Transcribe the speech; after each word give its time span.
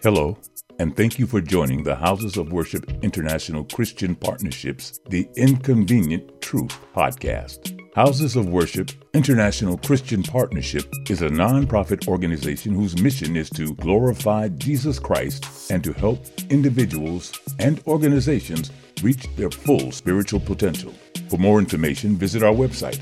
Hello, 0.00 0.38
and 0.78 0.96
thank 0.96 1.18
you 1.18 1.26
for 1.26 1.40
joining 1.40 1.82
the 1.82 1.96
Houses 1.96 2.36
of 2.36 2.52
Worship 2.52 2.88
International 3.02 3.64
Christian 3.64 4.14
Partnerships, 4.14 5.00
the 5.08 5.28
Inconvenient 5.34 6.40
Truth 6.40 6.78
podcast. 6.94 7.76
Houses 7.96 8.36
of 8.36 8.48
Worship 8.48 8.92
International 9.12 9.76
Christian 9.76 10.22
Partnership 10.22 10.84
is 11.10 11.22
a 11.22 11.28
nonprofit 11.28 12.06
organization 12.06 12.74
whose 12.74 13.02
mission 13.02 13.34
is 13.34 13.50
to 13.50 13.74
glorify 13.74 14.46
Jesus 14.50 15.00
Christ 15.00 15.68
and 15.68 15.82
to 15.82 15.92
help 15.92 16.24
individuals 16.48 17.36
and 17.58 17.82
organizations 17.88 18.70
reach 19.02 19.26
their 19.34 19.50
full 19.50 19.90
spiritual 19.90 20.38
potential. 20.38 20.94
For 21.28 21.38
more 21.38 21.58
information, 21.58 22.16
visit 22.16 22.44
our 22.44 22.54
website 22.54 23.00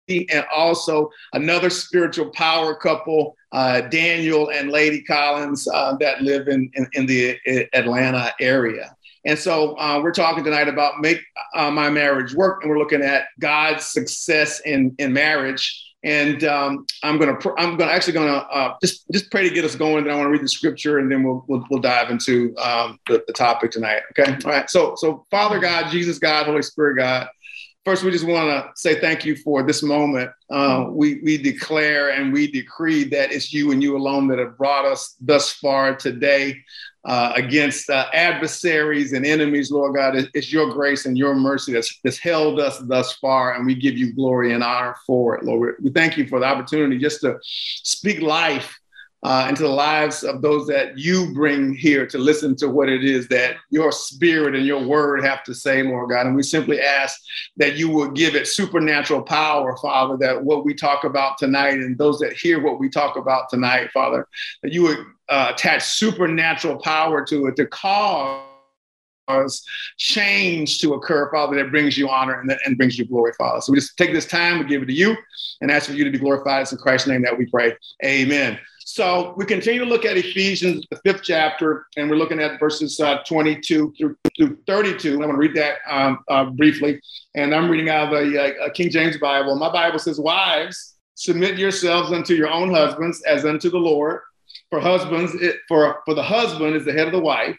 and 0.09 0.45
also 0.55 1.11
another 1.33 1.71
spiritual 1.71 2.31
power 2.31 2.75
couple, 2.75 3.37
uh, 3.53 3.83
Daniel 3.83 4.51
and 4.51 4.71
Lady 4.71 5.03
Collins, 5.03 5.67
uh, 5.73 5.97
that 5.97 6.23
live 6.23 6.49
in, 6.49 6.71
in, 6.75 6.87
in, 6.93 7.07
the 7.07 7.39
Atlanta 7.73 8.33
area. 8.41 8.95
And 9.25 9.39
so 9.39 9.79
uh, 9.79 10.01
we're 10.03 10.13
talking 10.13 10.45
tonight 10.45 10.69
about 10.69 11.01
make 11.01 11.21
uh, 11.55 11.71
my 11.71 11.89
marriage 11.89 12.35
work, 12.35 12.63
and 12.63 12.71
we're 12.71 12.79
looking 12.79 13.03
at 13.03 13.29
God's 13.41 13.87
success 13.87 14.61
in, 14.61 14.95
in 14.99 15.13
marriage. 15.13 15.81
And 16.05 16.45
um, 16.45 16.85
I'm 17.03 17.19
gonna 17.19 17.37
pr- 17.37 17.59
I'm 17.59 17.79
gonna 17.79 17.91
actually 17.91 18.13
gonna 18.13 18.47
uh, 18.53 18.75
just 18.83 19.11
just 19.11 19.31
pray 19.31 19.49
to 19.49 19.55
get 19.55 19.65
us 19.65 19.75
going. 19.75 20.05
Then 20.05 20.13
I 20.13 20.17
want 20.17 20.27
to 20.27 20.31
read 20.33 20.43
the 20.43 20.49
scripture, 20.49 20.99
and 20.99 21.11
then 21.11 21.23
we'll 21.23 21.47
we'll, 21.49 21.65
we'll 21.71 21.81
dive 21.81 22.11
into 22.11 22.55
um, 22.59 22.99
the, 23.09 23.25
the 23.27 23.33
topic 23.33 23.71
tonight. 23.71 24.03
Okay, 24.11 24.31
all 24.45 24.51
right. 24.51 24.69
So 24.69 24.97
so 24.97 25.25
Father 25.31 25.59
God, 25.59 25.91
Jesus 25.91 26.19
God, 26.19 26.45
Holy 26.45 26.61
Spirit 26.61 26.99
God. 26.99 27.29
First, 27.85 28.03
we 28.03 28.11
just 28.11 28.27
want 28.27 28.49
to 28.49 28.71
say 28.81 28.99
thank 28.99 29.27
you 29.27 29.37
for 29.37 29.63
this 29.63 29.83
moment. 29.83 30.31
Uh, 30.51 30.87
we, 30.89 31.21
we 31.23 31.37
declare 31.37 32.13
and 32.13 32.33
we 32.33 32.51
decree 32.51 33.05
that 33.05 33.31
it's 33.31 33.53
you 33.53 33.73
and 33.73 33.83
you 33.83 33.97
alone 33.97 34.27
that 34.29 34.39
have 34.39 34.57
brought 34.57 34.87
us 34.87 35.17
thus 35.21 35.53
far 35.53 35.95
today 35.95 36.63
uh, 37.05 37.33
against 37.37 37.91
uh, 37.91 38.07
adversaries 38.15 39.13
and 39.13 39.27
enemies, 39.27 39.71
Lord 39.71 39.97
God. 39.97 40.15
It's 40.33 40.51
your 40.51 40.73
grace 40.73 41.05
and 41.05 41.19
your 41.19 41.35
mercy 41.35 41.75
that's, 41.75 42.01
that's 42.03 42.17
held 42.17 42.59
us 42.59 42.79
thus 42.79 43.13
far, 43.19 43.55
and 43.55 43.67
we 43.67 43.75
give 43.75 43.99
you 43.99 44.15
glory 44.15 44.55
and 44.55 44.65
honor 44.65 44.97
for 45.07 45.37
it, 45.37 45.45
Lord. 45.45 45.77
We 45.83 45.91
thank 45.91 46.17
you 46.17 46.27
for 46.27 46.41
the 46.41 46.47
opportunity 46.47 46.97
just 46.97 47.21
to 47.21 47.39
speak 47.43 48.23
life 48.23 48.81
uh, 49.25 49.47
into 49.49 49.63
the 49.63 49.69
lives 49.69 50.23
of 50.23 50.43
those 50.43 50.67
that 50.67 50.99
you 50.99 51.33
bring 51.33 51.75
here 51.75 52.07
to 52.07 52.19
listen 52.19 52.55
to 52.55 52.69
what 52.69 52.91
it 52.91 53.03
is 53.03 53.27
that 53.29 53.57
your 53.71 53.91
spirit 53.91 54.55
and 54.55 54.67
your 54.67 54.87
word 54.87 55.25
have 55.25 55.43
to 55.43 55.55
say, 55.55 55.83
Lord 55.83 56.11
God. 56.11 56.27
And 56.27 56.37
we 56.37 56.43
simply 56.43 56.79
ask 56.79 57.19
that 57.57 57.77
you 57.77 57.89
will 57.89 58.11
give 58.11 58.35
it 58.35 58.47
supernatural 58.47 59.23
power, 59.23 59.77
Father, 59.79 60.19
that 60.19 60.45
what 60.45 60.67
we 60.67 60.75
talk 60.75 61.05
about 61.05 61.39
tonight 61.39 61.75
and 61.75 61.97
those 61.97 62.19
that 62.19 62.35
hear 62.35 62.63
what 62.63 62.79
we 62.79 62.91
talk 62.91 63.17
about 63.17 63.49
tonight, 63.49 63.91
Father, 63.93 64.29
that 64.63 64.73
you 64.73 64.83
would 64.83 64.99
uh, 65.31 65.53
attach 65.55 65.83
supernatural 65.83 66.77
power 66.77 67.25
to 67.25 67.47
it 67.47 67.57
to 67.57 67.67
cause 67.67 68.45
change 69.97 70.81
to 70.81 70.93
occur, 70.93 71.31
Father, 71.31 71.57
that 71.57 71.71
brings 71.71 71.97
you 71.97 72.11
honor 72.11 72.41
and, 72.41 72.55
and 72.67 72.77
brings 72.77 72.99
you 72.99 73.07
glory, 73.07 73.33
Father. 73.39 73.63
So 73.63 73.73
we 73.73 73.79
just 73.79 73.97
take 73.97 74.13
this 74.13 74.27
time, 74.27 74.59
we 74.59 74.67
give 74.67 74.83
it 74.83 74.87
to 74.87 74.93
you, 74.93 75.17
and 75.63 75.71
ask 75.71 75.89
for 75.89 75.95
you 75.95 76.05
to 76.05 76.11
be 76.11 76.19
glorified. 76.19 76.61
It's 76.61 76.73
in 76.73 76.79
Christ's 76.79 77.09
name 77.09 77.23
that 77.23 77.39
we 77.39 77.47
pray. 77.47 77.75
Amen. 78.05 78.59
So 78.87 79.33
we 79.39 79.47
continue 79.47 79.81
to 79.81 79.87
look 79.87 80.05
at 80.05 80.19
Ephesians, 80.19 80.87
the 80.91 81.01
fifth 81.05 81.23
chapter, 81.23 81.87
and 81.97 82.11
we're 82.11 82.17
looking 82.17 82.39
at 82.39 82.61
verses 82.61 83.01
uh, 83.01 83.23
22 83.27 83.95
through, 83.97 84.17
through 84.37 84.59
32. 84.67 85.15
I'm 85.15 85.21
going 85.21 85.31
to 85.31 85.37
read 85.39 85.55
that 85.55 85.79
um, 85.89 86.19
uh, 86.29 86.45
briefly. 86.51 87.01
And 87.35 87.55
I'm 87.55 87.71
reading 87.71 87.89
out 87.89 88.13
of 88.13 88.31
the 88.31 88.57
uh, 88.63 88.71
King 88.75 88.91
James 88.91 89.17
Bible. 89.17 89.57
My 89.57 89.73
Bible 89.73 89.99
says, 89.99 90.21
Wives, 90.21 90.97
submit 91.15 91.59
yourselves 91.59 92.13
unto 92.13 92.35
your 92.35 92.51
own 92.51 92.71
husbands 92.71 93.23
as 93.23 93.47
unto 93.47 93.71
the 93.71 93.79
Lord. 93.79 94.21
For 94.69 94.81
husbands, 94.81 95.35
it, 95.37 95.57
for, 95.67 96.03
for 96.05 96.13
the 96.13 96.23
husband 96.23 96.77
is 96.77 96.85
the 96.85 96.93
head 96.93 97.07
of 97.07 97.15
the 97.15 97.21
wife, 97.21 97.57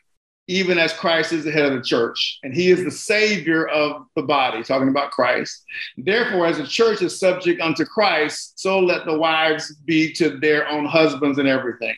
even 0.48 0.78
as 0.78 0.94
Christ 0.94 1.34
is 1.34 1.44
the 1.44 1.52
head 1.52 1.66
of 1.66 1.74
the 1.74 1.82
church, 1.82 2.40
and 2.44 2.54
he 2.54 2.70
is 2.70 2.84
the 2.84 2.92
savior 2.92 3.68
of 3.68 4.06
the 4.16 4.22
body, 4.22 4.64
talking 4.64 4.90
about 4.90 5.12
Christ. 5.12 5.64
Therefore, 5.98 6.46
as 6.46 6.58
the 6.58 6.68
church 6.68 7.02
is 7.02 7.20
subject 7.20 7.62
unto 7.62 7.84
Christ, 7.84 8.60
so 8.60 8.80
let 8.80 9.06
the 9.06 9.18
wives 9.18 9.76
be 9.86 10.14
to 10.14 10.38
their 10.38 10.70
own 10.70 10.86
husbands 10.86 11.40
in 11.40 11.48
everything. 11.48 11.96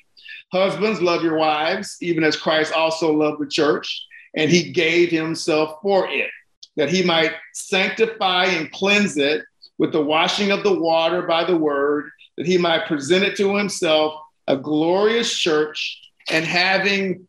Husbands, 0.53 1.01
love 1.01 1.23
your 1.23 1.37
wives, 1.37 1.97
even 2.01 2.23
as 2.23 2.37
Christ 2.37 2.71
also 2.71 3.11
loved 3.11 3.41
the 3.41 3.47
church, 3.47 4.05
and 4.35 4.49
he 4.49 4.71
gave 4.71 5.11
himself 5.11 5.79
for 5.81 6.07
it, 6.09 6.29
that 6.77 6.89
he 6.89 7.03
might 7.03 7.33
sanctify 7.53 8.45
and 8.45 8.71
cleanse 8.71 9.17
it 9.17 9.43
with 9.77 9.91
the 9.91 10.01
washing 10.01 10.51
of 10.51 10.63
the 10.63 10.79
water 10.79 11.23
by 11.23 11.43
the 11.43 11.57
word, 11.57 12.09
that 12.37 12.45
he 12.45 12.57
might 12.57 12.87
present 12.87 13.25
it 13.25 13.35
to 13.35 13.55
himself 13.55 14.13
a 14.47 14.55
glorious 14.55 15.37
church 15.37 16.01
and 16.29 16.45
having 16.45 17.27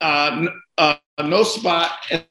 uh, 0.00 0.46
uh, 0.78 0.96
no 1.22 1.42
spot 1.42 1.92
and 2.10 2.24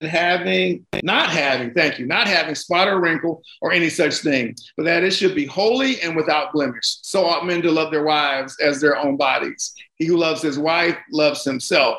having 0.00 0.84
not 1.02 1.30
having 1.30 1.72
thank 1.72 1.98
you 1.98 2.04
not 2.04 2.26
having 2.26 2.54
spot 2.54 2.88
or 2.88 3.00
wrinkle 3.00 3.42
or 3.62 3.72
any 3.72 3.88
such 3.88 4.16
thing 4.16 4.54
but 4.76 4.84
that 4.84 5.02
it 5.02 5.12
should 5.12 5.34
be 5.34 5.46
holy 5.46 5.98
and 6.02 6.14
without 6.14 6.52
blemish 6.52 6.98
so 7.00 7.24
ought 7.24 7.46
men 7.46 7.62
to 7.62 7.70
love 7.70 7.90
their 7.90 8.02
wives 8.02 8.54
as 8.60 8.80
their 8.80 8.98
own 8.98 9.16
bodies 9.16 9.72
he 9.96 10.04
who 10.04 10.18
loves 10.18 10.42
his 10.42 10.58
wife 10.58 10.98
loves 11.10 11.42
himself 11.42 11.98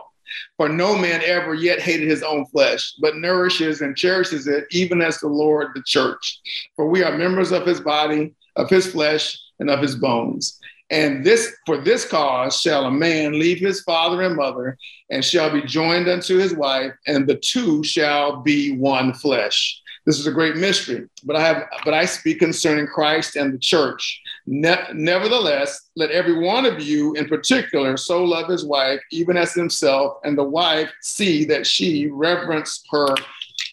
for 0.57 0.69
no 0.69 0.97
man 0.97 1.21
ever 1.23 1.53
yet 1.53 1.79
hated 1.79 2.09
his 2.09 2.23
own 2.23 2.45
flesh, 2.47 2.93
but 2.99 3.17
nourishes 3.17 3.81
and 3.81 3.95
cherishes 3.95 4.47
it, 4.47 4.65
even 4.71 5.01
as 5.01 5.19
the 5.19 5.27
Lord 5.27 5.69
the 5.75 5.83
church. 5.85 6.39
For 6.75 6.87
we 6.87 7.03
are 7.03 7.17
members 7.17 7.51
of 7.51 7.65
his 7.65 7.79
body, 7.79 8.33
of 8.55 8.69
his 8.69 8.91
flesh, 8.91 9.37
and 9.59 9.69
of 9.69 9.81
his 9.81 9.95
bones. 9.95 10.59
And 10.91 11.25
this 11.25 11.55
for 11.65 11.77
this 11.77 12.05
cause 12.07 12.61
shall 12.61 12.85
a 12.85 12.91
man 12.91 13.39
leave 13.39 13.59
his 13.59 13.81
father 13.81 14.21
and 14.21 14.35
mother 14.35 14.77
and 15.09 15.25
shall 15.25 15.49
be 15.49 15.63
joined 15.63 16.07
unto 16.07 16.37
his 16.37 16.53
wife, 16.53 16.93
and 17.07 17.27
the 17.27 17.35
two 17.35 17.83
shall 17.83 18.37
be 18.37 18.77
one 18.77 19.13
flesh. 19.13 19.81
This 20.05 20.19
is 20.19 20.27
a 20.27 20.31
great 20.31 20.55
mystery, 20.55 21.07
but 21.23 21.35
I 21.35 21.41
have 21.41 21.63
but 21.83 21.95
I 21.95 22.05
speak 22.05 22.37
concerning 22.37 22.85
Christ 22.85 23.35
and 23.35 23.51
the 23.51 23.57
church. 23.57 24.21
Ne- 24.45 24.93
nevertheless, 24.93 25.89
let 25.95 26.11
every 26.11 26.37
one 26.37 26.65
of 26.65 26.79
you 26.79 27.15
in 27.15 27.27
particular 27.27 27.97
so 27.97 28.23
love 28.23 28.47
his 28.47 28.63
wife, 28.63 28.99
even 29.11 29.35
as 29.35 29.53
himself, 29.53 30.17
and 30.23 30.37
the 30.37 30.43
wife 30.43 30.91
see 31.01 31.43
that 31.45 31.65
she 31.65 32.07
reverence 32.07 32.83
her 32.91 33.15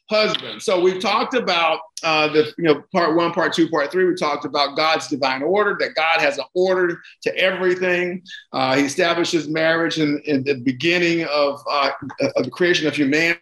husband. 0.09 0.63
So 0.63 0.81
we've 0.81 1.01
talked 1.01 1.35
about 1.35 1.81
uh, 2.03 2.29
the 2.29 2.53
you 2.59 2.65
know 2.65 2.83
part 2.93 3.17
one, 3.17 3.33
part 3.33 3.53
two, 3.53 3.69
part 3.69 3.91
three. 3.91 4.05
We 4.05 4.15
talked 4.15 4.45
about 4.45 4.77
God's 4.77 5.09
divine 5.09 5.43
order 5.43 5.77
that 5.81 5.95
God 5.95 6.21
has 6.21 6.39
an 6.39 6.45
order 6.55 7.01
to 7.23 7.37
everything. 7.37 8.23
Uh, 8.53 8.77
he 8.77 8.85
establishes 8.85 9.49
marriage 9.49 9.99
in, 9.99 10.21
in 10.25 10.45
the 10.45 10.55
beginning 10.55 11.25
of, 11.27 11.61
uh, 11.71 11.91
of 12.37 12.45
the 12.45 12.51
creation 12.51 12.87
of 12.87 12.95
humanity. 12.95 13.41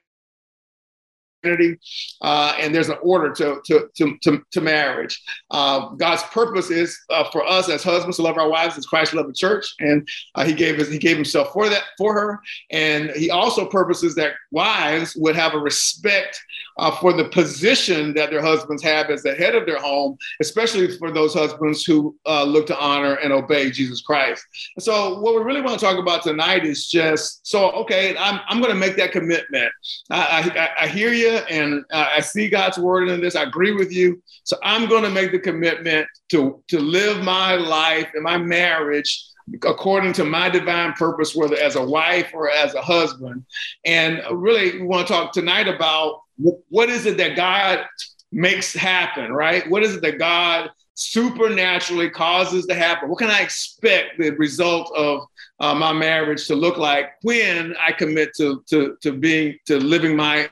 Uh, 1.43 2.55
and 2.59 2.75
there's 2.75 2.89
an 2.89 2.99
order 3.03 3.33
to, 3.33 3.61
to, 3.65 3.89
to, 3.97 4.17
to, 4.23 4.43
to 4.51 4.61
marriage. 4.61 5.21
Uh, 5.51 5.91
God's 5.91 6.23
purpose 6.25 6.71
is 6.71 6.99
uh, 7.11 7.25
for 7.31 7.47
us 7.47 7.69
as 7.69 7.83
husbands 7.83 8.17
to 8.17 8.23
love 8.23 8.39
our 8.39 8.49
wives 8.49 8.77
as 8.77 8.87
Christ 8.87 9.15
loved 9.15 9.29
the 9.29 9.35
church, 9.35 9.67
and 9.81 10.07
uh, 10.35 10.45
He 10.45 10.53
gave 10.53 10.79
us 10.79 10.89
He 10.89 10.99
gave 10.99 11.17
Himself 11.17 11.53
for 11.53 11.69
that 11.69 11.85
for 11.99 12.15
her. 12.15 12.41
And 12.71 13.11
He 13.11 13.31
also 13.31 13.67
purposes 13.67 14.15
that 14.17 14.35
wives 14.51 15.17
would 15.17 15.37
have 15.37 15.55
a 15.55 15.59
respect 15.59 16.41
uh, 16.81 16.91
for 16.91 17.13
the 17.13 17.27
position 17.27 18.15
that 18.15 18.31
their 18.31 18.41
husbands 18.41 18.83
have 18.83 19.11
as 19.11 19.23
the 19.23 19.35
head 19.35 19.55
of 19.55 19.67
their 19.67 19.79
home, 19.79 20.17
especially 20.41 20.97
for 20.97 21.11
those 21.13 21.35
husbands 21.35 21.85
who 21.85 22.17
uh, 22.27 22.43
look 22.43 22.67
to 22.67 22.79
honor 22.81 23.15
and 23.17 23.33
obey 23.33 23.71
Jesus 23.71 24.01
Christ. 24.01 24.43
So, 24.79 25.21
what 25.21 25.35
we 25.35 25.43
really 25.43 25.61
want 25.61 25.79
to 25.79 25.85
talk 25.85 25.99
about 25.99 26.23
tonight 26.23 26.65
is 26.65 26.89
just 26.89 27.47
so, 27.47 27.71
okay, 27.73 28.17
I'm, 28.17 28.41
I'm 28.49 28.61
going 28.61 28.73
to 28.73 28.79
make 28.79 28.97
that 28.97 29.13
commitment. 29.13 29.71
I, 30.11 30.71
I, 30.81 30.85
I 30.85 30.89
hear 30.89 31.13
you 31.13 31.33
and 31.51 31.85
I 31.93 32.21
see 32.21 32.49
God's 32.49 32.79
word 32.79 33.09
in 33.09 33.21
this. 33.21 33.37
I 33.37 33.43
agree 33.43 33.73
with 33.73 33.93
you. 33.93 34.23
So, 34.45 34.57
I'm 34.63 34.89
going 34.89 35.05
to 35.05 35.11
make 35.11 35.33
the 35.33 35.39
commitment 35.39 36.07
to, 36.31 36.63
to 36.69 36.81
live 36.81 37.23
my 37.23 37.57
life 37.57 38.09
and 38.15 38.25
my 38.25 38.39
marriage 38.39 39.27
according 39.65 40.13
to 40.13 40.25
my 40.25 40.49
divine 40.49 40.93
purpose, 40.93 41.35
whether 41.35 41.57
as 41.57 41.75
a 41.75 41.85
wife 41.85 42.31
or 42.33 42.49
as 42.49 42.75
a 42.75 42.81
husband. 42.81 43.45
And 43.85 44.23
really, 44.31 44.81
we 44.81 44.87
want 44.87 45.09
to 45.09 45.13
talk 45.13 45.33
tonight 45.33 45.67
about 45.67 46.21
what 46.69 46.89
is 46.89 47.07
it 47.07 47.17
that 47.19 47.37
God 47.37 47.85
makes 48.33 48.73
happen, 48.75 49.33
right? 49.33 49.69
What 49.69 49.83
is 49.83 49.97
it 49.97 50.03
that 50.03 50.19
God 50.19 50.71
supernaturally 50.95 52.11
causes 52.11 52.67
to 52.67 52.75
happen? 52.75 53.09
What 53.09 53.19
can 53.19 53.31
I 53.31 53.41
expect 53.41 54.19
the 54.19 54.31
result 54.31 54.93
of 54.95 55.23
uh, 55.59 55.75
my 55.75 55.93
marriage 55.93 56.47
to 56.47 56.55
look 56.55 56.77
like 56.77 57.13
when 57.23 57.75
I 57.79 57.93
commit 57.93 58.31
to 58.37 58.63
to 58.71 58.97
to 59.03 59.13
being 59.13 59.57
to 59.67 59.79
living 59.79 60.17
my 60.17 60.51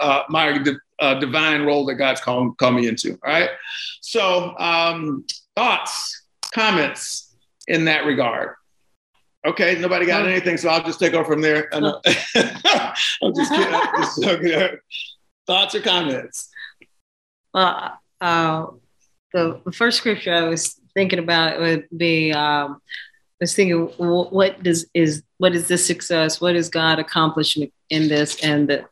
uh, 0.00 0.22
my 0.28 0.64
uh, 1.00 1.14
divine 1.14 1.62
role 1.62 1.86
that 1.86 1.94
God's 1.94 2.20
called, 2.20 2.56
me 2.72 2.88
into? 2.88 3.18
Right. 3.24 3.50
So, 4.00 4.56
um, 4.58 5.24
thoughts, 5.54 6.26
comments 6.52 7.36
in 7.66 7.84
that 7.86 8.04
regard. 8.06 8.54
Okay, 9.48 9.78
nobody 9.80 10.04
got 10.04 10.26
anything, 10.26 10.58
so 10.58 10.68
I'll 10.68 10.84
just 10.84 11.00
take 11.00 11.14
over 11.14 11.32
from 11.32 11.40
there. 11.40 11.70
I'm 11.72 13.34
just 13.34 13.50
kidding. 13.50 13.80
just 13.96 14.22
joking. 14.22 14.78
Thoughts 15.46 15.74
or 15.74 15.80
comments? 15.80 16.50
Uh, 17.54 17.88
uh, 18.20 18.66
the, 19.32 19.58
first 19.72 19.96
scripture 19.96 20.34
I 20.34 20.42
was 20.42 20.78
thinking 20.92 21.18
about 21.18 21.60
would 21.60 21.88
be 21.96 22.30
um, 22.30 22.82
I 23.40 23.40
was 23.40 23.54
thinking, 23.54 23.86
what 23.96 24.62
does 24.62 24.84
is 24.92 25.22
what 25.38 25.54
is 25.54 25.66
this 25.66 25.86
success? 25.86 26.42
What 26.42 26.54
is 26.54 26.68
God 26.68 26.98
accomplishing 26.98 27.72
in 27.88 28.08
this? 28.08 28.38
And 28.44 28.68
the, 28.68 28.84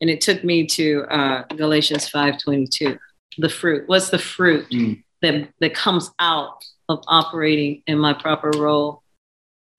and 0.00 0.08
it 0.08 0.22
took 0.22 0.42
me 0.42 0.66
to 0.68 1.04
uh, 1.10 1.42
Galatians 1.54 2.08
five 2.08 2.38
twenty 2.38 2.66
two. 2.66 2.98
The 3.36 3.50
fruit. 3.50 3.86
What's 3.86 4.08
the 4.08 4.18
fruit 4.18 4.66
mm. 4.70 5.02
that 5.20 5.50
that 5.60 5.74
comes 5.74 6.10
out 6.18 6.64
of 6.88 7.04
operating 7.06 7.82
in 7.86 7.98
my 7.98 8.14
proper 8.14 8.50
role 8.56 8.99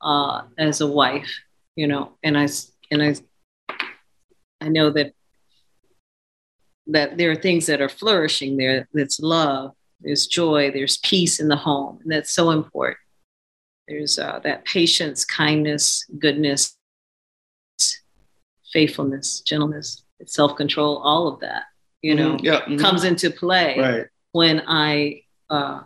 uh, 0.02 0.44
as 0.58 0.82
a 0.82 0.88
wife, 0.88 1.32
you 1.76 1.88
know, 1.88 2.14
and 2.24 2.38
I 2.38 2.48
and 2.90 3.02
I 3.02 3.16
I 4.60 4.70
know 4.70 4.90
that 4.92 5.14
that 6.88 7.18
there 7.18 7.32
are 7.32 7.36
things 7.36 7.68
that 7.68 7.82
are 7.82 7.90
flourishing 7.90 8.58
there. 8.58 8.88
That's 8.94 9.20
love, 9.20 9.74
there's 10.02 10.28
joy, 10.28 10.72
there's 10.72 10.98
peace 10.98 11.40
in 11.40 11.48
the 11.48 11.56
home, 11.56 12.00
and 12.04 12.12
that's 12.12 12.32
so 12.32 12.52
important. 12.52 12.98
There's 13.88 14.18
uh, 14.20 14.40
that 14.44 14.66
patience, 14.66 15.26
kindness, 15.26 16.06
goodness, 16.20 16.78
faithfulness, 18.72 19.42
gentleness, 19.42 20.04
self 20.26 20.56
control, 20.56 20.98
all 20.98 21.28
of 21.28 21.40
that, 21.42 21.64
you 22.02 22.16
know, 22.16 22.36
mm-hmm. 22.36 22.46
yeah. 22.46 22.62
mm-hmm. 22.62 22.78
comes 22.78 23.04
into 23.04 23.30
play 23.30 23.78
right. 23.80 24.06
when 24.32 24.64
I 24.68 25.24
uh, 25.50 25.82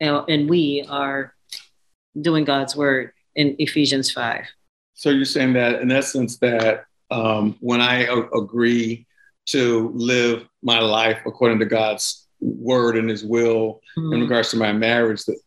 and 0.00 0.48
we 0.48 0.86
are 0.88 1.34
doing 2.20 2.44
God's 2.44 2.76
word 2.76 3.12
in 3.38 3.54
Ephesians 3.58 4.10
5. 4.10 4.44
So 4.94 5.10
you're 5.10 5.24
saying 5.24 5.52
that 5.54 5.80
in 5.80 5.92
essence 5.92 6.38
that 6.38 6.84
um, 7.10 7.56
when 7.60 7.80
I 7.80 8.04
a- 8.04 8.28
agree 8.36 9.06
to 9.46 9.90
live 9.94 10.46
my 10.62 10.80
life 10.80 11.20
according 11.24 11.60
to 11.60 11.64
God's 11.64 12.26
word 12.40 12.96
and 12.96 13.08
his 13.08 13.24
will 13.24 13.80
mm-hmm. 13.96 14.12
in 14.12 14.20
regards 14.20 14.50
to 14.50 14.56
my 14.56 14.72
marriage, 14.72 15.24
that 15.24 15.38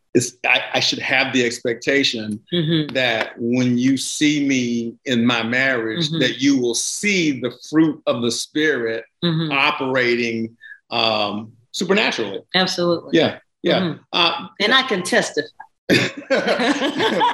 I, 0.45 0.63
I, 0.73 0.79
should 0.79 0.99
have 0.99 1.31
the 1.31 1.45
expectation 1.45 2.41
mm-hmm. 2.51 2.93
that 2.93 3.33
when 3.37 3.77
you 3.77 3.97
see 3.97 4.45
me 4.45 4.95
in 5.05 5.25
my 5.25 5.43
marriage, 5.43 6.09
mm-hmm. 6.09 6.19
that 6.19 6.41
you 6.41 6.59
will 6.59 6.73
see 6.73 7.39
the 7.39 7.51
fruit 7.69 8.01
of 8.07 8.21
the 8.21 8.31
spirit 8.31 9.05
mm-hmm. 9.23 9.51
operating 9.51 10.57
um, 10.89 11.53
supernaturally. 11.71 12.41
Absolutely. 12.55 13.17
Yeah. 13.17 13.39
Yeah. 13.63 13.79
Mm-hmm. 13.79 14.01
Uh, 14.11 14.47
and 14.59 14.73
I 14.73 14.83
can 14.83 15.03
testify. 15.03 15.47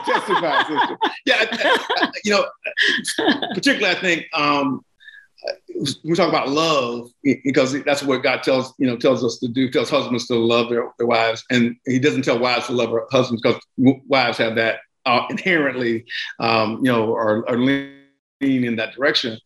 testify, 0.05 0.63
sister. 0.63 0.97
Yeah, 1.25 1.45
you 2.23 2.31
know, 2.31 2.45
particularly 3.53 3.95
I 3.95 3.99
think 3.99 4.25
um, 4.33 4.81
we 6.03 6.15
talk 6.15 6.29
about 6.29 6.49
love 6.49 7.09
because 7.23 7.83
that's 7.83 8.03
what 8.03 8.23
God 8.23 8.43
tells 8.43 8.73
you 8.79 8.87
know 8.87 8.97
tells 8.97 9.23
us 9.23 9.37
to 9.39 9.47
do. 9.47 9.69
Tells 9.69 9.89
husbands 9.89 10.27
to 10.27 10.35
love 10.35 10.69
their, 10.69 10.91
their 10.97 11.07
wives, 11.07 11.43
and 11.51 11.75
He 11.85 11.99
doesn't 11.99 12.23
tell 12.23 12.39
wives 12.39 12.67
to 12.67 12.73
love 12.73 12.89
their 12.89 13.05
husbands 13.11 13.41
because 13.41 13.61
wives 13.77 14.37
have 14.37 14.55
that 14.55 14.79
uh, 15.07 15.25
inherently, 15.29 16.05
um, 16.39 16.77
you 16.83 16.91
know, 16.91 17.13
are, 17.13 17.47
are 17.49 17.57
leaning 17.57 17.95
in 18.41 18.75
that 18.75 18.93
direction. 18.93 19.39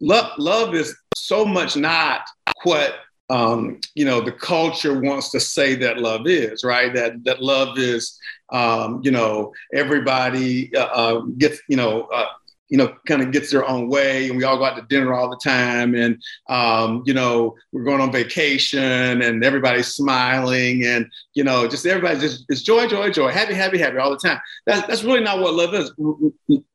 Love, 0.00 0.30
love 0.38 0.74
is 0.74 0.96
so 1.16 1.44
much 1.44 1.76
not 1.76 2.22
what 2.62 2.94
um, 3.28 3.80
you 3.94 4.04
know, 4.04 4.20
the 4.20 4.32
culture 4.32 5.00
wants 5.00 5.30
to 5.30 5.40
say 5.40 5.74
that 5.76 5.98
love 5.98 6.26
is, 6.26 6.62
right? 6.64 6.94
That 6.94 7.24
that 7.24 7.42
love 7.42 7.78
is, 7.78 8.18
um, 8.52 9.00
you 9.02 9.10
know, 9.10 9.52
everybody 9.74 10.74
uh, 10.76 10.84
uh, 10.84 11.20
gets, 11.38 11.60
you 11.68 11.76
know, 11.76 12.02
uh, 12.02 12.26
you 12.68 12.76
know, 12.76 12.94
kind 13.06 13.22
of 13.22 13.30
gets 13.32 13.50
their 13.50 13.68
own 13.68 13.88
way, 13.88 14.28
and 14.28 14.36
we 14.36 14.44
all 14.44 14.58
go 14.58 14.64
out 14.64 14.76
to 14.76 14.82
dinner 14.82 15.14
all 15.14 15.28
the 15.28 15.40
time, 15.42 15.94
and 15.94 16.22
um, 16.48 17.02
you 17.04 17.14
know, 17.14 17.56
we're 17.72 17.84
going 17.84 18.00
on 18.00 18.12
vacation, 18.12 19.22
and 19.22 19.44
everybody's 19.44 19.88
smiling, 19.88 20.84
and 20.84 21.06
you 21.34 21.42
know, 21.44 21.66
just 21.68 21.86
everybody 21.86 22.20
just 22.20 22.44
it's 22.48 22.62
joy, 22.62 22.86
joy, 22.86 23.10
joy, 23.10 23.30
happy, 23.30 23.54
happy, 23.54 23.78
happy 23.78 23.98
all 23.98 24.10
the 24.10 24.16
time. 24.16 24.40
That's 24.66 24.86
that's 24.86 25.04
really 25.04 25.22
not 25.22 25.40
what 25.40 25.54
love 25.54 25.74
is. 25.74 25.92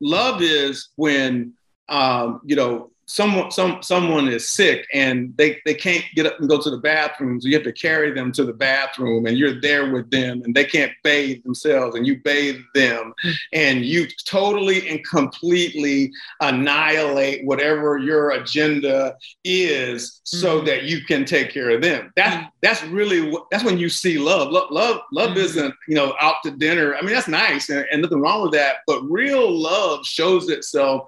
Love 0.00 0.42
is 0.42 0.90
when 0.96 1.54
um, 1.88 2.40
you 2.44 2.56
know 2.56 2.91
someone 3.12 3.50
some 3.50 3.82
someone 3.82 4.26
is 4.26 4.48
sick 4.48 4.86
and 4.94 5.36
they 5.36 5.60
they 5.66 5.74
can't 5.74 6.04
get 6.14 6.24
up 6.24 6.40
and 6.40 6.48
go 6.48 6.58
to 6.58 6.70
the 6.70 6.78
bathroom 6.78 7.38
so 7.38 7.46
you 7.46 7.54
have 7.54 7.62
to 7.62 7.72
carry 7.72 8.10
them 8.10 8.32
to 8.32 8.42
the 8.42 8.54
bathroom 8.54 9.26
and 9.26 9.36
you're 9.36 9.60
there 9.60 9.92
with 9.92 10.10
them 10.10 10.40
and 10.44 10.54
they 10.54 10.64
can't 10.64 10.92
bathe 11.04 11.42
themselves 11.42 11.94
and 11.94 12.06
you 12.06 12.18
bathe 12.24 12.58
them 12.74 13.12
and 13.52 13.84
you 13.84 14.06
totally 14.24 14.88
and 14.88 15.04
completely 15.04 16.10
annihilate 16.40 17.44
whatever 17.44 17.98
your 17.98 18.30
agenda 18.30 19.14
is 19.44 20.22
so 20.24 20.56
mm-hmm. 20.56 20.66
that 20.66 20.84
you 20.84 21.04
can 21.04 21.26
take 21.26 21.52
care 21.52 21.68
of 21.68 21.82
them 21.82 22.10
that's 22.16 22.34
mm-hmm. 22.34 22.48
that's 22.62 22.82
really 22.84 23.30
what 23.30 23.44
that's 23.50 23.64
when 23.64 23.76
you 23.76 23.90
see 23.90 24.16
love 24.16 24.50
love 24.50 24.70
love, 24.70 25.02
love 25.12 25.30
mm-hmm. 25.30 25.40
isn't 25.40 25.74
you 25.86 25.94
know 25.94 26.14
out 26.18 26.36
to 26.42 26.50
dinner 26.50 26.94
i 26.94 27.02
mean 27.02 27.12
that's 27.12 27.28
nice 27.28 27.68
and, 27.68 27.84
and 27.92 28.00
nothing 28.00 28.22
wrong 28.22 28.40
with 28.40 28.52
that 28.52 28.76
but 28.86 29.02
real 29.02 29.50
love 29.50 30.02
shows 30.06 30.48
itself 30.48 31.04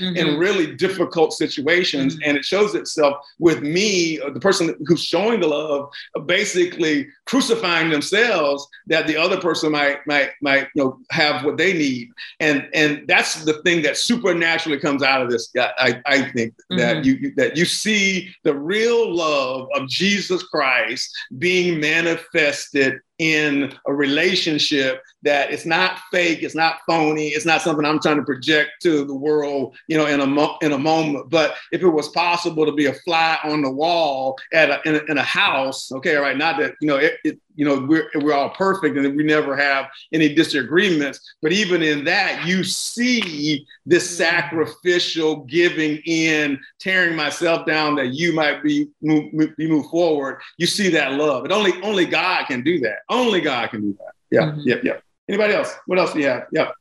mm-hmm. 0.00 0.16
in 0.16 0.38
really 0.38 0.74
difficult 0.74 1.32
situations. 1.32 2.14
Mm-hmm. 2.14 2.28
And 2.28 2.36
it 2.36 2.44
shows 2.44 2.74
itself 2.74 3.16
with 3.38 3.62
me, 3.62 4.20
uh, 4.20 4.30
the 4.30 4.40
person 4.40 4.74
who's 4.86 5.04
showing 5.04 5.40
the 5.40 5.48
love, 5.48 5.90
basically 6.26 7.08
crucifying 7.26 7.90
themselves 7.90 8.66
that 8.86 9.06
the 9.06 9.16
other 9.16 9.40
person 9.40 9.72
might 9.72 10.06
might 10.06 10.30
might 10.40 10.68
you 10.74 10.84
know 10.84 10.98
have 11.10 11.44
what 11.44 11.56
they 11.56 11.72
need. 11.72 12.10
And 12.40 12.68
and 12.74 13.06
that's 13.06 13.44
the 13.44 13.62
thing 13.62 13.82
that 13.82 13.96
supernaturally 13.96 14.78
comes 14.78 15.02
out 15.02 15.22
of 15.22 15.30
this. 15.30 15.50
I, 15.58 16.00
I 16.06 16.30
think 16.30 16.54
mm-hmm. 16.54 16.78
that 16.78 17.04
you 17.04 17.32
that 17.36 17.56
you 17.56 17.64
see 17.64 18.34
the 18.44 18.54
real 18.54 19.14
love 19.14 19.68
of 19.74 19.88
Jesus 19.88 20.42
Christ 20.42 21.10
being 21.38 21.80
manifested 21.80 23.00
in 23.22 23.72
a 23.86 23.94
relationship 23.94 25.00
that 25.22 25.52
it's 25.52 25.64
not 25.64 26.00
fake, 26.10 26.42
it's 26.42 26.56
not 26.56 26.78
phony, 26.88 27.28
it's 27.28 27.46
not 27.46 27.62
something 27.62 27.84
I'm 27.84 28.00
trying 28.00 28.16
to 28.16 28.24
project 28.24 28.70
to 28.82 29.04
the 29.04 29.14
world, 29.14 29.76
you 29.86 29.96
know, 29.96 30.06
in 30.06 30.20
a 30.20 30.26
mo- 30.26 30.56
in 30.60 30.72
a 30.72 30.78
moment. 30.78 31.30
But 31.30 31.54
if 31.70 31.82
it 31.82 31.88
was 31.88 32.08
possible 32.08 32.66
to 32.66 32.72
be 32.72 32.86
a 32.86 32.94
fly 32.94 33.38
on 33.44 33.62
the 33.62 33.70
wall 33.70 34.36
at 34.52 34.70
a, 34.70 34.80
in, 34.88 34.96
a, 34.96 35.10
in 35.12 35.18
a 35.18 35.22
house, 35.22 35.92
okay, 35.92 36.16
all 36.16 36.22
right, 36.22 36.36
Not 36.36 36.58
that 36.58 36.74
you 36.80 36.88
know 36.88 36.96
it, 36.96 37.14
it 37.22 37.38
you 37.54 37.64
know 37.64 37.86
we're 37.86 38.08
we're 38.16 38.32
all 38.32 38.50
perfect 38.50 38.96
and 38.96 39.16
we 39.16 39.22
never 39.22 39.56
have 39.56 39.86
any 40.12 40.34
disagreements, 40.34 41.20
but 41.42 41.52
even 41.52 41.82
in 41.82 42.04
that, 42.04 42.46
you 42.46 42.64
see 42.64 43.66
this 43.86 44.06
mm-hmm. 44.06 44.24
sacrificial 44.24 45.36
giving 45.44 45.98
in, 46.06 46.58
tearing 46.80 47.16
myself 47.16 47.66
down 47.66 47.94
that 47.96 48.14
you 48.14 48.32
might 48.32 48.62
be 48.62 48.88
move, 49.00 49.32
be 49.56 49.68
move 49.68 49.86
forward. 49.90 50.40
You 50.58 50.66
see 50.66 50.88
that 50.90 51.12
love. 51.12 51.44
It 51.44 51.52
only 51.52 51.72
only 51.82 52.06
God 52.06 52.46
can 52.46 52.62
do 52.62 52.80
that. 52.80 52.98
Only 53.08 53.40
God 53.40 53.70
can 53.70 53.82
do 53.82 53.98
that. 53.98 54.14
Yeah. 54.30 54.50
Mm-hmm. 54.50 54.60
Yep. 54.64 54.84
Yep. 54.84 55.02
Anybody 55.28 55.54
else? 55.54 55.74
What 55.86 55.98
else 55.98 56.12
do 56.12 56.20
you 56.20 56.28
have? 56.28 56.46
Yep. 56.52 56.74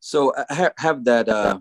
So 0.00 0.34
I 0.36 0.70
have 0.78 1.04
that. 1.04 1.28
Uh, 1.28 1.58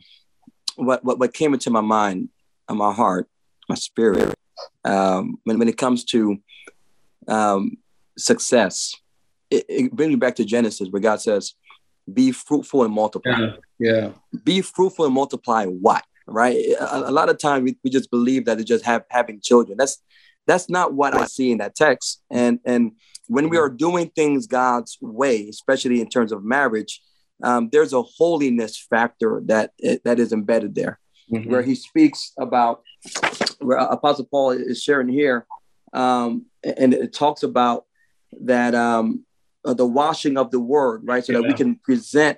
what 0.75 1.03
what 1.03 1.20
what 1.20 1.34
came 1.34 1.53
into 1.53 1.70
my 1.70 1.82
mind, 1.82 2.29
and 2.67 2.77
my 2.77 2.93
heart, 2.93 3.29
my 3.70 3.75
spirit, 3.75 4.34
um, 4.83 5.38
when 5.43 5.60
when 5.60 5.67
it 5.67 5.77
comes 5.77 6.03
to 6.05 6.38
um, 7.27 7.77
success, 8.17 8.93
it, 9.50 9.65
it 9.69 9.91
brings 9.91 10.10
me 10.12 10.17
back 10.17 10.36
to 10.36 10.45
Genesis, 10.45 10.89
where 10.89 11.01
God 11.01 11.22
says, 11.22 11.53
"Be 12.12 12.31
fruitful 12.31 12.83
and 12.83 12.93
multiply." 12.93 13.39
Yeah. 13.39 13.55
Yeah. 13.79 14.10
Be 14.43 14.62
fruitful 14.62 15.05
and 15.05 15.13
multiply 15.13 15.65
what? 15.65 16.03
Right. 16.25 16.57
A, 16.79 17.10
a 17.10 17.12
lot 17.12 17.29
of 17.29 17.38
times 17.38 17.63
we, 17.63 17.77
we 17.83 17.89
just 17.89 18.10
believe 18.10 18.45
that 18.45 18.60
it's 18.60 18.67
just 18.67 18.86
have 18.86 19.03
having 19.10 19.41
children. 19.41 19.77
That's 19.77 20.01
that's 20.48 20.69
not 20.69 20.93
what 20.93 21.15
I 21.15 21.25
see 21.25 21.51
in 21.51 21.57
that 21.60 21.75
text. 21.75 22.22
And 22.29 22.60
and 22.65 22.93
when 23.27 23.50
we 23.50 23.57
are 23.57 23.69
doing 23.69 24.10
things 24.10 24.48
God's 24.48 24.98
way, 25.01 25.48
especially 25.50 26.01
in 26.01 26.10
terms 26.10 26.31
of 26.31 26.43
marriage, 26.43 27.01
um, 27.43 27.69
there's 27.72 27.93
a 27.93 28.01
holiness 28.01 28.77
factor 28.89 29.41
that 29.45 29.72
that 30.05 30.19
is 30.19 30.31
embedded 30.31 30.75
there, 30.75 31.00
mm-hmm. 31.31 31.49
where 31.49 31.61
he 31.61 31.75
speaks 31.75 32.33
about 32.37 32.81
where 33.59 33.77
Apostle 33.77 34.25
Paul 34.25 34.51
is 34.51 34.81
sharing 34.81 35.09
here, 35.09 35.45
um, 35.93 36.45
and 36.63 36.93
it 36.93 37.13
talks 37.13 37.43
about 37.43 37.85
that 38.41 38.73
um, 38.75 39.25
uh, 39.65 39.73
the 39.73 39.85
washing 39.85 40.37
of 40.37 40.51
the 40.51 40.59
word, 40.59 41.01
right, 41.03 41.23
so 41.23 41.33
yeah. 41.33 41.39
that 41.39 41.47
we 41.47 41.53
can 41.53 41.75
present 41.75 42.37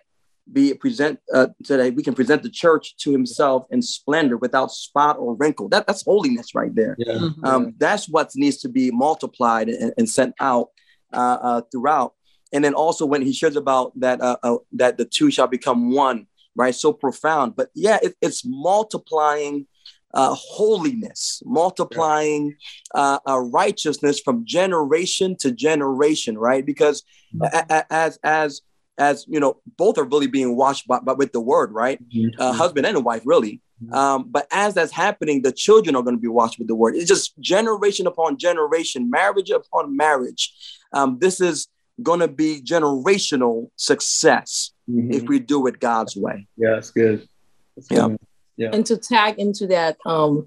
be 0.51 0.73
present 0.73 1.19
uh, 1.33 1.47
so 1.63 1.77
that 1.77 1.95
we 1.95 2.03
can 2.03 2.13
present 2.13 2.43
the 2.43 2.49
church 2.49 2.95
to 2.97 3.11
himself 3.11 3.65
in 3.71 3.81
splendor 3.81 4.37
without 4.37 4.71
spot 4.71 5.17
or 5.17 5.35
wrinkle. 5.35 5.67
That 5.69 5.87
that's 5.87 6.03
holiness 6.03 6.53
right 6.53 6.73
there. 6.73 6.95
Yeah. 6.99 7.13
Mm-hmm. 7.13 7.45
Um, 7.45 7.73
that's 7.77 8.07
what 8.07 8.31
needs 8.35 8.57
to 8.57 8.69
be 8.69 8.91
multiplied 8.91 9.69
and, 9.69 9.93
and 9.97 10.09
sent 10.09 10.35
out 10.39 10.69
uh, 11.13 11.37
uh, 11.41 11.61
throughout. 11.71 12.13
And 12.53 12.63
then 12.63 12.73
also 12.73 13.05
when 13.05 13.21
he 13.21 13.33
shares 13.33 13.55
about 13.55 13.99
that 13.99 14.21
uh, 14.21 14.37
uh, 14.43 14.57
that 14.73 14.97
the 14.97 15.05
two 15.05 15.31
shall 15.31 15.47
become 15.47 15.91
one, 15.91 16.27
right? 16.55 16.75
So 16.75 16.93
profound. 16.93 17.55
But 17.55 17.69
yeah, 17.73 17.99
it, 18.01 18.15
it's 18.21 18.43
multiplying 18.45 19.67
uh, 20.13 20.33
holiness, 20.33 21.43
multiplying 21.45 22.55
uh, 22.93 23.19
uh, 23.27 23.39
righteousness 23.39 24.19
from 24.19 24.45
generation 24.45 25.35
to 25.37 25.51
generation, 25.51 26.37
right? 26.37 26.65
Because 26.65 27.03
mm-hmm. 27.35 27.81
as 27.89 28.17
as 28.23 28.61
as 28.97 29.25
you 29.27 29.39
know, 29.39 29.57
both 29.77 29.97
are 29.97 30.05
really 30.05 30.27
being 30.27 30.55
washed 30.55 30.87
by, 30.87 30.99
by 30.99 31.13
with 31.13 31.33
the 31.33 31.41
word, 31.41 31.71
right? 31.73 32.01
Mm-hmm. 32.09 32.39
Uh, 32.39 32.53
husband 32.53 32.85
and 32.85 33.03
wife, 33.03 33.23
really. 33.25 33.61
Mm-hmm. 33.83 33.93
Um, 33.93 34.25
but 34.29 34.47
as 34.51 34.73
that's 34.73 34.93
happening, 34.93 35.41
the 35.41 35.51
children 35.51 35.97
are 35.97 36.01
going 36.01 36.15
to 36.15 36.21
be 36.21 36.29
washed 36.29 36.57
with 36.57 36.69
the 36.69 36.75
word. 36.75 36.95
It's 36.95 37.09
just 37.09 37.37
generation 37.41 38.07
upon 38.07 38.37
generation, 38.37 39.09
marriage 39.09 39.49
upon 39.49 39.97
marriage. 39.97 40.53
Um, 40.93 41.19
this 41.19 41.41
is 41.41 41.67
going 42.01 42.19
to 42.19 42.27
be 42.27 42.61
generational 42.61 43.69
success 43.75 44.71
mm-hmm. 44.89 45.11
if 45.11 45.23
we 45.23 45.39
do 45.39 45.67
it 45.67 45.79
God's 45.79 46.15
way. 46.15 46.47
Yeah, 46.57 46.71
that's 46.75 46.91
good. 46.91 47.27
That's 47.75 47.87
yeah. 47.89 48.07
Good. 48.07 48.19
yeah. 48.57 48.69
And 48.73 48.85
to 48.87 48.97
tag 48.97 49.39
into 49.39 49.67
that, 49.67 49.97
um, 50.05 50.45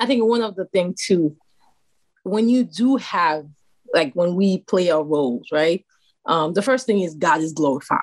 I 0.00 0.06
think 0.06 0.24
one 0.24 0.42
of 0.42 0.56
the 0.56 0.66
things 0.66 1.04
too, 1.06 1.36
when 2.22 2.48
you 2.48 2.64
do 2.64 2.96
have, 2.96 3.46
like 3.92 4.12
when 4.14 4.34
we 4.34 4.58
play 4.58 4.90
our 4.90 5.04
roles, 5.04 5.48
right? 5.52 5.84
Um, 6.26 6.54
the 6.54 6.62
first 6.62 6.86
thing 6.86 7.00
is 7.00 7.14
God 7.14 7.40
is 7.40 7.52
glorified 7.52 8.00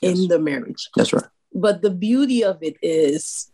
yes. 0.00 0.18
in 0.18 0.28
the 0.28 0.38
marriage. 0.38 0.88
That's 0.96 1.12
right. 1.12 1.24
But 1.54 1.82
the 1.82 1.90
beauty 1.90 2.42
of 2.42 2.58
it 2.62 2.76
is 2.82 3.52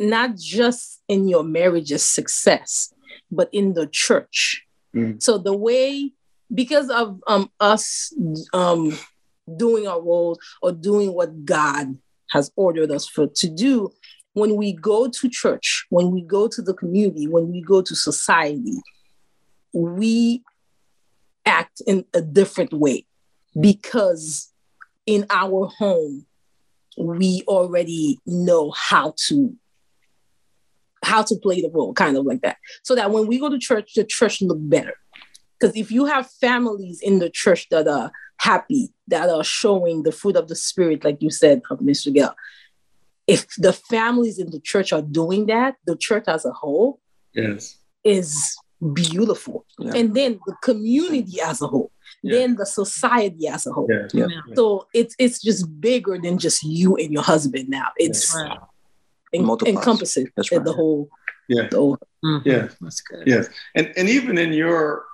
not 0.00 0.36
just 0.36 1.02
in 1.08 1.28
your 1.28 1.44
marriage's 1.44 2.02
success, 2.02 2.92
but 3.30 3.48
in 3.52 3.74
the 3.74 3.86
church. 3.86 4.64
Mm. 4.94 5.22
So 5.22 5.38
the 5.38 5.56
way, 5.56 6.12
because 6.52 6.90
of 6.90 7.20
um, 7.26 7.50
us 7.60 8.12
um, 8.52 8.96
doing 9.56 9.86
our 9.86 10.00
roles 10.00 10.38
or 10.62 10.72
doing 10.72 11.12
what 11.12 11.44
God 11.44 11.96
has 12.30 12.50
ordered 12.56 12.90
us 12.90 13.08
for 13.08 13.26
to 13.26 13.48
do, 13.48 13.90
when 14.34 14.56
we 14.56 14.72
go 14.72 15.08
to 15.08 15.28
church, 15.28 15.86
when 15.90 16.10
we 16.10 16.22
go 16.22 16.48
to 16.48 16.60
the 16.60 16.74
community, 16.74 17.26
when 17.26 17.50
we 17.50 17.62
go 17.62 17.80
to 17.82 17.94
society, 17.94 18.80
we 19.72 20.42
act 21.46 21.82
in 21.86 22.04
a 22.14 22.20
different 22.20 22.72
way 22.72 23.06
because 23.60 24.52
in 25.06 25.26
our 25.30 25.66
home 25.78 26.26
we 26.98 27.42
already 27.46 28.18
know 28.26 28.70
how 28.70 29.14
to 29.16 29.54
how 31.02 31.22
to 31.22 31.36
play 31.36 31.60
the 31.60 31.68
role 31.68 31.92
kind 31.92 32.16
of 32.16 32.24
like 32.24 32.40
that. 32.40 32.56
So 32.82 32.94
that 32.94 33.10
when 33.10 33.26
we 33.26 33.38
go 33.38 33.50
to 33.50 33.58
church 33.58 33.92
the 33.94 34.04
church 34.04 34.40
look 34.40 34.58
better 34.60 34.94
because 35.64 35.76
if 35.76 35.90
you 35.90 36.04
have 36.04 36.30
families 36.30 37.00
in 37.00 37.20
the 37.20 37.30
church 37.30 37.68
that 37.70 37.88
are 37.88 38.12
happy 38.36 38.92
that 39.08 39.30
are 39.30 39.44
showing 39.44 40.02
the 40.02 40.12
fruit 40.12 40.36
of 40.36 40.48
the 40.48 40.56
spirit 40.56 41.04
like 41.04 41.22
you 41.22 41.30
said 41.30 41.62
of 41.70 41.78
mr 41.80 42.12
Gail, 42.12 42.34
if 43.26 43.46
the 43.56 43.72
families 43.72 44.38
in 44.38 44.50
the 44.50 44.60
church 44.60 44.92
are 44.92 45.02
doing 45.02 45.46
that 45.46 45.76
the 45.86 45.96
church 45.96 46.24
as 46.26 46.44
a 46.44 46.52
whole 46.52 47.00
yes 47.32 47.78
is 48.02 48.56
beautiful 48.92 49.64
yeah. 49.78 49.92
and 49.94 50.14
then 50.14 50.38
the 50.46 50.54
community 50.62 51.40
as 51.40 51.62
a 51.62 51.66
whole 51.66 51.90
yeah. 52.22 52.38
then 52.38 52.56
the 52.56 52.66
society 52.66 53.48
as 53.48 53.66
a 53.66 53.72
whole. 53.72 53.88
Yeah. 53.90 54.26
Yeah. 54.26 54.54
So 54.54 54.86
it's 54.94 55.14
it's 55.18 55.42
just 55.42 55.80
bigger 55.80 56.18
than 56.18 56.38
just 56.38 56.62
you 56.62 56.96
and 56.96 57.12
your 57.12 57.22
husband 57.22 57.68
now. 57.68 57.88
It's 57.96 58.34
right. 58.34 58.58
en- 59.32 59.48
encompasses 59.66 60.28
right. 60.36 60.64
the 60.64 60.72
whole. 60.72 61.08
Yeah. 61.48 61.68
The 61.70 61.76
whole, 61.76 61.98
mm-hmm. 62.24 62.48
Yeah. 62.48 62.68
That's 62.80 63.00
good. 63.02 63.26
Yes. 63.26 63.48
And 63.74 63.92
and 63.96 64.08
even 64.08 64.38
in 64.38 64.52
your 64.52 65.04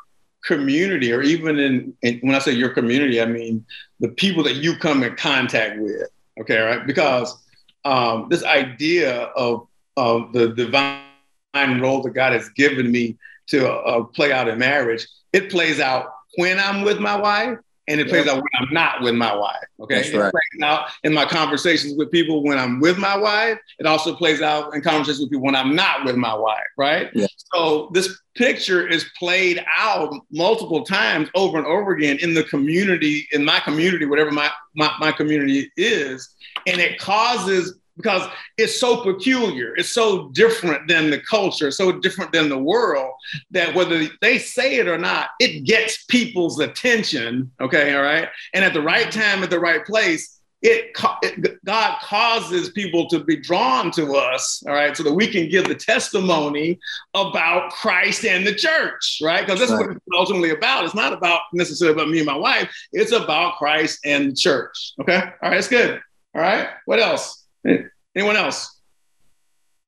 community, 0.45 1.13
or 1.13 1.23
even 1.23 1.59
in, 1.59 1.95
in 2.03 2.19
when 2.21 2.35
I 2.35 2.39
say 2.39 2.53
your 2.53 2.71
community, 2.71 3.21
I 3.21 3.27
mean 3.27 3.65
the 4.01 4.09
people 4.09 4.43
that 4.45 4.57
you 4.57 4.77
come 4.77 5.03
in 5.03 5.15
contact 5.17 5.79
with. 5.79 6.09
Okay, 6.41 6.59
right? 6.59 6.87
Because 6.87 7.37
um, 7.85 8.27
this 8.31 8.45
idea 8.45 9.25
of 9.37 9.67
of 9.97 10.33
the 10.33 10.49
divine 10.55 11.81
role 11.81 12.03
that 12.03 12.15
God 12.15 12.33
has 12.33 12.49
given 12.51 12.91
me 12.91 13.17
to 13.49 13.71
uh, 13.71 14.05
play 14.05 14.33
out 14.33 14.49
in 14.49 14.59
marriage, 14.59 15.07
it 15.33 15.51
plays 15.51 15.81
out 15.81 16.13
when 16.37 16.59
I'm 16.59 16.83
with 16.83 17.01
my 17.01 17.17
wife 17.17 17.59
and 17.89 18.01
it 18.01 18.09
plays 18.09 18.29
out 18.29 18.37
when 18.37 18.49
I'm 18.59 18.73
not 18.73 19.03
with 19.03 19.15
my 19.15 19.35
wife. 19.35 19.65
Okay. 19.81 19.97
That's 19.97 20.15
right. 20.15 20.29
It 20.29 20.33
plays 20.33 20.63
out 20.63 20.91
in 21.03 21.13
my 21.13 21.25
conversations 21.25 21.95
with 21.97 22.11
people 22.11 22.43
when 22.45 22.59
I'm 22.59 22.81
with 22.81 22.99
my 22.99 23.17
wife. 23.17 23.59
It 23.79 23.87
also 23.87 24.15
plays 24.15 24.43
out 24.43 24.75
in 24.75 24.81
conversations 24.81 25.21
with 25.21 25.31
people 25.31 25.45
when 25.45 25.57
I'm 25.57 25.75
not 25.75 26.05
with 26.05 26.17
my 26.17 26.35
wife. 26.35 26.63
Right. 26.77 27.11
Yeah. 27.15 27.27
So 27.53 27.91
this 27.93 28.21
picture 28.37 28.87
is 28.87 29.11
played 29.19 29.65
out 29.77 30.15
multiple 30.31 30.85
times 30.85 31.29
over 31.35 31.59
and 31.59 31.67
over 31.67 31.93
again 31.93 32.19
in 32.21 32.35
the 32.35 32.45
community, 32.45 33.27
in 33.33 33.45
my 33.45 33.59
community, 33.61 34.07
whatever 34.07 34.31
my, 34.31 34.51
my, 34.77 34.93
my 35.01 35.11
community 35.11 35.71
is. 35.77 36.29
And 36.67 36.81
it 36.81 36.99
causes 36.99 37.80
because 38.03 38.29
it's 38.57 38.79
so 38.79 39.03
peculiar, 39.03 39.75
it's 39.77 39.91
so 39.91 40.29
different 40.31 40.89
than 40.89 41.11
the 41.11 41.21
culture, 41.21 41.71
so 41.71 41.93
different 41.93 42.33
than 42.33 42.49
the 42.49 42.59
world 42.59 43.13
that 43.51 43.75
whether 43.75 44.07
they 44.21 44.39
say 44.39 44.77
it 44.77 44.89
or 44.89 44.99
not, 44.99 45.31
it 45.39 45.65
gets 45.65 46.05
people's 46.05 46.61
attention. 46.61 47.51
Okay, 47.61 47.95
all 47.95 48.03
right. 48.03 48.29
And 48.55 48.65
at 48.65 48.73
the 48.73 48.83
right 48.83 49.11
time, 49.11 49.43
at 49.43 49.51
the 49.51 49.61
right 49.61 49.85
place, 49.85 50.41
it, 50.63 50.91
it, 51.23 51.65
God 51.65 51.99
causes 52.03 52.71
people 52.71 53.09
to 53.09 53.25
be 53.25 53.37
drawn 53.37 53.91
to 53.93 54.15
us, 54.17 54.63
all 54.67 54.75
right, 54.75 54.95
so 54.95 55.03
that 55.03 55.13
we 55.13 55.27
can 55.27 55.49
give 55.49 55.67
the 55.67 55.75
testimony 55.75 56.79
about 57.15 57.71
Christ 57.71 58.27
and 58.27 58.47
the 58.47 58.55
church, 58.55 59.21
right? 59.23 59.45
Because 59.45 59.59
that's 59.59 59.73
right. 59.73 59.87
what 59.87 59.97
it's 59.97 60.07
ultimately 60.15 60.51
about. 60.51 60.85
It's 60.85 60.95
not 60.95 61.15
about 61.15 61.41
necessarily 61.55 61.95
about 61.95 62.11
me 62.11 62.19
and 62.19 62.27
my 62.27 62.37
wife. 62.37 62.71
It's 62.93 63.13
about 63.13 63.57
Christ 63.57 64.01
and 64.05 64.33
the 64.33 64.35
church. 64.35 64.93
Okay, 65.01 65.17
all 65.17 65.51
right, 65.51 65.53
that's 65.53 65.69
good. 65.69 66.01
All 66.35 66.43
right, 66.43 66.69
what 66.85 67.01
else? 67.01 67.40
Anyone 67.65 68.37
else? 68.37 68.81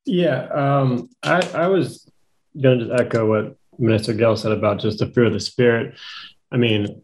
Yeah, 0.05 0.47
um, 0.47 1.09
I, 1.23 1.49
I 1.55 1.69
was 1.69 2.09
going 2.61 2.81
to 2.81 2.85
just 2.87 3.01
echo 3.01 3.29
what 3.29 3.57
Minister 3.79 4.13
Gail 4.13 4.37
said 4.37 4.53
about 4.53 4.81
just 4.81 4.99
the 4.99 5.07
fear 5.07 5.25
of 5.25 5.33
the 5.33 5.41
spirit. 5.41 5.95
I 6.51 6.57
mean, 6.57 7.03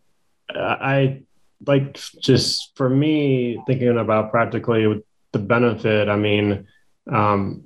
I 0.50 1.22
like 1.66 1.98
just 2.20 2.72
for 2.76 2.88
me 2.88 3.60
thinking 3.66 3.96
about 3.98 4.30
practically 4.30 5.02
the 5.32 5.38
benefit. 5.38 6.08
I 6.08 6.16
mean, 6.16 6.66
um, 7.10 7.64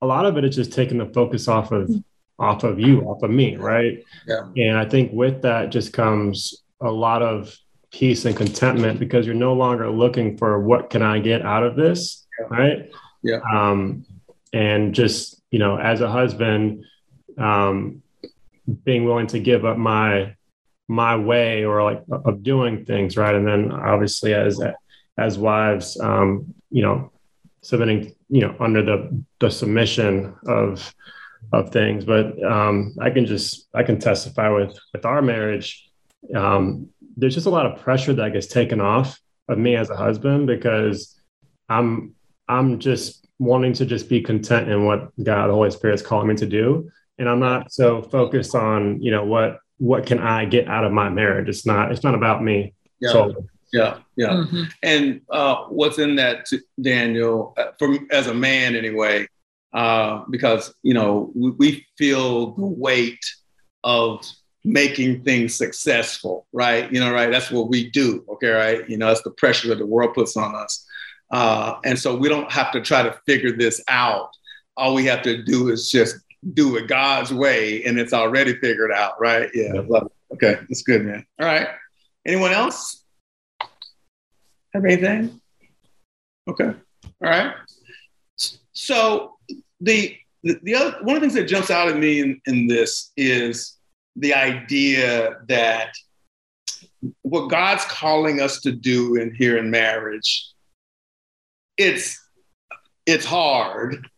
a 0.00 0.06
lot 0.06 0.26
of 0.26 0.36
it 0.36 0.44
is 0.44 0.56
just 0.56 0.72
taking 0.72 0.98
the 0.98 1.06
focus 1.06 1.48
off 1.48 1.72
of 1.72 1.90
off 2.38 2.64
of 2.64 2.80
you, 2.80 3.02
off 3.02 3.22
of 3.22 3.30
me, 3.30 3.56
right? 3.56 4.02
Yeah. 4.26 4.48
And 4.56 4.76
I 4.76 4.84
think 4.84 5.12
with 5.12 5.42
that 5.42 5.70
just 5.70 5.92
comes 5.92 6.62
a 6.80 6.90
lot 6.90 7.22
of 7.22 7.56
peace 7.92 8.24
and 8.24 8.36
contentment 8.36 8.98
because 8.98 9.26
you're 9.26 9.34
no 9.34 9.52
longer 9.52 9.88
looking 9.90 10.36
for 10.36 10.58
what 10.58 10.90
can 10.90 11.02
I 11.02 11.20
get 11.20 11.42
out 11.42 11.62
of 11.62 11.76
this 11.76 12.21
right? 12.50 12.90
Yeah. 13.22 13.40
Um, 13.52 14.04
and 14.52 14.94
just 14.94 15.40
you 15.50 15.58
know, 15.58 15.78
as 15.78 16.00
a 16.00 16.10
husband, 16.10 16.84
um, 17.38 18.02
being 18.84 19.04
willing 19.04 19.26
to 19.28 19.38
give 19.38 19.64
up 19.64 19.76
my 19.76 20.34
my 20.88 21.16
way 21.16 21.64
or 21.64 21.82
like 21.82 22.02
of 22.10 22.42
doing 22.42 22.84
things, 22.84 23.16
right? 23.16 23.34
And 23.34 23.46
then 23.46 23.72
obviously 23.72 24.34
as 24.34 24.60
as 25.18 25.38
wives, 25.38 25.98
um, 26.00 26.54
you 26.70 26.82
know, 26.82 27.12
submitting, 27.62 28.14
you 28.28 28.40
know, 28.40 28.56
under 28.60 28.82
the 28.82 29.24
the 29.40 29.50
submission 29.50 30.34
of 30.46 30.94
of 31.52 31.70
things. 31.70 32.04
But 32.04 32.42
um, 32.44 32.94
I 33.00 33.10
can 33.10 33.26
just 33.26 33.68
I 33.74 33.82
can 33.82 33.98
testify 33.98 34.48
with 34.48 34.76
with 34.92 35.04
our 35.04 35.22
marriage. 35.22 35.88
Um, 36.34 36.88
there's 37.16 37.34
just 37.34 37.46
a 37.46 37.50
lot 37.50 37.66
of 37.66 37.80
pressure 37.80 38.12
that 38.14 38.32
gets 38.32 38.46
taken 38.46 38.80
off 38.80 39.18
of 39.48 39.58
me 39.58 39.76
as 39.76 39.90
a 39.90 39.96
husband 39.96 40.46
because 40.46 41.20
I'm 41.68 42.14
I'm 42.48 42.78
just 42.78 43.26
wanting 43.38 43.72
to 43.74 43.86
just 43.86 44.08
be 44.08 44.20
content 44.20 44.68
in 44.68 44.84
what 44.84 45.12
God, 45.22 45.48
the 45.48 45.54
Holy 45.54 45.70
Spirit 45.70 45.94
is 45.94 46.02
calling 46.02 46.28
me 46.28 46.34
to 46.36 46.46
do. 46.46 46.90
And 47.18 47.28
I'm 47.28 47.40
not 47.40 47.72
so 47.72 48.02
focused 48.02 48.54
on, 48.54 49.00
you 49.02 49.10
know, 49.10 49.24
what 49.24 49.58
what 49.78 50.06
can 50.06 50.20
I 50.20 50.44
get 50.44 50.68
out 50.68 50.84
of 50.84 50.92
my 50.92 51.08
marriage? 51.08 51.48
It's 51.48 51.66
not, 51.66 51.90
it's 51.90 52.04
not 52.04 52.14
about 52.14 52.42
me. 52.42 52.72
Yeah. 53.00 53.10
So 53.10 53.46
Yeah, 53.72 53.98
yeah. 54.16 54.28
Mm-hmm. 54.28 54.62
And 54.82 55.22
uh, 55.30 55.64
what's 55.64 55.98
in 55.98 56.14
that, 56.16 56.46
Daniel, 56.80 57.54
uh, 57.56 57.72
for 57.78 57.96
as 58.10 58.26
a 58.26 58.34
man 58.34 58.76
anyway, 58.76 59.26
uh, 59.72 60.24
because 60.30 60.74
you 60.82 60.92
know 60.92 61.32
we, 61.34 61.50
we 61.52 61.86
feel 61.96 62.52
the 62.52 62.66
weight 62.66 63.24
of 63.82 64.24
making 64.64 65.24
things 65.24 65.54
successful, 65.54 66.46
right? 66.52 66.92
You 66.92 67.00
know, 67.00 67.12
right? 67.12 67.30
That's 67.30 67.50
what 67.50 67.68
we 67.68 67.90
do. 67.90 68.24
Okay, 68.28 68.50
right? 68.50 68.88
You 68.88 68.98
know, 68.98 69.08
that's 69.08 69.22
the 69.22 69.30
pressure 69.30 69.68
that 69.68 69.78
the 69.78 69.86
world 69.86 70.14
puts 70.14 70.36
on 70.36 70.54
us, 70.54 70.86
uh, 71.32 71.76
and 71.84 71.98
so 71.98 72.14
we 72.14 72.28
don't 72.28 72.50
have 72.52 72.70
to 72.72 72.80
try 72.80 73.02
to 73.02 73.18
figure 73.26 73.56
this 73.56 73.82
out. 73.88 74.30
All 74.76 74.94
we 74.94 75.04
have 75.06 75.22
to 75.22 75.42
do 75.42 75.70
is 75.70 75.90
just 75.90 76.16
do 76.54 76.76
it 76.76 76.88
God's 76.88 77.32
way, 77.32 77.82
and 77.84 77.98
it's 77.98 78.12
already 78.12 78.54
figured 78.58 78.92
out, 78.92 79.20
right? 79.20 79.50
Yeah, 79.54 79.72
love 79.86 80.06
it. 80.06 80.34
Okay, 80.34 80.60
that's 80.68 80.82
good, 80.82 81.04
man. 81.04 81.26
All 81.40 81.46
right. 81.46 81.68
Anyone 82.26 82.52
else 82.52 83.04
have 84.72 84.84
anything? 84.84 85.40
Okay. 86.48 86.72
All 87.22 87.30
right. 87.30 87.54
So 88.72 89.36
the 89.80 90.16
the, 90.42 90.58
the 90.62 90.74
other 90.74 90.96
one 91.02 91.16
of 91.16 91.22
the 91.22 91.28
things 91.28 91.34
that 91.34 91.44
jumps 91.44 91.70
out 91.70 91.88
at 91.88 91.96
me 91.96 92.20
in, 92.20 92.40
in 92.46 92.66
this 92.66 93.12
is 93.16 93.78
the 94.16 94.34
idea 94.34 95.38
that 95.48 95.92
what 97.22 97.48
God's 97.48 97.84
calling 97.84 98.40
us 98.40 98.60
to 98.62 98.72
do 98.72 99.16
in 99.16 99.34
here 99.34 99.58
in 99.58 99.70
marriage, 99.70 100.48
it's 101.76 102.20
it's 103.06 103.24
hard. 103.24 104.08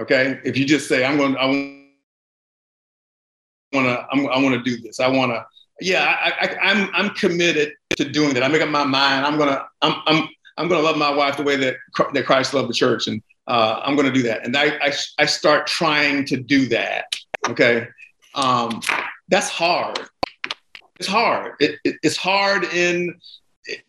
Okay, 0.00 0.40
if 0.44 0.56
you 0.56 0.64
just 0.64 0.88
say 0.88 1.04
I'm 1.04 1.16
going, 1.16 1.36
I 1.36 1.46
want 3.72 3.86
to, 3.86 4.06
I 4.30 4.38
want 4.42 4.54
to 4.54 4.62
do 4.62 4.80
this. 4.80 5.00
I 5.00 5.08
want 5.08 5.32
to. 5.32 5.44
Yeah, 5.80 6.04
I, 6.04 6.46
I, 6.46 6.56
I'm 6.70 6.90
I'm 6.94 7.10
committed 7.10 7.72
to 7.96 8.08
doing 8.08 8.34
that. 8.34 8.42
I 8.42 8.48
make 8.48 8.62
up 8.62 8.68
my 8.68 8.84
mind. 8.84 9.26
I'm 9.26 9.38
gonna 9.38 9.64
I'm 9.80 9.94
I'm 10.06 10.28
I'm 10.56 10.68
gonna 10.68 10.82
love 10.82 10.96
my 10.96 11.10
wife 11.10 11.36
the 11.36 11.42
way 11.42 11.56
that 11.56 11.76
that 12.12 12.26
Christ 12.26 12.54
loved 12.54 12.68
the 12.68 12.74
church, 12.74 13.06
and 13.06 13.22
uh, 13.48 13.80
I'm 13.82 13.96
gonna 13.96 14.12
do 14.12 14.22
that. 14.22 14.44
And 14.44 14.56
I, 14.56 14.76
I 14.78 14.92
I 15.18 15.26
start 15.26 15.66
trying 15.66 16.24
to 16.26 16.36
do 16.36 16.66
that. 16.68 17.14
Okay, 17.48 17.88
um, 18.34 18.80
that's 19.28 19.48
hard. 19.48 19.98
It's 20.98 21.08
hard. 21.08 21.54
It, 21.58 21.78
it, 21.84 21.96
it's 22.02 22.16
hard 22.16 22.64
in 22.64 23.18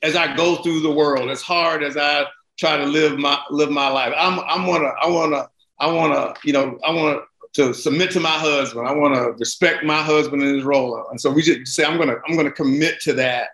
as 0.02 0.16
I 0.16 0.36
go 0.36 0.56
through 0.58 0.82
the 0.82 0.92
world. 0.92 1.30
It's 1.30 1.42
hard 1.42 1.84
as 1.84 1.98
I 1.98 2.26
try 2.58 2.78
to 2.78 2.86
live 2.86 3.18
my 3.18 3.40
live 3.50 3.70
my 3.70 3.90
life. 3.90 4.14
I'm 4.18 4.40
I'm 4.42 4.68
wanna 4.68 4.92
I 5.02 5.08
wanna 5.10 5.50
I 5.80 5.92
wanna 5.92 6.34
you 6.44 6.54
know 6.54 6.80
I 6.86 6.92
wanna 6.92 7.20
to 7.54 7.74
submit 7.74 8.12
to 8.12 8.20
my 8.20 8.30
husband. 8.30 8.88
I 8.88 8.94
want 8.94 9.14
to 9.14 9.32
respect 9.34 9.84
my 9.84 10.02
husband 10.02 10.42
in 10.42 10.56
his 10.56 10.64
role. 10.64 11.06
And 11.12 11.22
so 11.22 11.32
we 11.32 11.42
just 11.44 11.74
say 11.74 11.86
I'm 11.86 11.98
gonna 11.98 12.16
I'm 12.28 12.36
gonna 12.36 12.52
commit 12.52 13.00
to 13.02 13.14
that. 13.14 13.50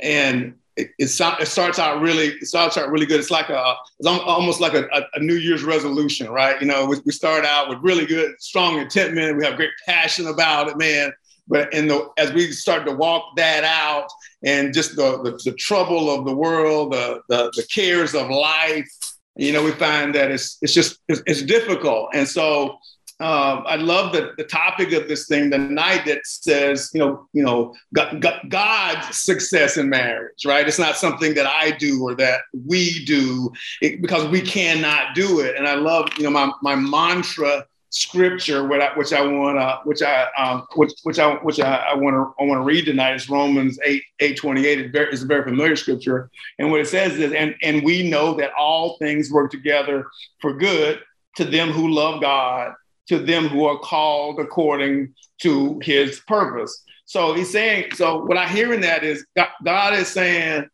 And 0.00 0.54
it, 0.76 0.90
it, 0.98 1.10
it, 1.10 1.46
starts 1.46 1.78
out 1.78 2.00
really 2.00 2.28
it 2.28 2.46
starts 2.46 2.76
out 2.76 2.90
really 2.90 3.06
good. 3.06 3.20
It's 3.20 3.30
like 3.30 3.48
a 3.48 3.74
it's 3.98 4.08
almost 4.08 4.60
like 4.60 4.74
a, 4.74 4.86
a, 5.14 5.20
New 5.20 5.34
Year's 5.34 5.64
resolution, 5.64 6.30
right? 6.30 6.60
You 6.60 6.66
know, 6.66 6.86
we, 6.86 6.96
we, 7.04 7.12
start 7.12 7.44
out 7.44 7.68
with 7.68 7.78
really 7.82 8.06
good, 8.06 8.34
strong 8.40 8.78
intent, 8.78 9.14
We 9.14 9.44
have 9.44 9.56
great 9.56 9.70
passion 9.86 10.28
about 10.28 10.68
it, 10.68 10.78
man. 10.78 11.12
But 11.46 11.72
in 11.74 11.88
the 11.88 12.10
as 12.18 12.32
we 12.32 12.52
start 12.52 12.86
to 12.86 12.92
walk 12.92 13.36
that 13.36 13.64
out, 13.64 14.08
and 14.44 14.74
just 14.74 14.96
the 14.96 15.22
the, 15.22 15.40
the 15.44 15.52
trouble 15.56 16.10
of 16.10 16.24
the 16.24 16.34
world, 16.34 16.92
the, 16.92 17.20
the 17.28 17.52
the 17.56 17.66
cares 17.72 18.14
of 18.14 18.28
life, 18.30 18.90
you 19.36 19.52
know, 19.52 19.62
we 19.62 19.72
find 19.72 20.14
that 20.14 20.30
it's 20.30 20.58
it's 20.62 20.74
just 20.74 20.98
it's, 21.08 21.22
it's 21.26 21.42
difficult. 21.42 22.10
And 22.14 22.28
so 22.28 22.78
um, 23.20 23.62
I 23.68 23.76
love 23.76 24.12
the, 24.12 24.32
the 24.36 24.42
topic 24.42 24.92
of 24.92 25.06
this 25.06 25.28
thing 25.28 25.48
tonight 25.48 26.02
that 26.06 26.26
says, 26.26 26.90
you 26.92 26.98
know, 26.98 27.28
you 27.32 27.44
know, 27.44 27.72
God, 27.94 28.20
God's 28.48 29.16
success 29.16 29.76
in 29.76 29.88
marriage, 29.88 30.44
right? 30.44 30.66
It's 30.66 30.78
not 30.78 30.96
something 30.96 31.34
that 31.34 31.46
I 31.46 31.70
do 31.70 32.02
or 32.02 32.16
that 32.16 32.40
we 32.66 33.04
do 33.04 33.52
it, 33.80 34.02
because 34.02 34.28
we 34.28 34.40
cannot 34.40 35.14
do 35.14 35.38
it. 35.38 35.54
And 35.56 35.68
I 35.68 35.74
love, 35.74 36.08
you 36.18 36.24
know, 36.24 36.30
my, 36.30 36.50
my 36.62 36.74
mantra 36.74 37.64
scripture, 37.92 38.66
which 38.66 38.80
I, 38.80 38.94
which 38.94 39.12
I 39.12 39.24
want 39.24 39.58
to, 39.58 39.80
which 39.84 40.02
I, 40.02 40.26
um, 40.36 40.66
which, 40.74 40.92
which 41.04 41.18
I, 41.18 41.34
which 41.36 41.60
I 41.60 41.94
want 41.94 42.14
to, 42.14 42.42
I 42.42 42.46
want 42.46 42.58
to 42.58 42.64
read 42.64 42.86
tonight 42.86 43.14
is 43.14 43.28
Romans 43.28 43.78
8, 43.84 44.02
8, 44.20 44.36
28. 44.36 44.80
It's, 44.80 44.92
very, 44.92 45.12
it's 45.12 45.22
a 45.22 45.26
very 45.26 45.44
familiar 45.44 45.76
scripture. 45.76 46.30
And 46.58 46.70
what 46.70 46.80
it 46.80 46.88
says 46.88 47.18
is, 47.18 47.32
and, 47.32 47.54
and 47.62 47.84
we 47.84 48.10
know 48.10 48.34
that 48.34 48.52
all 48.58 48.96
things 48.98 49.30
work 49.30 49.50
together 49.50 50.06
for 50.40 50.54
good 50.54 51.00
to 51.36 51.44
them 51.44 51.70
who 51.70 51.90
love 51.90 52.20
God 52.20 52.74
to 53.08 53.18
them 53.18 53.48
who 53.48 53.66
are 53.66 53.78
called 53.78 54.38
according 54.40 55.14
to 55.42 55.80
his 55.82 56.20
purpose. 56.20 56.82
So 57.04 57.34
he's 57.34 57.50
saying, 57.50 57.92
so 57.94 58.24
what 58.24 58.38
I 58.38 58.48
hear 58.48 58.72
in 58.72 58.80
that 58.82 59.04
is 59.04 59.24
God 59.64 59.94
is 59.94 60.08
saying, 60.08 60.66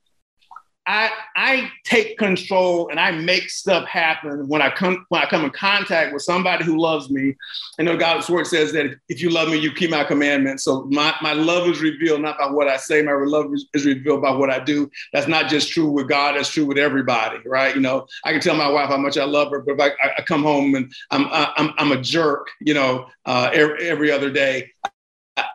I, 0.88 1.11
I 1.37 1.70
take 1.85 2.16
control 2.16 2.88
and 2.88 2.98
I 2.98 3.11
make 3.11 3.51
stuff 3.51 3.87
happen 3.87 4.48
when 4.48 4.62
I 4.62 4.70
come 4.70 5.05
when 5.11 5.22
I 5.22 5.27
come 5.27 5.44
in 5.44 5.51
contact 5.51 6.14
with 6.14 6.22
somebody 6.22 6.64
who 6.64 6.81
loves 6.81 7.11
me. 7.11 7.37
I 7.79 7.83
know 7.83 7.94
God's 7.94 8.31
word 8.31 8.46
says 8.46 8.72
that 8.72 8.96
if 9.11 9.20
you 9.20 9.29
love 9.29 9.51
me, 9.51 9.59
you 9.59 9.70
keep 9.70 9.90
my 9.90 10.03
commandments. 10.03 10.64
So 10.64 10.85
my, 10.85 11.14
my 11.20 11.35
love 11.35 11.68
is 11.68 11.83
revealed 11.83 12.22
not 12.22 12.38
by 12.38 12.51
what 12.51 12.68
I 12.68 12.79
say, 12.79 13.03
my 13.03 13.12
love 13.12 13.53
is 13.74 13.85
revealed 13.85 14.22
by 14.22 14.31
what 14.31 14.48
I 14.48 14.61
do. 14.61 14.90
That's 15.12 15.29
not 15.29 15.51
just 15.51 15.70
true 15.70 15.90
with 15.90 16.09
God, 16.09 16.37
that's 16.37 16.48
true 16.48 16.64
with 16.64 16.79
everybody, 16.79 17.40
right? 17.44 17.74
You 17.74 17.83
know, 17.83 18.07
I 18.24 18.33
can 18.33 18.40
tell 18.40 18.57
my 18.57 18.70
wife 18.70 18.88
how 18.88 18.96
much 18.96 19.18
I 19.18 19.24
love 19.24 19.51
her, 19.51 19.61
but 19.61 19.74
if 19.74 19.81
I, 19.81 20.12
I 20.16 20.22
come 20.22 20.42
home 20.42 20.74
and 20.74 20.90
I'm 21.11 21.27
I'm 21.31 21.74
I'm 21.77 21.92
a 21.92 22.01
jerk, 22.01 22.48
you 22.62 22.72
know, 22.72 23.09
uh, 23.27 23.51
every, 23.53 23.87
every 23.90 24.11
other 24.11 24.31
day, 24.31 24.70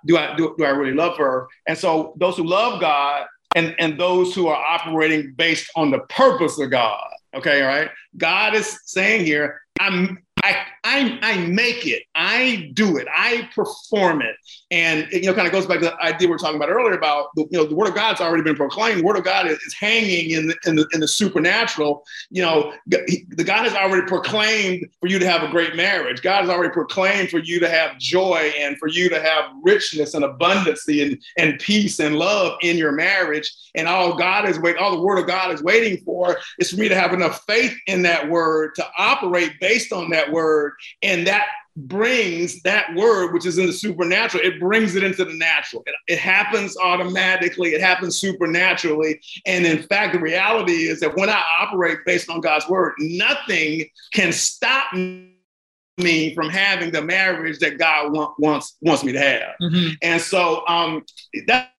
do 0.05 0.15
I 0.15 0.35
do, 0.35 0.53
do 0.59 0.63
I 0.63 0.69
really 0.69 0.93
love 0.93 1.17
her? 1.17 1.47
And 1.67 1.75
so 1.75 2.13
those 2.17 2.37
who 2.37 2.43
love 2.43 2.79
God 2.79 3.25
and, 3.55 3.75
and 3.79 3.99
those 3.99 4.33
who 4.33 4.47
are 4.47 4.57
operating 4.57 5.33
based 5.33 5.69
on 5.75 5.91
the 5.91 5.99
purpose 6.09 6.59
of 6.59 6.69
God. 6.69 7.09
Okay, 7.35 7.61
all 7.61 7.67
right. 7.67 7.89
God 8.17 8.55
is 8.55 8.79
saying 8.85 9.25
here, 9.25 9.61
I'm 9.79 10.19
I, 10.43 10.65
I, 10.83 11.17
I 11.21 11.37
make 11.47 11.87
it, 11.87 12.03
I 12.13 12.71
do 12.73 12.97
it, 12.97 13.07
I 13.15 13.49
perform 13.55 14.21
it. 14.21 14.35
And 14.69 15.07
it, 15.13 15.23
you 15.23 15.29
know, 15.29 15.33
kind 15.33 15.47
of 15.47 15.53
goes 15.53 15.65
back 15.65 15.79
to 15.79 15.85
the 15.85 16.01
idea 16.01 16.27
we 16.27 16.31
were 16.31 16.37
talking 16.37 16.57
about 16.57 16.69
earlier 16.69 16.93
about, 16.93 17.27
the, 17.35 17.45
you 17.51 17.57
know, 17.57 17.65
the 17.65 17.75
word 17.75 17.87
of 17.87 17.95
God's 17.95 18.19
already 18.19 18.43
been 18.43 18.55
proclaimed. 18.55 18.99
The 18.99 19.05
word 19.05 19.17
of 19.17 19.23
God 19.23 19.47
is, 19.47 19.57
is 19.59 19.73
hanging 19.73 20.31
in 20.31 20.47
the, 20.47 20.55
in 20.65 20.75
the, 20.75 20.87
in 20.93 20.99
the 20.99 21.07
supernatural. 21.07 22.03
You 22.31 22.41
know, 22.41 22.73
the 22.87 23.43
God 23.45 23.65
has 23.65 23.73
already 23.75 24.05
proclaimed 24.07 24.87
for 24.99 25.07
you 25.07 25.19
to 25.19 25.29
have 25.29 25.43
a 25.43 25.49
great 25.49 25.75
marriage. 25.75 26.21
God 26.21 26.41
has 26.41 26.49
already 26.49 26.73
proclaimed 26.73 27.29
for 27.29 27.39
you 27.39 27.59
to 27.59 27.69
have 27.69 27.97
joy 27.97 28.51
and 28.57 28.77
for 28.77 28.87
you 28.87 29.09
to 29.09 29.21
have 29.21 29.45
richness 29.61 30.15
and 30.15 30.25
abundance 30.25 30.87
and, 30.87 31.17
and 31.37 31.59
peace 31.59 31.99
and 31.99 32.17
love 32.17 32.57
in 32.61 32.77
your 32.77 32.91
marriage. 32.91 33.53
And 33.75 33.87
all 33.87 34.17
God 34.17 34.49
is 34.49 34.59
waiting, 34.59 34.81
all 34.81 34.91
the 34.91 35.01
word 35.01 35.19
of 35.19 35.27
God 35.27 35.53
is 35.53 35.63
waiting 35.63 36.03
for 36.03 36.37
is 36.59 36.71
for 36.71 36.77
me 36.77 36.89
to 36.89 36.95
have 36.95 37.13
enough 37.13 37.43
faith 37.47 37.75
in 37.87 38.01
that 38.03 38.29
word 38.29 38.75
to 38.75 38.85
operate 38.97 39.53
based 39.61 39.93
on 39.93 40.09
that 40.09 40.31
word. 40.31 40.72
And 41.01 41.27
that 41.27 41.47
brings 41.75 42.61
that 42.61 42.93
word, 42.95 43.33
which 43.33 43.45
is 43.45 43.57
in 43.57 43.65
the 43.65 43.73
supernatural, 43.73 44.43
it 44.43 44.59
brings 44.59 44.95
it 44.95 45.03
into 45.03 45.25
the 45.25 45.33
natural. 45.33 45.83
It, 45.87 45.95
it, 46.07 46.19
happens 46.19 46.77
automatically, 46.77 47.69
it 47.69 47.81
happens 47.81 48.17
supernaturally. 48.17 49.19
And 49.45 49.65
in 49.65 49.83
fact, 49.83 50.13
the 50.13 50.19
reality 50.19 50.87
is 50.87 50.99
that 50.99 51.15
when 51.15 51.29
I 51.29 51.41
operate 51.59 51.99
based 52.05 52.29
on 52.29 52.41
God's 52.41 52.67
word, 52.69 52.93
nothing 52.99 53.85
can 54.13 54.31
stop 54.31 54.93
me 54.93 56.33
from 56.35 56.49
having 56.49 56.91
the 56.91 57.01
marriage 57.01 57.59
that 57.59 57.77
God 57.77 58.13
want, 58.13 58.39
wants 58.39 58.77
wants 58.81 59.03
me 59.03 59.11
to 59.11 59.19
have. 59.19 59.55
Mm-hmm. 59.61 59.93
And 60.01 60.21
so 60.21 60.65
um, 60.67 61.05
that 61.47 61.71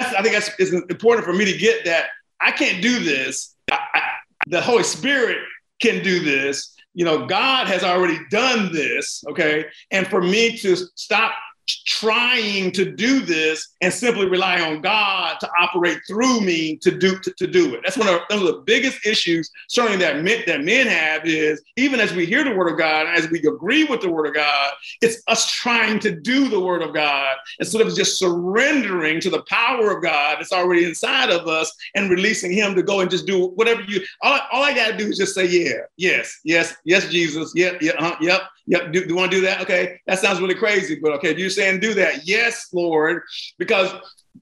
I 0.00 0.22
think 0.22 0.34
that's 0.34 0.50
is 0.58 0.72
important 0.72 1.24
for 1.24 1.32
me 1.32 1.44
to 1.50 1.56
get 1.56 1.84
that 1.86 2.08
I 2.40 2.50
can't 2.50 2.82
do 2.82 2.98
this. 2.98 3.54
I, 3.70 3.78
I, 3.94 4.02
the 4.46 4.60
Holy 4.60 4.82
Spirit 4.82 5.38
can 5.80 6.02
do 6.02 6.20
this 6.20 6.75
you 6.96 7.04
know, 7.04 7.26
God 7.26 7.66
has 7.66 7.84
already 7.84 8.18
done 8.30 8.72
this, 8.72 9.22
okay? 9.28 9.66
And 9.90 10.06
for 10.06 10.22
me 10.22 10.56
to 10.56 10.74
stop 10.94 11.32
trying 11.66 12.70
to 12.72 12.92
do 12.92 13.20
this 13.20 13.74
and 13.80 13.92
simply 13.92 14.26
rely 14.26 14.60
on 14.60 14.80
God 14.80 15.38
to 15.40 15.50
operate 15.60 15.98
through 16.06 16.40
me 16.40 16.76
to 16.76 16.96
do 16.96 17.18
to, 17.20 17.32
to 17.32 17.46
do 17.46 17.74
it. 17.74 17.80
That's 17.84 17.96
one 17.96 18.08
of, 18.08 18.20
one 18.28 18.40
of, 18.40 18.46
the 18.46 18.62
biggest 18.64 19.04
issues 19.06 19.50
certainly 19.68 19.98
that 19.98 20.22
men, 20.22 20.42
that 20.46 20.62
men 20.62 20.86
have 20.86 21.26
is 21.26 21.62
even 21.76 22.00
as 22.00 22.14
we 22.14 22.26
hear 22.26 22.44
the 22.44 22.54
word 22.54 22.70
of 22.70 22.78
God, 22.78 23.06
as 23.06 23.28
we 23.30 23.38
agree 23.40 23.84
with 23.84 24.00
the 24.00 24.10
word 24.10 24.26
of 24.26 24.34
God, 24.34 24.72
it's 25.02 25.22
us 25.28 25.50
trying 25.50 25.98
to 26.00 26.14
do 26.14 26.48
the 26.48 26.60
word 26.60 26.82
of 26.82 26.94
God 26.94 27.36
instead 27.58 27.80
of 27.80 27.94
just 27.94 28.18
surrendering 28.18 29.20
to 29.20 29.30
the 29.30 29.42
power 29.42 29.96
of 29.96 30.02
God 30.02 30.36
that's 30.38 30.52
already 30.52 30.84
inside 30.84 31.30
of 31.30 31.48
us 31.48 31.72
and 31.94 32.10
releasing 32.10 32.52
him 32.52 32.74
to 32.74 32.82
go 32.82 33.00
and 33.00 33.10
just 33.10 33.26
do 33.26 33.48
whatever 33.48 33.82
you 33.82 34.00
all, 34.22 34.38
all 34.52 34.62
I 34.62 34.74
gotta 34.74 34.96
do 34.96 35.06
is 35.06 35.18
just 35.18 35.34
say 35.34 35.46
yeah, 35.46 35.80
yes, 35.96 36.40
yes, 36.44 36.74
yes, 36.84 37.08
Jesus, 37.08 37.52
yep, 37.54 37.80
yeah, 37.80 37.92
uh, 37.98 38.16
yep, 38.20 38.42
Yep. 38.66 38.92
Do, 38.92 39.02
do 39.02 39.08
you 39.08 39.16
want 39.16 39.30
to 39.30 39.36
do 39.36 39.42
that? 39.44 39.60
Okay. 39.62 40.00
That 40.06 40.18
sounds 40.18 40.40
really 40.40 40.54
crazy, 40.54 40.98
but 41.00 41.12
okay. 41.12 41.36
You're 41.36 41.50
saying 41.50 41.80
do 41.80 41.94
that. 41.94 42.26
Yes, 42.26 42.68
Lord, 42.72 43.22
because 43.58 43.92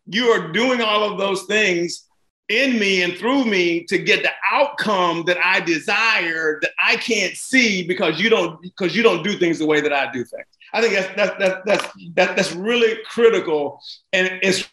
you 0.07 0.27
are 0.27 0.51
doing 0.53 0.81
all 0.81 1.05
of 1.05 1.19
those 1.19 1.43
things 1.45 2.07
in 2.49 2.79
me 2.79 3.03
and 3.03 3.17
through 3.17 3.45
me 3.45 3.85
to 3.85 3.99
get 3.99 4.23
the 4.23 4.31
outcome 4.53 5.25
that 5.25 5.39
I 5.43 5.61
desire 5.61 6.59
that 6.61 6.73
I 6.79 6.97
can't 6.97 7.35
see 7.35 7.87
because 7.87 8.21
you 8.21 8.29
don't 8.29 8.61
because 8.61 8.95
you 8.95 9.03
don't 9.03 9.23
do 9.23 9.39
things 9.39 9.59
the 9.59 9.67
way 9.67 9.81
that 9.81 9.93
I 9.93 10.11
do 10.13 10.25
things. 10.25 10.47
I 10.73 10.81
think 10.81 10.95
that's 10.95 11.37
that's 11.39 11.63
that's 11.65 11.89
that's, 12.15 12.35
that's 12.35 12.53
really 12.53 12.99
critical 13.07 13.81
and 14.13 14.29
it's 14.43 14.69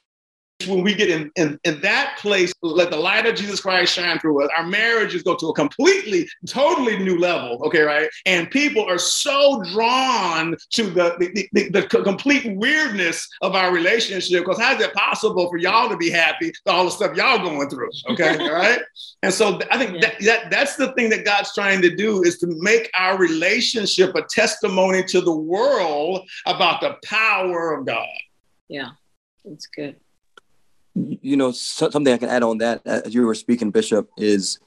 when 0.67 0.83
we 0.83 0.93
get 0.93 1.09
in, 1.09 1.31
in, 1.35 1.59
in 1.63 1.81
that 1.81 2.17
place, 2.19 2.53
let 2.61 2.89
the 2.89 2.97
light 2.97 3.25
of 3.25 3.35
Jesus 3.35 3.61
Christ 3.61 3.93
shine 3.93 4.19
through 4.19 4.43
us. 4.43 4.49
Our 4.57 4.65
marriages 4.65 5.23
go 5.23 5.35
to 5.35 5.49
a 5.49 5.53
completely, 5.53 6.27
totally 6.47 6.97
new 6.99 7.17
level. 7.17 7.61
Okay, 7.65 7.81
right? 7.81 8.09
And 8.25 8.49
people 8.49 8.83
are 8.85 8.97
so 8.97 9.61
drawn 9.73 10.55
to 10.71 10.83
the, 10.83 11.15
the, 11.19 11.49
the, 11.53 11.69
the 11.69 12.03
complete 12.03 12.55
weirdness 12.57 13.27
of 13.41 13.55
our 13.55 13.73
relationship 13.73 14.45
because 14.45 14.59
how 14.59 14.75
is 14.75 14.81
it 14.81 14.93
possible 14.93 15.49
for 15.49 15.57
y'all 15.57 15.89
to 15.89 15.97
be 15.97 16.09
happy 16.09 16.47
with 16.47 16.73
all 16.73 16.85
the 16.85 16.91
stuff 16.91 17.15
y'all 17.15 17.39
going 17.39 17.69
through? 17.69 17.89
Okay, 18.09 18.37
all 18.39 18.53
right? 18.53 18.79
And 19.23 19.33
so 19.33 19.59
I 19.71 19.77
think 19.77 19.95
yeah. 19.95 20.01
that, 20.01 20.19
that 20.21 20.51
that's 20.51 20.75
the 20.75 20.91
thing 20.93 21.09
that 21.09 21.25
God's 21.25 21.53
trying 21.53 21.81
to 21.81 21.95
do 21.95 22.23
is 22.23 22.37
to 22.39 22.47
make 22.59 22.89
our 22.97 23.17
relationship 23.17 24.15
a 24.15 24.23
testimony 24.29 25.03
to 25.05 25.21
the 25.21 25.35
world 25.35 26.27
about 26.45 26.81
the 26.81 26.97
power 27.03 27.73
of 27.73 27.85
God. 27.85 28.07
Yeah, 28.67 28.89
that's 29.43 29.67
good 29.67 29.95
you 30.95 31.37
know, 31.37 31.51
something 31.51 32.13
I 32.13 32.17
can 32.17 32.29
add 32.29 32.43
on 32.43 32.57
that 32.59 32.81
uh, 32.85 33.01
as 33.05 33.13
you 33.13 33.25
were 33.25 33.35
speaking, 33.35 33.71
Bishop, 33.71 34.09
is 34.17 34.59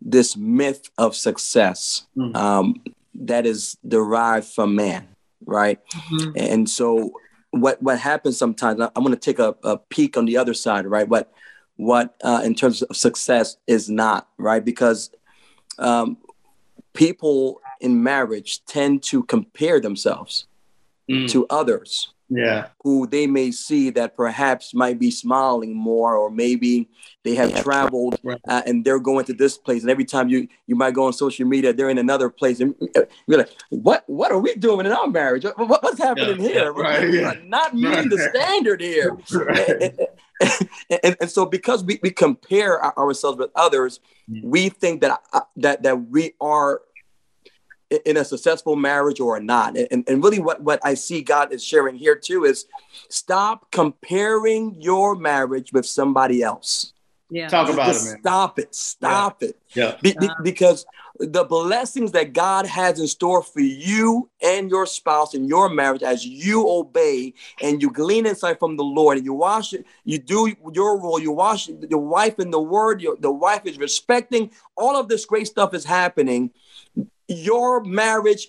this 0.00 0.36
myth 0.36 0.90
of 0.98 1.14
success 1.14 2.06
mm-hmm. 2.16 2.36
um, 2.36 2.82
that 3.14 3.46
is 3.46 3.76
derived 3.86 4.46
from 4.46 4.74
man, 4.74 5.08
right? 5.46 5.80
Mm-hmm. 5.90 6.30
And 6.36 6.70
so, 6.70 7.12
what 7.50 7.82
what 7.82 7.98
happens 7.98 8.36
sometimes? 8.38 8.80
I'm 8.80 9.02
going 9.02 9.14
to 9.14 9.20
take 9.20 9.38
a, 9.38 9.54
a, 9.62 9.78
peek 9.78 10.16
on 10.16 10.24
the 10.24 10.36
other 10.36 10.54
side, 10.54 10.86
right? 10.86 11.08
What 11.08 11.32
what 11.76 12.14
uh, 12.22 12.42
in 12.44 12.54
terms 12.54 12.82
of 12.82 12.96
success 12.96 13.56
is 13.66 13.88
not 13.88 14.28
right 14.38 14.64
because 14.64 15.10
um, 15.78 16.18
people 16.92 17.60
in 17.80 18.02
marriage 18.02 18.64
tend 18.66 19.02
to 19.02 19.22
compare 19.24 19.80
themselves 19.80 20.46
mm. 21.10 21.28
to 21.30 21.46
others 21.48 22.12
yeah. 22.36 22.68
who 22.82 23.06
they 23.06 23.26
may 23.26 23.50
see 23.50 23.90
that 23.90 24.16
perhaps 24.16 24.74
might 24.74 24.98
be 24.98 25.10
smiling 25.10 25.74
more, 25.74 26.16
or 26.16 26.30
maybe 26.30 26.88
they 27.24 27.34
have 27.34 27.50
yeah. 27.50 27.62
traveled 27.62 28.18
right. 28.22 28.40
uh, 28.48 28.62
and 28.66 28.84
they're 28.84 28.98
going 28.98 29.24
to 29.26 29.32
this 29.32 29.58
place. 29.58 29.82
And 29.82 29.90
every 29.90 30.04
time 30.04 30.28
you 30.28 30.48
you 30.66 30.74
might 30.74 30.94
go 30.94 31.06
on 31.06 31.12
social 31.12 31.46
media, 31.46 31.72
they're 31.72 31.90
in 31.90 31.98
another 31.98 32.30
place, 32.30 32.60
and 32.60 32.74
uh, 32.96 33.02
you're 33.26 33.38
like, 33.38 33.50
"What 33.70 34.04
what 34.06 34.32
are 34.32 34.38
we 34.38 34.54
doing 34.54 34.86
in 34.86 34.92
our 34.92 35.06
marriage? 35.06 35.44
What, 35.44 35.82
what's 35.82 35.98
happening 35.98 36.40
yeah. 36.40 36.48
here? 36.48 36.72
Right. 36.72 37.10
We're 37.10 37.42
not 37.44 37.74
meeting 37.74 37.90
right. 37.90 38.10
the 38.10 38.30
standard 38.34 38.80
here." 38.80 39.16
and, 39.30 40.08
and, 40.90 41.00
and, 41.04 41.16
and, 41.20 41.30
so, 41.30 41.46
because 41.46 41.84
we, 41.84 42.00
we 42.02 42.10
compare 42.10 42.84
ourselves 42.98 43.38
with 43.38 43.50
others, 43.54 44.00
we 44.42 44.68
think 44.68 45.02
that 45.02 45.20
uh, 45.32 45.42
that 45.56 45.82
that 45.82 46.08
we 46.08 46.32
are 46.40 46.80
in 48.04 48.16
a 48.16 48.24
successful 48.24 48.76
marriage 48.76 49.20
or 49.20 49.40
not. 49.40 49.76
And, 49.76 50.04
and 50.08 50.22
really, 50.22 50.38
what, 50.38 50.62
what 50.62 50.80
I 50.84 50.94
see 50.94 51.22
God 51.22 51.52
is 51.52 51.62
sharing 51.64 51.96
here 51.96 52.16
too 52.16 52.44
is 52.44 52.66
stop 53.08 53.70
comparing 53.70 54.76
your 54.80 55.14
marriage 55.14 55.72
with 55.72 55.86
somebody 55.86 56.42
else. 56.42 56.92
Yeah. 57.30 57.48
Talk 57.48 57.70
about 57.70 57.86
Just 57.86 58.06
it, 58.06 58.10
man. 58.10 58.20
Stop 58.20 58.58
it. 58.58 58.74
Stop 58.74 59.42
yeah. 59.42 59.48
it. 59.48 59.58
Yeah. 59.74 59.96
Be, 60.02 60.14
be, 60.20 60.28
because 60.42 60.84
the 61.18 61.44
blessings 61.44 62.12
that 62.12 62.32
God 62.32 62.66
has 62.66 63.00
in 63.00 63.06
store 63.06 63.42
for 63.42 63.60
you 63.60 64.28
and 64.42 64.68
your 64.68 64.86
spouse 64.86 65.34
and 65.34 65.48
your 65.48 65.68
marriage 65.68 66.02
as 66.02 66.26
you 66.26 66.68
obey 66.68 67.32
and 67.62 67.80
you 67.80 67.90
glean 67.90 68.26
insight 68.26 68.58
from 68.58 68.76
the 68.76 68.84
Lord 68.84 69.16
and 69.16 69.24
you 69.24 69.32
wash 69.32 69.72
it, 69.72 69.86
you 70.04 70.18
do 70.18 70.54
your 70.72 71.00
role, 71.00 71.18
you 71.18 71.32
wash 71.32 71.68
your 71.68 72.00
wife 72.00 72.38
in 72.38 72.50
the 72.50 72.60
word, 72.60 73.00
your, 73.00 73.16
the 73.16 73.32
wife 73.32 73.62
is 73.64 73.78
respecting, 73.78 74.50
all 74.76 74.96
of 74.96 75.08
this 75.08 75.24
great 75.24 75.46
stuff 75.46 75.74
is 75.74 75.84
happening 75.84 76.50
your 77.28 77.82
marriage 77.84 78.48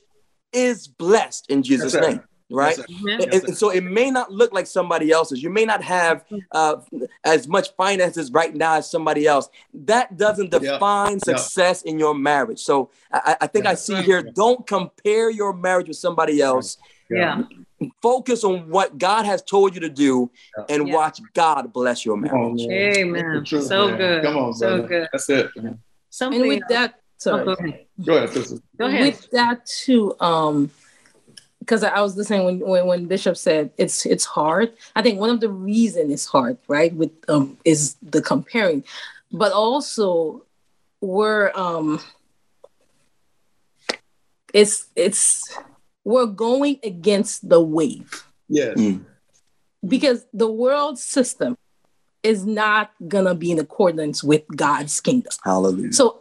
is 0.52 0.88
blessed 0.88 1.50
in 1.50 1.64
Jesus' 1.64 1.94
name. 1.94 2.22
Right. 2.52 2.78
Yes, 2.88 3.24
and, 3.24 3.34
and, 3.34 3.58
so 3.58 3.72
it 3.72 3.84
may 3.84 4.12
not 4.12 4.32
look 4.32 4.54
like 4.54 4.68
somebody 4.68 5.12
else's. 5.12 5.42
You 5.42 5.50
may 5.50 5.66
not 5.66 5.82
have 5.84 6.24
uh, 6.52 6.76
as 7.24 7.48
much 7.48 7.76
finances 7.76 8.32
right 8.32 8.54
now 8.54 8.76
as 8.76 8.92
somebody 8.92 9.26
else. 9.26 9.50
That 9.74 10.18
doesn't 10.18 10.52
define 10.52 11.14
yeah. 11.14 11.36
success 11.36 11.82
yeah. 11.84 11.92
in 11.92 12.00
your 12.00 12.14
marriage. 12.14 12.60
So 12.60 12.92
I, 13.12 13.38
I 13.42 13.48
think 13.48 13.66
yeah. 13.66 13.72
I 13.72 13.74
see 13.74 14.00
here 14.04 14.22
don't 14.22 14.68
compare 14.68 15.32
your 15.32 15.54
marriage 15.54 15.88
with 15.88 15.98
somebody 15.98 16.42
else. 16.42 16.78
Yeah. 17.10 17.42
Focus 18.04 18.44
on 18.44 18.70
what 18.70 19.00
God 19.00 19.26
has 19.26 19.42
told 19.42 19.74
you 19.74 19.82
to 19.82 19.90
do 19.90 20.30
and 20.70 20.94
watch 20.94 21.20
God 21.34 21.74
bless 21.74 22.06
your 22.06 22.18
marriage. 22.18 22.62
On, 22.62 22.72
Amen. 22.72 23.46
So 23.46 23.88
man. 23.88 23.98
good. 23.98 24.24
Come 24.24 24.38
on, 24.38 24.54
so 24.54 24.84
good. 24.84 25.08
That's 25.12 25.30
it. 25.30 25.50
Something 26.12 26.42
and 26.42 26.50
with 26.50 26.64
that 26.70 27.00
Sorry. 27.24 27.42
Oh, 27.42 27.46
go 27.46 27.54
ahead. 27.54 27.86
Go 28.06 28.18
ahead, 28.18 28.62
Go 28.78 28.86
ahead. 28.88 29.02
With 29.02 29.32
that 29.32 29.66
too, 29.66 30.14
um, 30.20 30.70
because 31.60 31.82
I 31.82 32.02
was 32.02 32.18
listening 32.18 32.44
when, 32.44 32.60
when 32.60 32.86
when 32.86 33.06
Bishop 33.06 33.38
said 33.38 33.72
it's 33.78 34.06
it's 34.06 34.26
hard. 34.26 34.74
I 34.94 35.02
think 35.02 35.22
one 35.22 35.30
of 35.30 35.40
the 35.40 35.48
reason 35.48 36.12
it's 36.12 36.26
hard, 36.26 36.58
right, 36.68 36.94
with 36.94 37.12
um 37.30 37.58
is 37.64 37.96
the 38.02 38.22
comparing, 38.22 38.84
but 39.32 39.54
also 39.54 40.46
we're 41.00 41.54
um 41.56 42.02
it's 44.54 44.88
it's 44.98 45.58
we're 46.04 46.26
going 46.26 46.80
against 46.84 47.48
the 47.48 47.62
wave. 47.62 48.26
Yes. 48.50 48.78
Mm. 48.78 49.06
Because 49.88 50.26
the 50.34 50.52
world 50.52 51.00
system 51.00 51.56
is 52.22 52.46
not 52.46 52.92
gonna 53.08 53.36
be 53.36 53.52
in 53.52 53.60
accordance 53.60 54.26
with 54.26 54.44
God's 54.54 55.00
kingdom. 55.00 55.32
Hallelujah. 55.46 55.94
So 55.94 56.20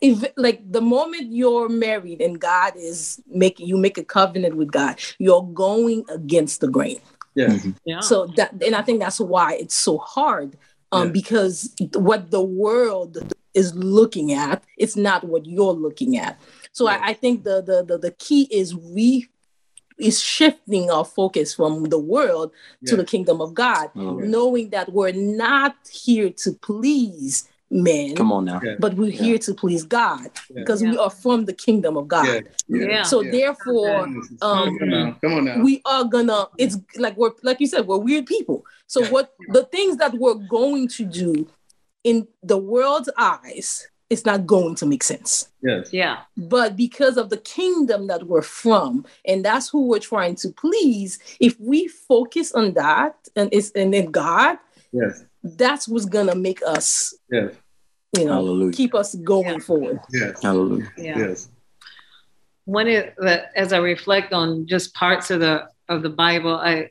if 0.00 0.24
like 0.36 0.60
the 0.70 0.80
moment 0.80 1.32
you're 1.32 1.68
married 1.68 2.20
and 2.20 2.40
God 2.40 2.72
is 2.76 3.22
making 3.28 3.66
you 3.66 3.76
make 3.76 3.98
a 3.98 4.04
covenant 4.04 4.56
with 4.56 4.72
God, 4.72 4.98
you're 5.18 5.42
going 5.42 6.04
against 6.08 6.60
the 6.60 6.68
grain. 6.68 7.00
Yeah. 7.34 7.48
Mm-hmm. 7.48 7.70
yeah. 7.84 8.00
So 8.00 8.26
that 8.36 8.62
and 8.64 8.74
I 8.74 8.82
think 8.82 9.00
that's 9.00 9.20
why 9.20 9.54
it's 9.54 9.74
so 9.74 9.98
hard. 9.98 10.56
Um, 10.92 11.06
yeah. 11.06 11.12
because 11.12 11.74
what 11.94 12.30
the 12.32 12.42
world 12.42 13.18
is 13.54 13.74
looking 13.74 14.32
at, 14.32 14.64
it's 14.76 14.96
not 14.96 15.22
what 15.22 15.46
you're 15.46 15.72
looking 15.72 16.16
at. 16.16 16.40
So 16.72 16.88
yeah. 16.88 16.98
I, 17.00 17.10
I, 17.10 17.12
think 17.12 17.44
the, 17.44 17.62
the 17.62 17.84
the 17.84 17.98
the 17.98 18.10
key 18.12 18.48
is 18.50 18.74
we 18.74 19.28
is 19.98 20.20
shifting 20.20 20.90
our 20.90 21.04
focus 21.04 21.54
from 21.54 21.84
the 21.84 21.98
world 21.98 22.52
yeah. 22.80 22.90
to 22.90 22.96
the 22.96 23.04
kingdom 23.04 23.40
of 23.40 23.54
God, 23.54 23.90
knowing 23.94 24.70
that 24.70 24.92
we're 24.92 25.12
not 25.12 25.76
here 25.92 26.30
to 26.30 26.52
please 26.54 27.49
men. 27.70 28.16
Come 28.16 28.32
on 28.32 28.44
now. 28.46 28.60
But 28.78 28.94
we're 28.94 29.10
yeah. 29.10 29.22
here 29.22 29.38
to 29.38 29.54
please 29.54 29.84
God 29.84 30.30
because 30.54 30.82
we 30.82 30.96
are 30.96 31.10
from 31.10 31.44
the 31.44 31.52
kingdom 31.52 31.96
of 31.96 32.08
God. 32.08 32.44
Yeah. 32.68 33.02
So 33.02 33.22
therefore, 33.22 34.00
um, 34.42 34.78
come 34.78 34.92
on, 34.92 35.14
come 35.20 35.32
on 35.34 35.44
now. 35.44 35.62
we 35.62 35.80
are 35.84 36.04
gonna. 36.04 36.48
It's 36.58 36.76
like 36.96 37.16
we're 37.16 37.32
like 37.42 37.60
you 37.60 37.66
said, 37.66 37.86
we're 37.86 37.98
weird 37.98 38.26
people. 38.26 38.64
So 38.86 39.06
what 39.06 39.34
the 39.48 39.64
things 39.64 39.96
that 39.98 40.14
we're 40.14 40.34
going 40.34 40.88
to 40.88 41.04
do 41.04 41.48
in 42.04 42.26
the 42.42 42.58
world's 42.58 43.10
eyes 43.16 43.86
it's 44.10 44.26
not 44.26 44.44
going 44.44 44.74
to 44.74 44.86
make 44.86 45.04
sense. 45.04 45.48
Yes. 45.62 45.92
Yeah. 45.92 46.22
But 46.36 46.76
because 46.76 47.16
of 47.16 47.30
the 47.30 47.36
kingdom 47.36 48.08
that 48.08 48.26
we're 48.26 48.42
from, 48.42 49.06
and 49.24 49.44
that's 49.44 49.68
who 49.68 49.86
we're 49.86 50.00
trying 50.00 50.34
to 50.36 50.48
please, 50.48 51.20
if 51.38 51.58
we 51.60 51.86
focus 51.86 52.50
on 52.52 52.74
that 52.74 53.14
and 53.36 53.48
it's 53.52 53.70
and 53.70 53.94
then 53.94 54.10
God, 54.10 54.58
yes, 54.92 55.24
that's 55.42 55.88
what's 55.88 56.04
gonna 56.04 56.34
make 56.34 56.60
us 56.66 57.14
yes. 57.30 57.54
you 58.16 58.24
know 58.24 58.34
Hallelujah. 58.34 58.72
keep 58.72 58.94
us 58.94 59.14
going 59.14 59.54
yeah. 59.54 59.58
forward. 59.58 60.00
Yes. 60.12 60.42
Hallelujah. 60.42 60.92
Yeah. 60.96 61.18
Yes. 61.18 61.48
One 62.64 62.86
is 62.86 63.04
that 63.18 63.50
as 63.56 63.72
I 63.72 63.78
reflect 63.78 64.32
on 64.32 64.66
just 64.66 64.94
parts 64.94 65.30
of 65.30 65.40
the 65.40 65.68
of 65.88 66.02
the 66.02 66.10
Bible, 66.10 66.54
I 66.54 66.90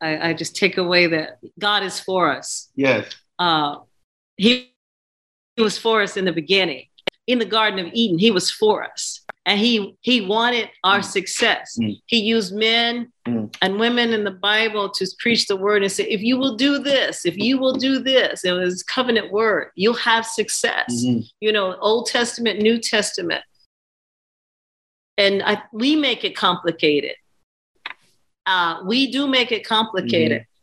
I, 0.00 0.30
I 0.30 0.34
just 0.34 0.56
take 0.56 0.76
away 0.76 1.06
that 1.08 1.38
God 1.58 1.82
is 1.82 2.00
for 2.00 2.30
us. 2.30 2.70
Yes. 2.74 3.14
Uh, 3.38 3.76
he 4.36 4.74
he 5.56 5.62
was 5.62 5.78
for 5.78 6.02
us 6.02 6.16
in 6.16 6.24
the 6.24 6.32
beginning. 6.32 6.86
In 7.26 7.38
the 7.38 7.44
Garden 7.44 7.84
of 7.84 7.92
Eden, 7.92 8.18
he 8.18 8.30
was 8.30 8.50
for 8.50 8.84
us. 8.84 9.20
And 9.44 9.58
he 9.60 9.96
he 10.00 10.20
wanted 10.20 10.70
our 10.82 11.02
success. 11.02 11.76
Mm. 11.80 12.00
He 12.06 12.20
used 12.22 12.54
men 12.54 13.12
mm. 13.26 13.54
and 13.62 13.78
women 13.78 14.12
in 14.12 14.24
the 14.24 14.32
Bible 14.32 14.90
to 14.90 15.06
preach 15.18 15.46
the 15.46 15.56
word 15.56 15.82
and 15.82 15.90
say, 15.90 16.04
if 16.04 16.20
you 16.20 16.36
will 16.36 16.56
do 16.56 16.78
this, 16.78 17.24
if 17.24 17.36
you 17.36 17.58
will 17.58 17.74
do 17.74 18.00
this, 18.00 18.44
it 18.44 18.52
was 18.52 18.82
covenant 18.82 19.30
word, 19.32 19.70
you'll 19.76 19.94
have 19.94 20.26
success. 20.26 21.04
Mm-hmm. 21.04 21.20
You 21.40 21.52
know, 21.52 21.76
Old 21.76 22.06
Testament, 22.06 22.60
New 22.60 22.78
Testament. 22.78 23.44
And 25.18 25.42
I, 25.42 25.62
we 25.72 25.96
make 25.96 26.24
it 26.24 26.36
complicated. 26.36 27.16
Uh, 28.44 28.80
we 28.84 29.10
do 29.10 29.26
make 29.26 29.52
it 29.52 29.66
complicated. 29.66 30.42
Mm-hmm 30.42 30.55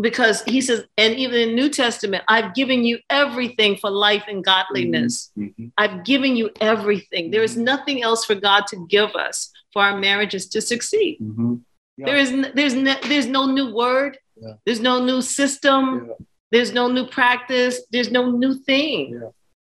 because 0.00 0.42
he 0.42 0.60
says, 0.60 0.84
and 0.98 1.14
even 1.14 1.48
in 1.48 1.54
New 1.54 1.68
Testament, 1.68 2.24
I've 2.28 2.54
given 2.54 2.84
you 2.84 2.98
everything 3.10 3.76
for 3.76 3.90
life 3.90 4.24
and 4.28 4.44
godliness. 4.44 5.30
Mm-hmm. 5.36 5.62
mm-hmm. 5.62 5.66
I've 5.78 6.04
given 6.04 6.36
you 6.36 6.50
everything. 6.60 7.30
There 7.30 7.42
is 7.42 7.54
mm-hmm. 7.54 7.64
nothing 7.64 8.02
else 8.02 8.24
for 8.24 8.34
God 8.34 8.66
to 8.68 8.86
give 8.88 9.14
us 9.14 9.50
for 9.72 9.82
our 9.82 9.98
marriages 9.98 10.48
to 10.50 10.60
succeed. 10.60 11.18
Mm-hmm. 11.20 11.54
Yeah. 11.96 12.06
There 12.06 12.16
is 12.16 12.30
n- 12.30 12.52
there's 12.54 12.74
no, 12.74 12.94
there's 13.04 13.26
no 13.26 13.46
new 13.46 13.74
word. 13.74 14.18
Yeah. 14.36 14.54
There's 14.64 14.80
no 14.80 15.04
new 15.04 15.22
system. 15.22 16.06
Yeah. 16.08 16.14
There's 16.50 16.72
no 16.72 16.88
new 16.88 17.06
practice. 17.06 17.80
There's 17.90 18.10
no 18.10 18.30
new 18.30 18.54
thing. 18.54 19.20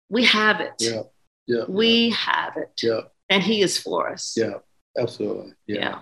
We 0.08 0.24
have 0.26 0.60
it. 0.60 0.74
Yeah. 0.78 1.02
Yeah. 1.46 1.64
We 1.68 2.10
have 2.10 2.56
it. 2.56 2.72
Yeah. 2.82 3.00
And 3.28 3.42
he 3.42 3.62
is 3.62 3.78
for 3.78 4.10
us. 4.10 4.34
Yeah. 4.36 4.58
Absolutely. 4.98 5.54
Yeah. 5.66 6.00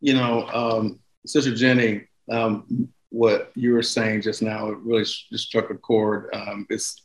You 0.00 0.14
know, 0.14 0.46
um, 0.48 1.00
Sister 1.24 1.54
Jenny, 1.54 2.08
um, 2.30 2.88
what 3.10 3.52
you 3.54 3.72
were 3.72 3.82
saying 3.82 4.22
just 4.22 4.42
now. 4.42 4.68
It 4.68 4.78
really 4.78 5.04
just 5.04 5.46
struck 5.46 5.70
a 5.70 5.74
chord. 5.76 6.28
Um, 6.34 6.66
it's 6.70 7.02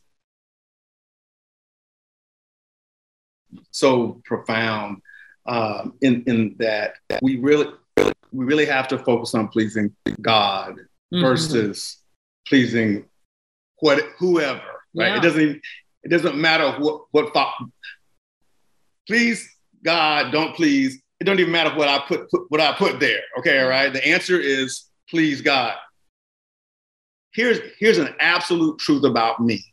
so 3.71 4.21
profound 4.25 5.01
um, 5.45 5.93
in 6.01 6.23
in 6.27 6.55
that 6.59 6.95
we 7.21 7.37
really 7.37 7.67
we 8.31 8.45
really 8.45 8.65
have 8.65 8.87
to 8.89 8.97
focus 8.97 9.35
on 9.35 9.47
pleasing 9.49 9.95
God 10.21 10.75
mm-hmm. 11.13 11.21
versus 11.21 11.97
pleasing 12.47 13.05
what 13.79 13.99
whoever. 14.17 14.61
Right? 14.95 15.09
Yeah. 15.09 15.17
It 15.17 15.21
doesn't 15.21 15.61
it 16.03 16.09
doesn't 16.09 16.35
matter 16.35 16.71
what 16.79 17.03
what 17.11 17.33
please 19.07 19.49
God, 19.83 20.31
don't 20.31 20.55
please. 20.55 21.01
It 21.19 21.25
don't 21.25 21.39
even 21.39 21.51
matter 21.51 21.75
what 21.75 21.87
I 21.87 21.99
put, 22.07 22.29
put 22.29 22.41
what 22.49 22.61
I 22.61 22.73
put 22.73 22.99
there. 22.99 23.21
Okay, 23.39 23.61
all 23.61 23.69
right. 23.69 23.91
The 23.91 24.05
answer 24.07 24.39
is 24.39 24.89
please 25.09 25.41
God. 25.41 25.75
Here's 27.33 27.59
here's 27.79 27.97
an 27.97 28.13
absolute 28.19 28.79
truth 28.79 29.03
about 29.03 29.39
me. 29.39 29.63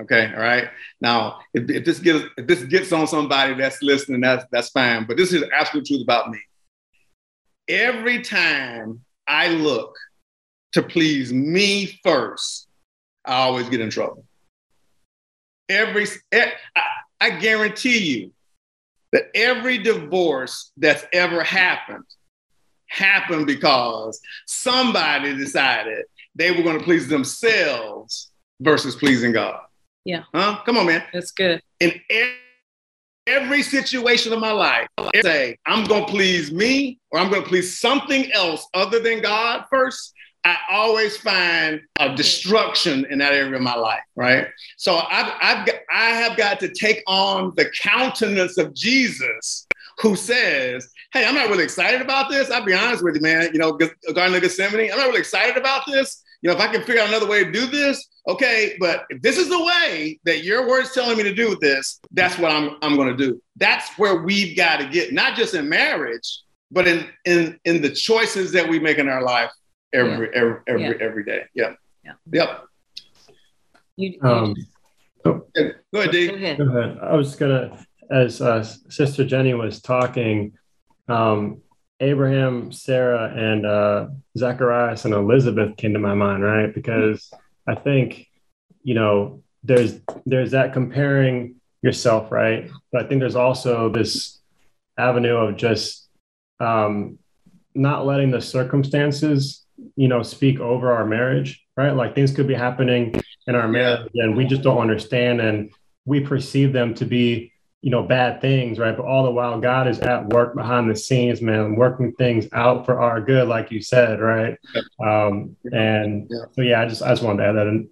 Okay, 0.00 0.32
all 0.34 0.40
right. 0.40 0.68
Now, 1.00 1.40
if, 1.54 1.68
if 1.68 1.84
this 1.84 1.98
gets 1.98 2.24
if 2.36 2.46
this 2.46 2.64
gets 2.64 2.92
on 2.92 3.06
somebody 3.06 3.54
that's 3.54 3.82
listening, 3.82 4.20
that's 4.20 4.44
that's 4.50 4.70
fine. 4.70 5.04
But 5.06 5.16
this 5.16 5.32
is 5.32 5.44
absolute 5.52 5.86
truth 5.86 6.02
about 6.02 6.30
me. 6.30 6.38
Every 7.68 8.22
time 8.22 9.00
I 9.26 9.48
look 9.48 9.96
to 10.72 10.82
please 10.82 11.32
me 11.32 12.00
first, 12.02 12.68
I 13.24 13.34
always 13.34 13.68
get 13.68 13.80
in 13.80 13.90
trouble. 13.90 14.24
Every 15.68 16.06
I, 16.32 16.52
I 17.20 17.30
guarantee 17.30 17.98
you 17.98 18.32
that 19.12 19.26
every 19.34 19.78
divorce 19.78 20.72
that's 20.76 21.04
ever 21.12 21.42
happened 21.42 22.04
happened 22.88 23.46
because 23.46 24.20
somebody 24.46 25.36
decided 25.36 26.04
they 26.34 26.50
were 26.50 26.62
going 26.62 26.78
to 26.78 26.84
please 26.84 27.08
themselves 27.08 28.30
versus 28.60 28.94
pleasing 28.96 29.32
God. 29.32 29.60
Yeah. 30.04 30.24
Huh? 30.34 30.60
Come 30.64 30.78
on, 30.78 30.86
man. 30.86 31.04
That's 31.12 31.30
good. 31.30 31.62
In 31.80 32.00
every 33.26 33.62
situation 33.62 34.32
of 34.32 34.40
my 34.40 34.52
life, 34.52 34.88
I 34.98 35.10
say, 35.22 35.58
I'm 35.66 35.84
going 35.84 36.06
to 36.06 36.10
please 36.10 36.52
me 36.52 36.98
or 37.10 37.20
I'm 37.20 37.30
going 37.30 37.42
to 37.42 37.48
please 37.48 37.78
something 37.78 38.30
else 38.32 38.66
other 38.74 38.98
than 38.98 39.20
God 39.20 39.64
first. 39.70 40.12
I 40.44 40.56
always 40.72 41.16
find 41.16 41.80
a 42.00 42.16
destruction 42.16 43.06
in 43.10 43.18
that 43.18 43.32
area 43.32 43.54
of 43.54 43.62
my 43.62 43.76
life, 43.76 44.02
right? 44.16 44.48
So 44.76 44.96
I've, 44.96 45.32
I've 45.40 45.66
got, 45.66 45.76
I 45.92 46.06
have 46.10 46.36
got 46.36 46.58
to 46.60 46.68
take 46.68 47.00
on 47.06 47.52
the 47.56 47.70
countenance 47.80 48.58
of 48.58 48.74
Jesus, 48.74 49.68
who 50.00 50.16
says, 50.16 50.88
"Hey, 51.12 51.24
I'm 51.24 51.34
not 51.34 51.48
really 51.48 51.64
excited 51.64 52.00
about 52.00 52.30
this. 52.30 52.50
I'll 52.50 52.64
be 52.64 52.74
honest 52.74 53.02
with 53.02 53.16
you, 53.16 53.20
man. 53.20 53.50
You 53.52 53.58
know, 53.58 53.72
Garden 53.72 54.34
of 54.34 54.42
Gethsemane, 54.42 54.90
I'm 54.90 54.98
not 54.98 55.08
really 55.08 55.20
excited 55.20 55.56
about 55.56 55.86
this. 55.86 56.22
You 56.42 56.48
know, 56.50 56.56
if 56.56 56.60
I 56.60 56.72
can 56.72 56.82
figure 56.82 57.00
out 57.00 57.08
another 57.08 57.28
way 57.28 57.44
to 57.44 57.52
do 57.52 57.66
this, 57.66 58.08
okay. 58.28 58.76
But 58.80 59.04
if 59.10 59.22
this 59.22 59.38
is 59.38 59.48
the 59.48 59.62
way 59.62 60.18
that 60.24 60.42
your 60.42 60.68
word's 60.68 60.92
telling 60.92 61.16
me 61.16 61.22
to 61.22 61.34
do 61.34 61.56
this, 61.60 62.00
that's 62.12 62.38
what 62.38 62.50
I'm 62.50 62.76
I'm 62.82 62.96
going 62.96 63.16
to 63.16 63.16
do. 63.16 63.40
That's 63.56 63.96
where 63.98 64.22
we've 64.22 64.56
got 64.56 64.78
to 64.78 64.88
get, 64.88 65.12
not 65.12 65.36
just 65.36 65.54
in 65.54 65.68
marriage, 65.68 66.40
but 66.70 66.88
in 66.88 67.08
in 67.24 67.58
in 67.64 67.82
the 67.82 67.90
choices 67.90 68.52
that 68.52 68.68
we 68.68 68.80
make 68.80 68.98
in 68.98 69.08
our 69.08 69.22
life 69.22 69.50
every 69.92 70.30
yeah. 70.32 70.40
every 70.40 70.56
every, 70.66 70.82
yeah. 70.82 70.94
every 71.00 71.24
day. 71.24 71.42
Yeah. 71.54 71.74
Yeah. 72.04 72.12
Yep. 72.32 72.64
You, 73.96 74.10
you 74.10 74.22
um, 74.22 74.54
oh, 75.24 75.46
go 75.54 76.00
ahead, 76.00 76.10
Dave. 76.10 76.30
Go 76.30 76.36
ahead. 76.36 76.58
Go 76.58 76.64
ahead. 76.64 76.98
I 77.00 77.14
was 77.14 77.36
gonna, 77.36 77.86
as 78.12 78.40
uh, 78.40 78.62
Sister 78.62 79.24
Jenny 79.24 79.54
was 79.54 79.80
talking, 79.80 80.52
um, 81.08 81.62
Abraham, 82.00 82.72
Sarah, 82.72 83.32
and 83.34 83.64
uh, 83.64 84.08
Zacharias 84.36 85.04
and 85.04 85.14
Elizabeth 85.14 85.76
came 85.76 85.94
to 85.94 85.98
my 85.98 86.14
mind, 86.14 86.42
right? 86.42 86.72
Because 86.74 87.32
I 87.66 87.74
think, 87.74 88.28
you 88.82 88.94
know, 88.94 89.42
there's 89.64 90.00
there's 90.26 90.50
that 90.50 90.72
comparing 90.72 91.56
yourself, 91.80 92.30
right? 92.32 92.70
But 92.90 93.04
I 93.04 93.08
think 93.08 93.20
there's 93.20 93.36
also 93.36 93.88
this 93.88 94.40
avenue 94.98 95.36
of 95.36 95.56
just 95.56 96.08
um, 96.60 97.18
not 97.74 98.04
letting 98.04 98.30
the 98.30 98.40
circumstances 98.40 99.64
you 99.96 100.06
know 100.08 100.22
speak 100.22 100.60
over 100.60 100.92
our 100.92 101.04
marriage 101.04 101.64
right 101.76 101.96
like 101.96 102.14
things 102.14 102.32
could 102.32 102.46
be 102.46 102.54
happening 102.54 103.14
in 103.46 103.54
our 103.54 103.66
marriage 103.66 104.08
and 104.14 104.36
we 104.36 104.44
just 104.44 104.62
don't 104.62 104.78
understand 104.78 105.40
and 105.40 105.72
we 106.04 106.20
perceive 106.20 106.72
them 106.72 106.94
to 106.94 107.04
be 107.04 107.51
you 107.82 107.90
know 107.90 108.02
bad 108.02 108.40
things 108.40 108.78
right? 108.78 108.96
But 108.96 109.04
all 109.04 109.24
the 109.24 109.30
while 109.30 109.60
god 109.60 109.88
is 109.88 109.98
at 110.00 110.28
work 110.28 110.54
behind 110.54 110.90
the 110.90 110.96
scenes 110.96 111.42
man 111.42 111.76
working 111.76 112.12
things 112.14 112.46
out 112.52 112.86
for 112.86 113.00
our 113.00 113.20
good 113.20 113.48
like 113.48 113.70
you 113.70 113.82
said 113.82 114.20
right? 114.20 114.56
Um 115.04 115.56
and 115.72 116.28
yeah. 116.30 116.44
so 116.52 116.62
yeah 116.62 116.80
i 116.80 116.88
just 116.88 117.02
i 117.02 117.08
just 117.08 117.22
wanted 117.22 117.42
to 117.42 117.48
add 117.48 117.52
that 117.52 117.66
in. 117.66 117.88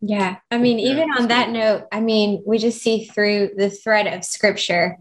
Yeah. 0.00 0.36
I 0.50 0.58
mean 0.58 0.78
yeah. 0.78 0.92
even 0.92 1.10
on 1.12 1.28
that 1.28 1.50
note 1.50 1.84
i 1.92 2.00
mean 2.00 2.42
we 2.46 2.58
just 2.58 2.82
see 2.82 3.04
through 3.04 3.50
the 3.56 3.70
thread 3.70 4.06
of 4.06 4.24
scripture 4.24 4.96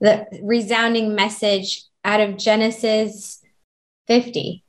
the 0.00 0.26
resounding 0.42 1.14
message 1.14 1.82
out 2.04 2.20
of 2.20 2.36
genesis 2.36 3.40
50 4.06 4.64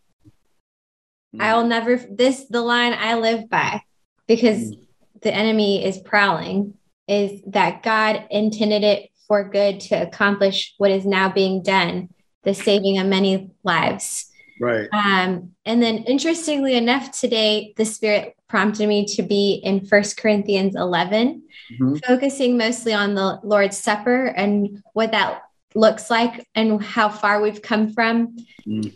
I'll 1.40 1.66
never, 1.66 1.98
this, 1.98 2.46
the 2.50 2.62
line 2.62 2.94
I 2.94 3.16
live 3.16 3.50
by 3.50 3.82
because 4.28 4.72
mm. 4.72 4.86
the 5.22 5.34
enemy 5.34 5.84
is 5.84 5.98
prowling 5.98 6.76
is 7.08 7.42
that 7.48 7.84
God 7.84 8.26
intended 8.30 8.84
it 8.84 9.10
for 9.28 9.48
good 9.50 9.80
to 9.82 9.96
accomplish 9.96 10.74
what 10.78 10.92
is 10.92 11.06
now 11.06 11.30
being 11.30 11.64
done, 11.64 12.10
the 12.44 12.54
saving 12.54 12.98
of 12.98 13.08
many 13.08 13.52
lives. 13.64 14.32
Right. 14.60 14.88
Um, 14.94 15.52
and 15.66 15.82
then 15.82 15.98
interestingly 16.04 16.76
enough, 16.76 17.12
today 17.12 17.74
the 17.76 17.86
spirit 17.86 18.36
prompted 18.48 18.88
me 18.88 19.06
to 19.16 19.24
be 19.24 19.56
in 19.64 19.86
First 19.86 20.18
Corinthians 20.18 20.76
11, 20.76 21.44
mm-hmm. 21.74 21.96
focusing 22.08 22.58
mostly 22.58 22.94
on 22.94 23.16
the 23.16 23.40
Lord's 23.44 23.78
Supper 23.78 24.28
and 24.28 24.82
what 24.94 25.12
that 25.12 25.42
looks 25.74 26.10
like 26.10 26.48
and 26.56 26.82
how 26.82 27.10
far 27.10 27.42
we've 27.42 27.62
come 27.62 27.92
from. 27.92 28.38
Mm 28.66 28.96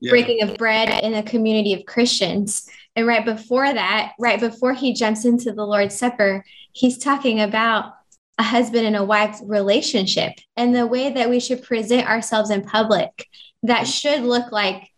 yeah. 0.00 0.10
breaking 0.10 0.42
of 0.42 0.56
bread 0.56 1.02
in 1.02 1.14
a 1.14 1.22
community 1.22 1.74
of 1.74 1.86
Christians. 1.86 2.68
And 2.98 3.06
right 3.06 3.24
before 3.24 3.72
that, 3.72 4.14
right 4.18 4.40
before 4.40 4.74
he 4.74 4.92
jumps 4.92 5.24
into 5.24 5.52
the 5.52 5.64
Lord's 5.64 5.96
Supper, 5.96 6.44
he's 6.72 6.98
talking 6.98 7.40
about 7.40 7.94
a 8.38 8.42
husband 8.42 8.88
and 8.88 8.96
a 8.96 9.04
wife 9.04 9.38
relationship 9.44 10.32
and 10.56 10.74
the 10.74 10.84
way 10.84 11.12
that 11.12 11.30
we 11.30 11.38
should 11.38 11.62
present 11.62 12.10
ourselves 12.10 12.50
in 12.50 12.62
public 12.64 13.28
that 13.62 13.86
should 13.86 14.22
look 14.22 14.50
like 14.50 14.90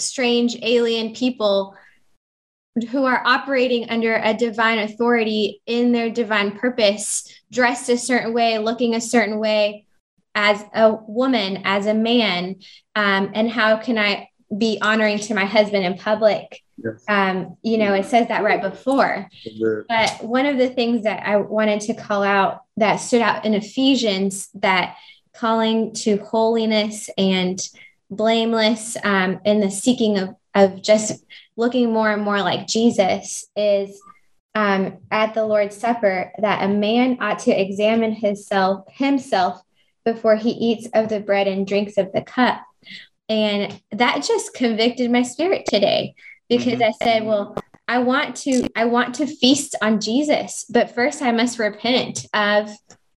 strange 0.00 0.56
alien 0.62 1.14
people 1.14 1.76
who 2.90 3.04
are 3.04 3.22
operating 3.24 3.88
under 3.88 4.16
a 4.16 4.34
divine 4.34 4.80
authority 4.80 5.62
in 5.64 5.92
their 5.92 6.10
divine 6.10 6.58
purpose, 6.58 7.32
dressed 7.52 7.88
a 7.88 7.96
certain 7.96 8.34
way, 8.34 8.58
looking 8.58 8.96
a 8.96 9.00
certain 9.00 9.38
way 9.38 9.86
as 10.34 10.64
a 10.74 10.92
woman, 10.92 11.62
as 11.62 11.86
a 11.86 11.94
man. 11.94 12.56
Um, 12.96 13.30
and 13.32 13.48
how 13.48 13.76
can 13.76 13.96
I 13.96 14.30
be 14.58 14.78
honoring 14.82 15.18
to 15.20 15.34
my 15.34 15.44
husband 15.44 15.84
in 15.84 15.96
public. 15.96 16.63
Yes. 16.76 17.04
Um, 17.08 17.56
you 17.62 17.78
know, 17.78 17.94
it 17.94 18.06
says 18.06 18.28
that 18.28 18.42
right 18.42 18.60
before. 18.60 19.28
But 19.88 20.24
one 20.24 20.46
of 20.46 20.58
the 20.58 20.70
things 20.70 21.04
that 21.04 21.26
I 21.26 21.36
wanted 21.36 21.80
to 21.82 21.94
call 21.94 22.22
out 22.22 22.62
that 22.76 22.96
stood 22.96 23.22
out 23.22 23.44
in 23.44 23.54
Ephesians 23.54 24.48
that 24.54 24.96
calling 25.34 25.92
to 25.92 26.18
holiness 26.18 27.10
and 27.16 27.60
blameless 28.10 28.96
um, 29.04 29.40
in 29.44 29.60
the 29.60 29.70
seeking 29.70 30.18
of, 30.18 30.34
of 30.54 30.82
just 30.82 31.24
looking 31.56 31.92
more 31.92 32.10
and 32.10 32.22
more 32.22 32.40
like 32.40 32.66
Jesus 32.66 33.46
is 33.56 34.00
um, 34.54 34.98
at 35.10 35.34
the 35.34 35.44
Lord's 35.44 35.76
Supper 35.76 36.32
that 36.38 36.62
a 36.62 36.68
man 36.68 37.18
ought 37.20 37.40
to 37.40 37.50
examine 37.50 38.12
himself 38.12 38.84
himself 38.90 39.60
before 40.04 40.36
he 40.36 40.50
eats 40.50 40.88
of 40.94 41.08
the 41.08 41.18
bread 41.18 41.48
and 41.48 41.66
drinks 41.66 41.98
of 41.98 42.12
the 42.12 42.22
cup 42.22 42.62
and 43.28 43.80
that 43.92 44.22
just 44.22 44.54
convicted 44.54 45.10
my 45.10 45.22
spirit 45.22 45.64
today 45.66 46.14
because 46.48 46.80
mm-hmm. 46.80 46.82
I 46.82 47.04
said, 47.04 47.24
well, 47.24 47.56
I 47.86 47.98
want 47.98 48.36
to 48.36 48.66
I 48.74 48.86
want 48.86 49.16
to 49.16 49.26
feast 49.26 49.76
on 49.82 50.00
Jesus, 50.00 50.64
but 50.70 50.94
first 50.94 51.22
I 51.22 51.32
must 51.32 51.58
repent 51.58 52.26
of 52.32 52.70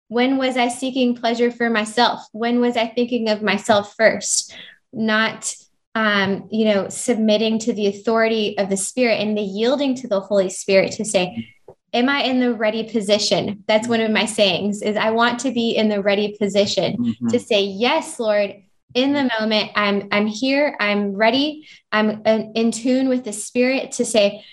when 0.10 0.38
was 0.38 0.58
I 0.58 0.68
seeking 0.70 1.16
pleasure 1.16 1.52
for 1.52 1.70
myself? 1.70 2.22
When 2.32 2.60
was 2.60 2.78
I 2.78 2.88
thinking 2.88 3.30
of 3.30 3.42
myself 3.42 3.94
first? 3.98 4.56
Not 4.92 5.54
um, 5.98 6.48
you 6.52 6.66
know, 6.66 6.90
submitting 6.90 7.58
to 7.60 7.74
the 7.74 7.88
authority 7.88 8.56
of 8.60 8.70
the 8.70 8.78
Spirit 8.78 9.20
and 9.20 9.36
the 9.36 9.42
yielding 9.42 9.96
to 9.96 10.08
the 10.08 10.20
Holy 10.20 10.50
Spirit 10.50 10.92
to 10.94 11.06
say, 11.06 11.52
Am 11.92 12.08
I 12.08 12.22
in 12.24 12.40
the 12.40 12.54
ready 12.54 12.84
position? 12.84 13.64
That's 13.68 13.88
one 13.88 14.02
of 14.02 14.12
my 14.12 14.26
sayings 14.26 14.84
is 14.84 14.96
I 14.96 15.10
want 15.10 15.40
to 15.40 15.52
be 15.52 15.72
in 15.72 15.90
the 15.90 16.04
ready 16.04 16.38
position 16.40 16.98
mm-hmm. 16.98 17.30
to 17.30 17.40
say, 17.40 17.64
Yes, 17.64 18.20
Lord, 18.20 18.54
in 18.94 19.14
the 19.14 19.30
moment 19.40 19.72
i'm 19.76 20.08
i'm 20.12 20.28
here 20.28 20.76
i'm 20.80 21.14
ready 21.14 21.68
i'm 21.92 22.22
in 22.26 22.72
tune 22.72 23.10
with 23.10 23.24
the 23.24 23.34
spirit 23.34 23.92
to 23.92 24.06
say 24.06 24.44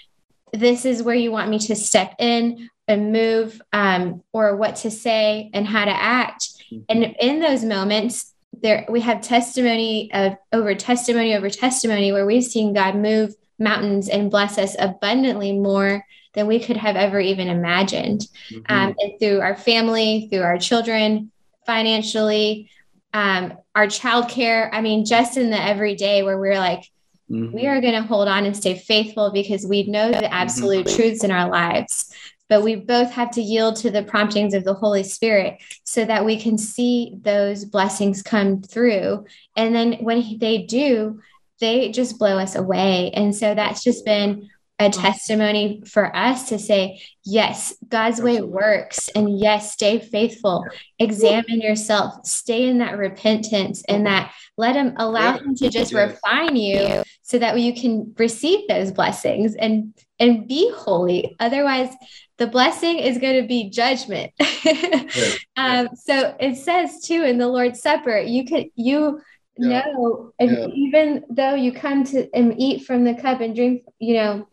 this 0.52 0.84
is 0.84 1.02
where 1.02 1.14
you 1.14 1.32
want 1.32 1.50
me 1.50 1.58
to 1.58 1.74
step 1.74 2.14
in 2.18 2.68
and 2.86 3.12
move 3.12 3.60
um, 3.72 4.22
or 4.32 4.56
what 4.56 4.76
to 4.76 4.90
say 4.90 5.50
and 5.54 5.66
how 5.66 5.84
to 5.84 5.90
act 5.90 6.48
and 6.88 7.16
in 7.18 7.40
those 7.40 7.64
moments 7.64 8.32
there 8.62 8.84
we 8.88 9.00
have 9.00 9.20
testimony 9.20 10.12
of 10.12 10.36
over 10.52 10.74
testimony 10.74 11.34
over 11.34 11.50
testimony 11.50 12.12
where 12.12 12.26
we've 12.26 12.44
seen 12.44 12.72
god 12.72 12.94
move 12.94 13.34
mountains 13.58 14.08
and 14.08 14.30
bless 14.30 14.58
us 14.58 14.76
abundantly 14.78 15.52
more 15.52 16.04
than 16.34 16.46
we 16.46 16.58
could 16.58 16.76
have 16.76 16.96
ever 16.96 17.20
even 17.20 17.48
imagined. 17.48 18.26
Mm-hmm. 18.50 18.72
Um, 18.72 18.94
and 18.98 19.12
through 19.18 19.40
our 19.40 19.56
family, 19.56 20.28
through 20.30 20.42
our 20.42 20.58
children, 20.58 21.30
financially, 21.64 22.70
um, 23.14 23.54
our 23.74 23.86
childcare. 23.86 24.68
I 24.72 24.82
mean, 24.82 25.06
just 25.06 25.38
in 25.38 25.50
the 25.50 25.62
everyday 25.62 26.22
where 26.22 26.38
we're 26.38 26.58
like, 26.58 26.90
mm-hmm. 27.30 27.54
we 27.54 27.66
are 27.66 27.80
going 27.80 27.94
to 27.94 28.02
hold 28.02 28.28
on 28.28 28.44
and 28.44 28.56
stay 28.56 28.76
faithful 28.76 29.30
because 29.30 29.64
we 29.64 29.84
know 29.84 30.10
the 30.10 30.32
absolute 30.32 30.86
mm-hmm. 30.86 30.96
truths 30.96 31.24
in 31.24 31.30
our 31.30 31.48
lives. 31.48 32.12
But 32.50 32.62
we 32.62 32.76
both 32.76 33.10
have 33.12 33.30
to 33.32 33.40
yield 33.40 33.76
to 33.76 33.90
the 33.90 34.02
promptings 34.02 34.52
of 34.52 34.64
the 34.64 34.74
Holy 34.74 35.02
Spirit 35.02 35.62
so 35.84 36.04
that 36.04 36.26
we 36.26 36.38
can 36.38 36.58
see 36.58 37.16
those 37.22 37.64
blessings 37.64 38.22
come 38.22 38.60
through. 38.60 39.24
And 39.56 39.74
then 39.74 39.94
when 40.00 40.38
they 40.38 40.58
do, 40.58 41.22
they 41.60 41.90
just 41.90 42.18
blow 42.18 42.36
us 42.36 42.54
away. 42.54 43.12
And 43.12 43.34
so 43.34 43.54
that's 43.54 43.82
just 43.82 44.04
been 44.04 44.50
a 44.78 44.90
testimony 44.90 45.82
for 45.86 46.14
us 46.16 46.48
to 46.48 46.58
say, 46.58 47.00
yes, 47.24 47.74
God's 47.88 48.20
way 48.20 48.40
works. 48.40 49.08
And 49.14 49.38
yes, 49.38 49.72
stay 49.72 50.00
faithful, 50.00 50.64
examine 50.98 51.60
yourself, 51.60 52.26
stay 52.26 52.68
in 52.68 52.78
that 52.78 52.98
repentance 52.98 53.84
and 53.88 54.06
that 54.06 54.32
let 54.56 54.74
Him 54.74 54.94
allow 54.96 55.38
Him 55.38 55.54
to 55.56 55.70
just 55.70 55.92
refine 55.92 56.56
you 56.56 57.04
so 57.22 57.38
that 57.38 57.58
you 57.58 57.72
can 57.74 58.14
receive 58.18 58.68
those 58.68 58.90
blessings 58.90 59.54
and 59.54 59.94
and 60.18 60.48
be 60.48 60.72
holy. 60.74 61.36
Otherwise, 61.40 61.90
the 62.38 62.46
blessing 62.46 62.98
is 62.98 63.18
going 63.18 63.40
to 63.40 63.48
be 63.48 63.70
judgment. 63.70 64.32
um, 65.56 65.88
so 65.94 66.34
it 66.40 66.56
says 66.56 67.00
too 67.04 67.22
in 67.22 67.38
the 67.38 67.48
Lord's 67.48 67.80
Supper, 67.80 68.18
you 68.18 68.44
could 68.44 68.66
you 68.74 69.20
yeah. 69.56 69.84
know, 69.86 70.32
and 70.38 70.50
yeah. 70.50 70.66
even 70.66 71.24
though 71.30 71.54
you 71.54 71.72
come 71.72 72.02
to 72.04 72.28
and 72.34 72.54
eat 72.58 72.86
from 72.86 73.04
the 73.04 73.14
cup 73.14 73.40
and 73.40 73.54
drink, 73.54 73.84
you 73.98 74.14
know, 74.14 74.48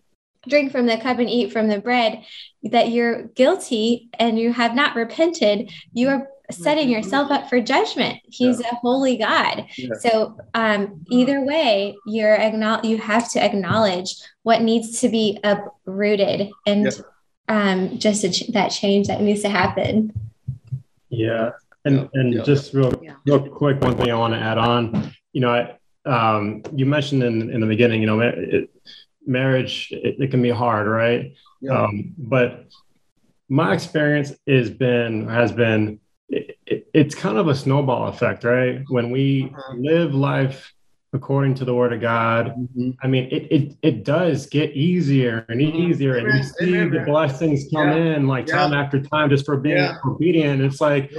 drink 0.47 0.71
from 0.71 0.85
the 0.85 0.97
cup 0.97 1.19
and 1.19 1.29
eat 1.29 1.51
from 1.51 1.67
the 1.67 1.79
bread, 1.79 2.23
that 2.63 2.89
you're 2.89 3.23
guilty 3.23 4.09
and 4.19 4.39
you 4.39 4.53
have 4.53 4.75
not 4.75 4.95
repented, 4.95 5.71
you 5.93 6.09
are 6.09 6.27
setting 6.51 6.85
mm-hmm. 6.85 6.93
yourself 6.93 7.31
up 7.31 7.49
for 7.49 7.61
judgment. 7.61 8.19
He's 8.25 8.59
yeah. 8.59 8.69
a 8.71 8.75
holy 8.75 9.17
God. 9.17 9.67
Yeah. 9.77 9.89
So 9.99 10.37
um, 10.53 11.05
either 11.09 11.41
way, 11.41 11.95
you're 12.05 12.35
acknowledge 12.35 12.85
you 12.85 12.97
have 12.97 13.31
to 13.31 13.43
acknowledge 13.43 14.15
what 14.43 14.61
needs 14.61 14.99
to 15.01 15.09
be 15.09 15.39
uprooted 15.43 16.49
and 16.65 16.85
yeah. 16.85 16.91
um, 17.47 17.97
just 17.97 18.21
ch- 18.33 18.47
that 18.49 18.69
change 18.69 19.07
that 19.07 19.21
needs 19.21 19.41
to 19.41 19.49
happen. 19.49 20.13
Yeah, 21.09 21.51
and 21.85 22.09
and 22.13 22.43
just 22.45 22.73
real 22.73 22.91
real 23.25 23.47
quick, 23.49 23.81
one 23.81 23.97
thing 23.97 24.11
I 24.11 24.15
want 24.15 24.33
to 24.33 24.39
add 24.39 24.57
on. 24.57 25.13
You 25.33 25.41
know, 25.41 25.49
I, 25.49 25.77
um, 26.09 26.63
you 26.73 26.85
mentioned 26.85 27.23
in 27.23 27.49
in 27.49 27.59
the 27.59 27.67
beginning, 27.67 28.01
you 28.01 28.07
know, 28.07 28.19
it, 28.21 28.69
marriage 29.25 29.89
it, 29.91 30.15
it, 30.19 30.31
can 30.31 30.41
be 30.41 30.49
hard 30.49 30.87
right 30.87 31.33
yeah. 31.61 31.83
um, 31.83 32.13
but 32.17 32.67
my 33.49 33.73
experience 33.73 34.33
has 34.47 34.69
been 34.69 35.27
has 35.27 35.51
been 35.51 35.99
it, 36.29 36.57
it, 36.65 36.87
it's 36.93 37.15
kind 37.15 37.37
of 37.37 37.47
a 37.47 37.55
snowball 37.55 38.07
effect 38.07 38.43
right 38.43 38.83
when 38.89 39.11
we 39.11 39.51
uh-huh. 39.53 39.73
live 39.77 40.13
life 40.13 40.73
according 41.13 41.53
to 41.53 41.65
the 41.65 41.73
word 41.73 41.91
of 41.91 42.01
god 42.01 42.55
mm-hmm. 42.57 42.91
i 43.03 43.07
mean 43.07 43.27
it, 43.31 43.51
it 43.51 43.77
it 43.81 44.03
does 44.03 44.45
get 44.47 44.71
easier 44.71 45.45
and 45.49 45.59
mm-hmm. 45.59 45.77
easier 45.77 46.15
and 46.15 46.37
you 46.37 46.43
see 46.43 46.77
Amen. 46.77 46.91
the 46.91 46.99
blessings 47.01 47.65
come 47.73 47.89
yeah. 47.89 48.15
in 48.15 48.27
like 48.27 48.47
yeah. 48.47 48.55
time 48.55 48.73
after 48.73 49.01
time 49.01 49.29
just 49.29 49.45
for 49.45 49.57
being 49.57 49.91
obedient 50.05 50.61
it's 50.61 50.81
like 50.81 51.11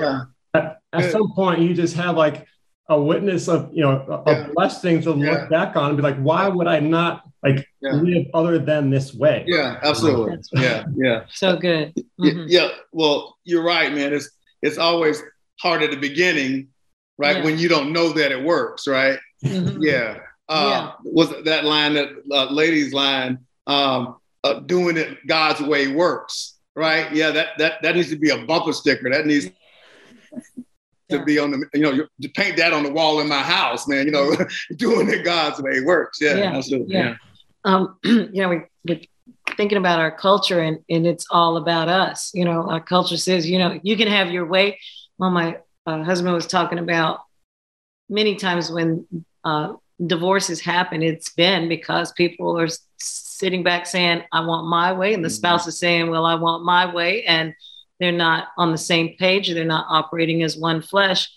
at, 0.55 0.81
at 0.93 1.13
some 1.13 1.33
point 1.35 1.61
you 1.61 1.75
just 1.75 1.95
have 1.95 2.17
like 2.17 2.47
a 2.89 3.01
witness 3.01 3.49
of 3.49 3.71
you 3.73 3.83
know 3.83 4.23
a, 4.27 4.31
yeah. 4.31 4.47
a 4.47 4.53
blessing 4.53 5.01
to 5.03 5.13
look 5.13 5.49
back 5.49 5.77
on 5.77 5.91
and 5.91 5.97
be 5.97 6.03
like 6.03 6.17
why 6.17 6.49
would 6.49 6.67
i 6.67 6.81
not 6.81 7.25
like 7.43 7.69
yeah. 7.81 7.93
live 7.95 8.27
other 8.35 8.59
than 8.59 8.91
this 8.91 9.13
way. 9.13 9.45
Yeah, 9.47 9.79
absolutely. 9.83 10.39
Yeah, 10.53 10.85
yeah. 10.95 11.25
So 11.33 11.57
good. 11.57 11.95
Mm-hmm. 12.21 12.45
Yeah, 12.47 12.69
Well, 12.93 13.37
you're 13.45 13.65
right, 13.65 13.93
man. 13.93 14.13
It's 14.13 14.31
it's 14.63 14.79
always 14.79 15.21
hard 15.61 15.83
at 15.83 15.91
the 15.91 15.97
beginning, 15.97 16.69
right? 17.19 17.39
Yeah. 17.39 17.45
When 17.45 17.59
you 17.59 17.69
don't 17.69 17.93
know 17.93 18.13
that 18.13 18.31
it 18.31 18.45
works, 18.45 18.87
right? 18.87 19.19
Mm-hmm. 19.45 19.83
Yeah. 19.83 20.19
Uh, 20.49 20.69
yeah. 20.71 20.93
Was 21.05 21.31
that 21.45 21.65
line 21.65 21.95
that 21.95 22.11
uh, 22.31 22.45
ladies 22.51 22.93
line? 22.93 23.39
Um, 23.67 24.17
uh, 24.45 24.55
doing 24.61 24.97
it 24.97 25.25
God's 25.27 25.61
way 25.61 25.89
works, 25.89 26.59
right? 26.77 27.13
Yeah, 27.13 27.31
that 27.33 27.59
that 27.59 27.83
that 27.83 27.97
needs 27.97 28.11
to 28.11 28.17
be 28.17 28.31
a 28.31 28.45
bumper 28.45 28.73
sticker. 28.73 29.11
That 29.11 29.27
needs 29.27 29.51
to 31.13 31.19
yeah. 31.19 31.25
be 31.25 31.39
on 31.39 31.51
the, 31.53 31.67
you 31.75 31.83
know, 31.83 32.07
to 32.21 32.29
paint 32.31 32.57
that 32.57 32.73
on 32.73 32.83
the 32.83 32.93
wall 32.93 33.21
in 33.21 33.29
my 33.29 33.43
house, 33.43 33.87
man. 33.87 34.07
You 34.07 34.13
know, 34.13 34.35
doing 34.77 35.09
it 35.09 35.25
God's 35.25 35.63
way 35.63 35.81
works. 35.81 36.19
Yeah, 36.21 36.37
yeah. 36.37 36.57
absolutely. 36.57 36.95
Yeah 36.95 37.15
um, 37.65 37.99
you 38.05 38.31
know, 38.33 38.49
we, 38.49 38.63
we're 38.87 39.01
thinking 39.57 39.79
about 39.79 40.01
our 40.01 40.11
culture 40.11 40.61
and, 40.61 40.79
and 40.89 41.07
it's 41.07 41.27
all 41.31 41.57
about 41.57 41.89
us. 41.89 42.31
You 42.35 42.45
know, 42.45 42.69
our 42.69 42.81
culture 42.81 43.17
says, 43.17 43.49
you 43.49 43.59
know, 43.59 43.79
you 43.83 43.97
can 43.97 44.09
have 44.09 44.31
your 44.31 44.47
way. 44.47 44.79
Well, 45.19 45.31
my 45.31 45.59
uh, 45.87 46.03
husband 46.03 46.35
was 46.35 46.47
talking 46.47 46.79
about 46.79 47.21
many 48.09 48.37
times 48.37 48.71
when 48.71 49.07
uh, 49.45 49.75
divorces 50.05 50.61
happen, 50.61 51.03
it's 51.03 51.31
been 51.31 51.69
because 51.69 52.13
people 52.13 52.59
are 52.59 52.69
sitting 52.99 53.63
back 53.63 53.87
saying, 53.87 54.23
I 54.33 54.45
want 54.45 54.69
my 54.69 54.93
way. 54.93 55.15
And 55.15 55.25
the 55.25 55.29
mm-hmm. 55.29 55.35
spouse 55.35 55.67
is 55.67 55.79
saying, 55.79 56.11
well, 56.11 56.25
I 56.25 56.35
want 56.37 56.65
my 56.65 56.93
way. 56.93 57.25
And 57.25 57.55
they're 58.03 58.13
not 58.13 58.49
on 58.57 58.73
the 58.73 58.79
same 58.79 59.17
page. 59.17 59.53
They're 59.53 59.65
not 59.65 59.87
operating 59.89 60.43
as 60.43 60.57
one 60.57 60.83
flesh. 60.83 61.31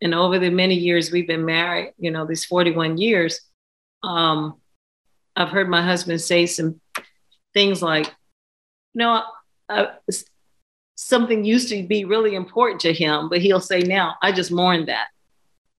And 0.00 0.14
over 0.14 0.38
the 0.38 0.50
many 0.50 0.74
years 0.74 1.10
we've 1.10 1.26
been 1.26 1.44
married, 1.44 1.92
you 1.98 2.10
know, 2.10 2.24
these 2.24 2.44
41 2.44 2.98
years, 2.98 3.40
um, 4.02 4.60
I've 5.34 5.48
heard 5.50 5.68
my 5.68 5.82
husband 5.82 6.20
say 6.20 6.46
some 6.46 6.80
things 7.52 7.82
like, 7.82 8.06
you 8.06 9.00
know, 9.00 9.22
uh, 9.68 9.86
something 10.94 11.44
used 11.44 11.68
to 11.68 11.82
be 11.82 12.04
really 12.04 12.34
important 12.34 12.80
to 12.82 12.92
him, 12.92 13.28
but 13.28 13.40
he'll 13.40 13.60
say 13.60 13.80
now, 13.80 14.16
I 14.22 14.32
just 14.32 14.50
mourned 14.50 14.88
that. 14.88 15.08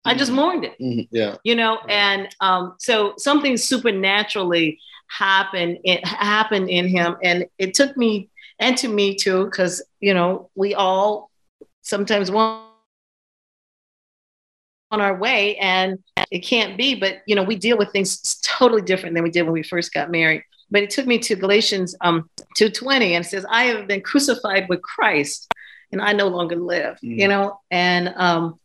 I 0.05 0.15
just 0.15 0.31
mm-hmm. 0.31 0.39
mourned 0.39 0.65
it. 0.65 0.79
Mm-hmm. 0.79 1.15
Yeah. 1.15 1.35
You 1.43 1.55
know, 1.55 1.79
and 1.89 2.27
um, 2.39 2.75
so 2.79 3.13
something 3.17 3.57
supernaturally 3.57 4.79
happened. 5.07 5.79
It 5.83 6.05
happened 6.05 6.69
in 6.69 6.87
him, 6.87 7.17
and 7.21 7.45
it 7.57 7.73
took 7.73 7.97
me 7.97 8.29
and 8.59 8.77
to 8.77 8.87
me 8.87 9.15
too, 9.15 9.45
because 9.45 9.81
you 9.99 10.13
know 10.13 10.49
we 10.55 10.73
all 10.75 11.31
sometimes 11.81 12.29
want 12.29 12.65
on 14.91 15.01
our 15.01 15.15
way 15.15 15.55
and 15.57 15.99
it 16.31 16.39
can't 16.39 16.75
be 16.75 16.95
but 16.95 17.17
you 17.27 17.35
know 17.35 17.43
we 17.43 17.55
deal 17.55 17.77
with 17.77 17.91
things 17.91 18.39
totally 18.43 18.81
different 18.81 19.13
than 19.13 19.23
we 19.23 19.29
did 19.29 19.43
when 19.43 19.53
we 19.53 19.63
first 19.63 19.93
got 19.93 20.11
married. 20.11 20.43
But 20.71 20.83
it 20.83 20.89
took 20.89 21.05
me 21.05 21.19
to 21.19 21.35
galatians 21.35 21.95
um 22.01 22.29
220 22.57 23.15
and 23.15 23.25
it 23.25 23.27
says 23.27 23.45
i 23.49 23.65
have 23.65 23.87
been 23.87 24.01
crucified 24.01 24.67
with 24.67 24.81
christ 24.81 25.51
and 25.91 26.01
i 26.01 26.11
no 26.13 26.27
longer 26.27 26.55
live 26.55 26.97
mm. 27.03 27.19
you 27.19 27.27
know? 27.27 27.59
And 27.71 28.13
um 28.15 28.59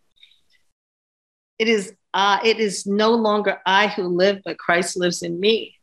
it 1.59 1.68
is 1.68 1.92
uh 2.14 2.38
it 2.42 2.59
is 2.59 2.87
no 2.87 3.11
longer 3.12 3.61
i 3.66 3.88
who 3.88 4.04
live 4.04 4.40
but 4.44 4.59
christ 4.59 4.96
lives 4.96 5.22
in 5.22 5.38
me. 5.38 5.76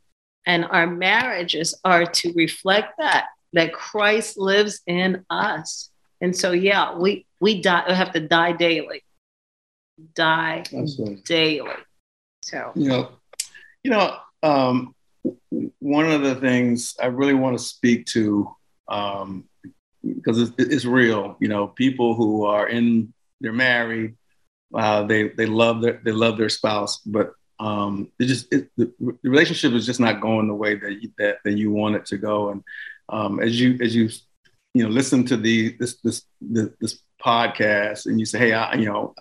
And 0.47 0.65
our 0.65 0.87
marriages 0.87 1.79
are 1.85 2.03
to 2.03 2.33
reflect 2.33 2.93
that 2.97 3.27
that 3.53 3.73
christ 3.73 4.37
lives 4.37 4.81
in 4.87 5.23
us 5.29 5.89
and 6.21 6.35
so 6.35 6.51
yeah 6.51 6.95
we 6.97 7.25
we 7.39 7.61
die 7.61 7.83
we 7.87 7.93
have 7.93 8.11
to 8.11 8.19
die 8.19 8.51
daily 8.51 9.03
die 10.15 10.63
Absolutely. 10.73 11.21
daily. 11.25 11.69
So 12.43 12.71
you 12.75 12.89
know, 12.89 13.09
you 13.83 13.91
know, 13.91 14.17
um, 14.43 14.95
one 15.79 16.11
of 16.11 16.21
the 16.21 16.35
things 16.35 16.95
I 17.01 17.07
really 17.07 17.33
want 17.33 17.57
to 17.57 17.63
speak 17.63 18.05
to 18.07 18.55
um, 18.87 19.45
because 20.03 20.41
it's, 20.41 20.51
it's, 20.57 20.85
real. 20.85 21.37
You 21.39 21.47
know, 21.47 21.67
people 21.67 22.15
who 22.15 22.45
are 22.45 22.67
in 22.67 23.13
they're 23.39 23.53
married, 23.53 24.15
uh, 24.73 25.03
they 25.03 25.29
they 25.29 25.45
love 25.45 25.81
their 25.81 26.01
they 26.03 26.11
love 26.11 26.37
their 26.37 26.49
spouse, 26.49 26.97
but 26.97 27.33
um, 27.61 28.11
it 28.19 28.25
just 28.25 28.51
it, 28.51 28.69
the, 28.75 28.91
the, 28.99 29.17
relationship 29.21 29.73
is 29.73 29.85
just 29.85 29.99
not 29.99 30.19
going 30.19 30.47
the 30.47 30.53
way 30.55 30.73
that 30.73 30.99
you, 30.99 31.11
that, 31.19 31.37
that 31.45 31.53
you 31.53 31.71
want 31.71 31.95
it 31.95 32.07
to 32.07 32.17
go. 32.17 32.49
And 32.49 32.63
um, 33.07 33.39
as 33.39 33.59
you 33.59 33.77
as 33.81 33.95
you 33.95 34.09
you 34.73 34.83
know 34.83 34.89
listen 34.89 35.23
to 35.27 35.37
the 35.37 35.77
this 35.79 35.97
this 36.03 36.25
this 36.41 36.99
podcast 37.23 38.07
and 38.07 38.19
you 38.19 38.25
say, 38.25 38.39
hey, 38.39 38.53
I, 38.53 38.73
you 38.73 38.85
know, 38.85 39.13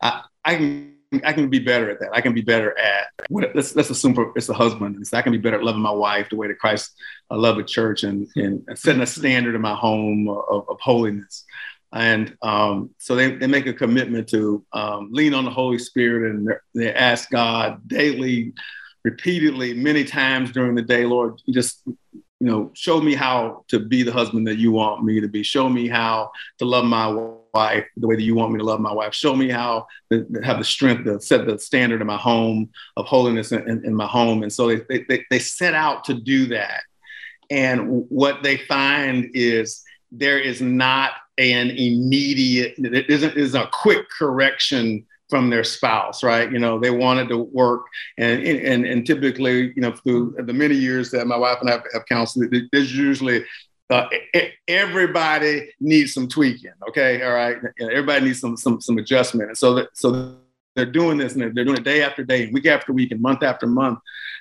I, 0.00 0.22
I 0.42 0.54
can 0.54 0.96
I 1.24 1.34
can 1.34 1.50
be 1.50 1.58
better 1.58 1.90
at 1.90 2.00
that. 2.00 2.14
I 2.14 2.22
can 2.22 2.32
be 2.32 2.40
better 2.40 2.76
at 2.78 3.08
let's 3.28 3.76
let's 3.76 3.90
assume 3.90 4.14
for, 4.14 4.32
it's 4.34 4.48
a 4.48 4.54
husband. 4.54 5.06
So 5.06 5.18
I 5.18 5.22
can 5.22 5.32
be 5.32 5.38
better 5.38 5.58
at 5.58 5.64
loving 5.64 5.82
my 5.82 5.90
wife 5.90 6.30
the 6.30 6.36
way 6.36 6.48
that 6.48 6.58
Christ 6.58 6.94
uh, 7.30 7.36
loved 7.36 7.58
the 7.58 7.64
church 7.64 8.02
and, 8.02 8.26
and 8.34 8.66
setting 8.76 9.02
a 9.02 9.06
standard 9.06 9.54
in 9.54 9.60
my 9.60 9.74
home 9.74 10.26
of, 10.26 10.70
of 10.70 10.80
holiness. 10.80 11.44
And 11.92 12.36
um, 12.42 12.90
so 12.98 13.14
they, 13.14 13.36
they 13.36 13.46
make 13.46 13.66
a 13.66 13.72
commitment 13.72 14.28
to 14.30 14.64
um, 14.72 15.10
lean 15.12 15.34
on 15.34 15.44
the 15.44 15.50
Holy 15.50 15.78
Spirit 15.78 16.30
and 16.30 16.48
they 16.74 16.92
ask 16.92 17.30
God 17.30 17.86
daily, 17.86 18.52
repeatedly, 19.04 19.74
many 19.74 20.04
times 20.04 20.52
during 20.52 20.74
the 20.74 20.82
day, 20.82 21.04
Lord, 21.04 21.40
just 21.50 21.82
you 22.42 22.48
know, 22.48 22.72
show 22.74 23.00
me 23.00 23.14
how 23.14 23.64
to 23.68 23.78
be 23.78 24.02
the 24.02 24.12
husband 24.12 24.48
that 24.48 24.58
you 24.58 24.72
want 24.72 25.04
me 25.04 25.20
to 25.20 25.28
be. 25.28 25.44
Show 25.44 25.68
me 25.68 25.86
how 25.86 26.32
to 26.58 26.64
love 26.64 26.84
my 26.84 27.06
wife 27.54 27.86
the 27.96 28.08
way 28.08 28.16
that 28.16 28.22
you 28.22 28.34
want 28.34 28.52
me 28.52 28.58
to 28.58 28.64
love 28.64 28.80
my 28.80 28.92
wife. 28.92 29.14
Show 29.14 29.36
me 29.36 29.48
how 29.48 29.86
to 30.10 30.26
have 30.42 30.58
the 30.58 30.64
strength 30.64 31.04
to 31.04 31.20
set 31.20 31.46
the 31.46 31.56
standard 31.56 32.00
in 32.00 32.06
my 32.08 32.16
home 32.16 32.70
of 32.96 33.06
holiness 33.06 33.52
in, 33.52 33.68
in, 33.70 33.86
in 33.86 33.94
my 33.94 34.08
home. 34.08 34.42
And 34.42 34.52
so 34.52 34.74
they, 34.74 35.04
they, 35.08 35.24
they 35.30 35.38
set 35.38 35.74
out 35.74 36.02
to 36.06 36.14
do 36.14 36.46
that. 36.46 36.80
And 37.48 38.06
what 38.08 38.42
they 38.42 38.56
find 38.56 39.30
is 39.34 39.84
there 40.12 40.38
is 40.38 40.60
not 40.60 41.12
an 41.38 41.70
immediate, 41.70 42.74
it 42.78 43.08
isn't, 43.08 43.36
is 43.36 43.54
a 43.54 43.68
quick 43.72 44.08
correction 44.10 45.04
from 45.28 45.48
their 45.48 45.64
spouse, 45.64 46.22
right? 46.22 46.52
You 46.52 46.58
know, 46.58 46.78
they 46.78 46.90
wanted 46.90 47.28
to 47.30 47.38
work, 47.38 47.86
and 48.18 48.42
and 48.42 48.84
and 48.84 49.06
typically, 49.06 49.72
you 49.74 49.80
know, 49.80 49.92
through 49.92 50.36
the 50.38 50.52
many 50.52 50.74
years 50.74 51.10
that 51.12 51.26
my 51.26 51.38
wife 51.38 51.58
and 51.62 51.70
I 51.70 51.80
have 51.94 52.04
counseled, 52.06 52.54
there's 52.70 52.94
usually 52.94 53.42
uh, 53.88 54.08
everybody 54.68 55.70
needs 55.80 56.12
some 56.12 56.28
tweaking. 56.28 56.72
Okay, 56.88 57.22
all 57.22 57.32
right, 57.32 57.56
everybody 57.80 58.26
needs 58.26 58.40
some 58.40 58.58
some 58.58 58.82
some 58.82 58.98
adjustment, 58.98 59.48
and 59.48 59.56
so 59.56 59.74
that 59.74 59.88
so 59.94 60.36
they're 60.74 60.86
doing 60.86 61.18
this 61.18 61.32
and 61.32 61.42
they're 61.42 61.64
doing 61.64 61.78
it 61.78 61.84
day 61.84 62.02
after 62.02 62.24
day, 62.24 62.50
week 62.52 62.66
after 62.66 62.92
week, 62.92 63.10
and 63.10 63.20
month 63.20 63.42
after 63.42 63.66
month. 63.66 63.98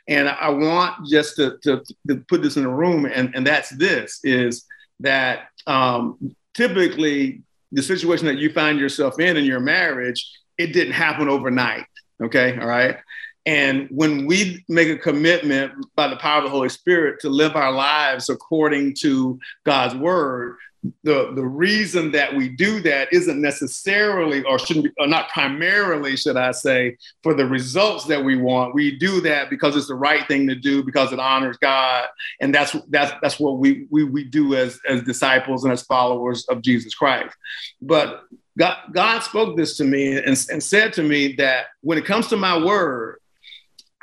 And 0.07 0.29
I 0.29 0.49
want 0.49 1.07
just 1.07 1.35
to, 1.35 1.57
to, 1.63 1.83
to 2.07 2.15
put 2.27 2.41
this 2.41 2.57
in 2.57 2.65
a 2.65 2.69
room, 2.69 3.05
and, 3.05 3.33
and 3.35 3.45
that's 3.45 3.69
this 3.69 4.19
is 4.23 4.65
that 5.01 5.47
um, 5.67 6.35
typically 6.53 7.41
the 7.71 7.81
situation 7.81 8.25
that 8.25 8.37
you 8.37 8.51
find 8.51 8.79
yourself 8.79 9.19
in 9.19 9.37
in 9.37 9.45
your 9.45 9.59
marriage 9.59 10.25
it 10.61 10.73
didn't 10.73 10.93
happen 10.93 11.27
overnight. 11.27 11.85
Okay. 12.21 12.57
All 12.59 12.67
right. 12.67 12.97
And 13.45 13.87
when 13.89 14.27
we 14.27 14.63
make 14.69 14.89
a 14.89 14.97
commitment 14.97 15.73
by 15.95 16.07
the 16.07 16.17
power 16.17 16.37
of 16.37 16.43
the 16.43 16.51
Holy 16.51 16.69
Spirit 16.69 17.19
to 17.21 17.29
live 17.29 17.55
our 17.55 17.71
lives 17.71 18.29
according 18.29 18.95
to 18.99 19.39
God's 19.65 19.95
word, 19.95 20.57
the, 21.03 21.31
the 21.35 21.45
reason 21.45 22.11
that 22.11 22.35
we 22.35 22.49
do 22.49 22.81
that 22.81 23.13
isn't 23.13 23.39
necessarily 23.39 24.43
or 24.43 24.57
shouldn't 24.57 24.85
be 24.85 24.91
or 24.97 25.05
not 25.05 25.29
primarily 25.29 26.15
should 26.15 26.37
i 26.37 26.51
say 26.51 26.97
for 27.21 27.33
the 27.35 27.45
results 27.45 28.05
that 28.05 28.23
we 28.23 28.35
want. 28.35 28.73
We 28.73 28.97
do 28.97 29.21
that 29.21 29.49
because 29.49 29.75
it's 29.75 29.87
the 29.87 29.95
right 29.95 30.27
thing 30.27 30.47
to 30.47 30.55
do 30.55 30.83
because 30.83 31.13
it 31.13 31.19
honors 31.19 31.57
god. 31.57 32.07
And 32.39 32.53
that's 32.53 32.75
that's 32.89 33.13
that's 33.21 33.39
what 33.39 33.57
we 33.57 33.87
we, 33.89 34.03
we 34.03 34.23
do 34.23 34.55
as 34.55 34.79
as 34.87 35.03
disciples 35.03 35.63
and 35.63 35.73
as 35.73 35.83
followers 35.83 36.45
of 36.49 36.61
jesus 36.61 36.95
christ. 36.95 37.35
But 37.81 38.23
god 38.57 38.77
god 38.91 39.19
spoke 39.19 39.55
this 39.55 39.77
to 39.77 39.83
me 39.83 40.17
and, 40.17 40.45
and 40.49 40.63
said 40.63 40.93
to 40.93 41.03
me 41.03 41.35
that 41.37 41.67
when 41.81 41.97
it 41.97 42.05
comes 42.05 42.27
to 42.27 42.37
my 42.37 42.57
word 42.57 43.19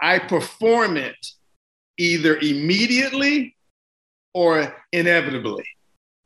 i 0.00 0.18
perform 0.18 0.96
it 0.96 1.16
either 1.98 2.36
immediately 2.36 3.54
or 4.32 4.74
inevitably 4.92 5.66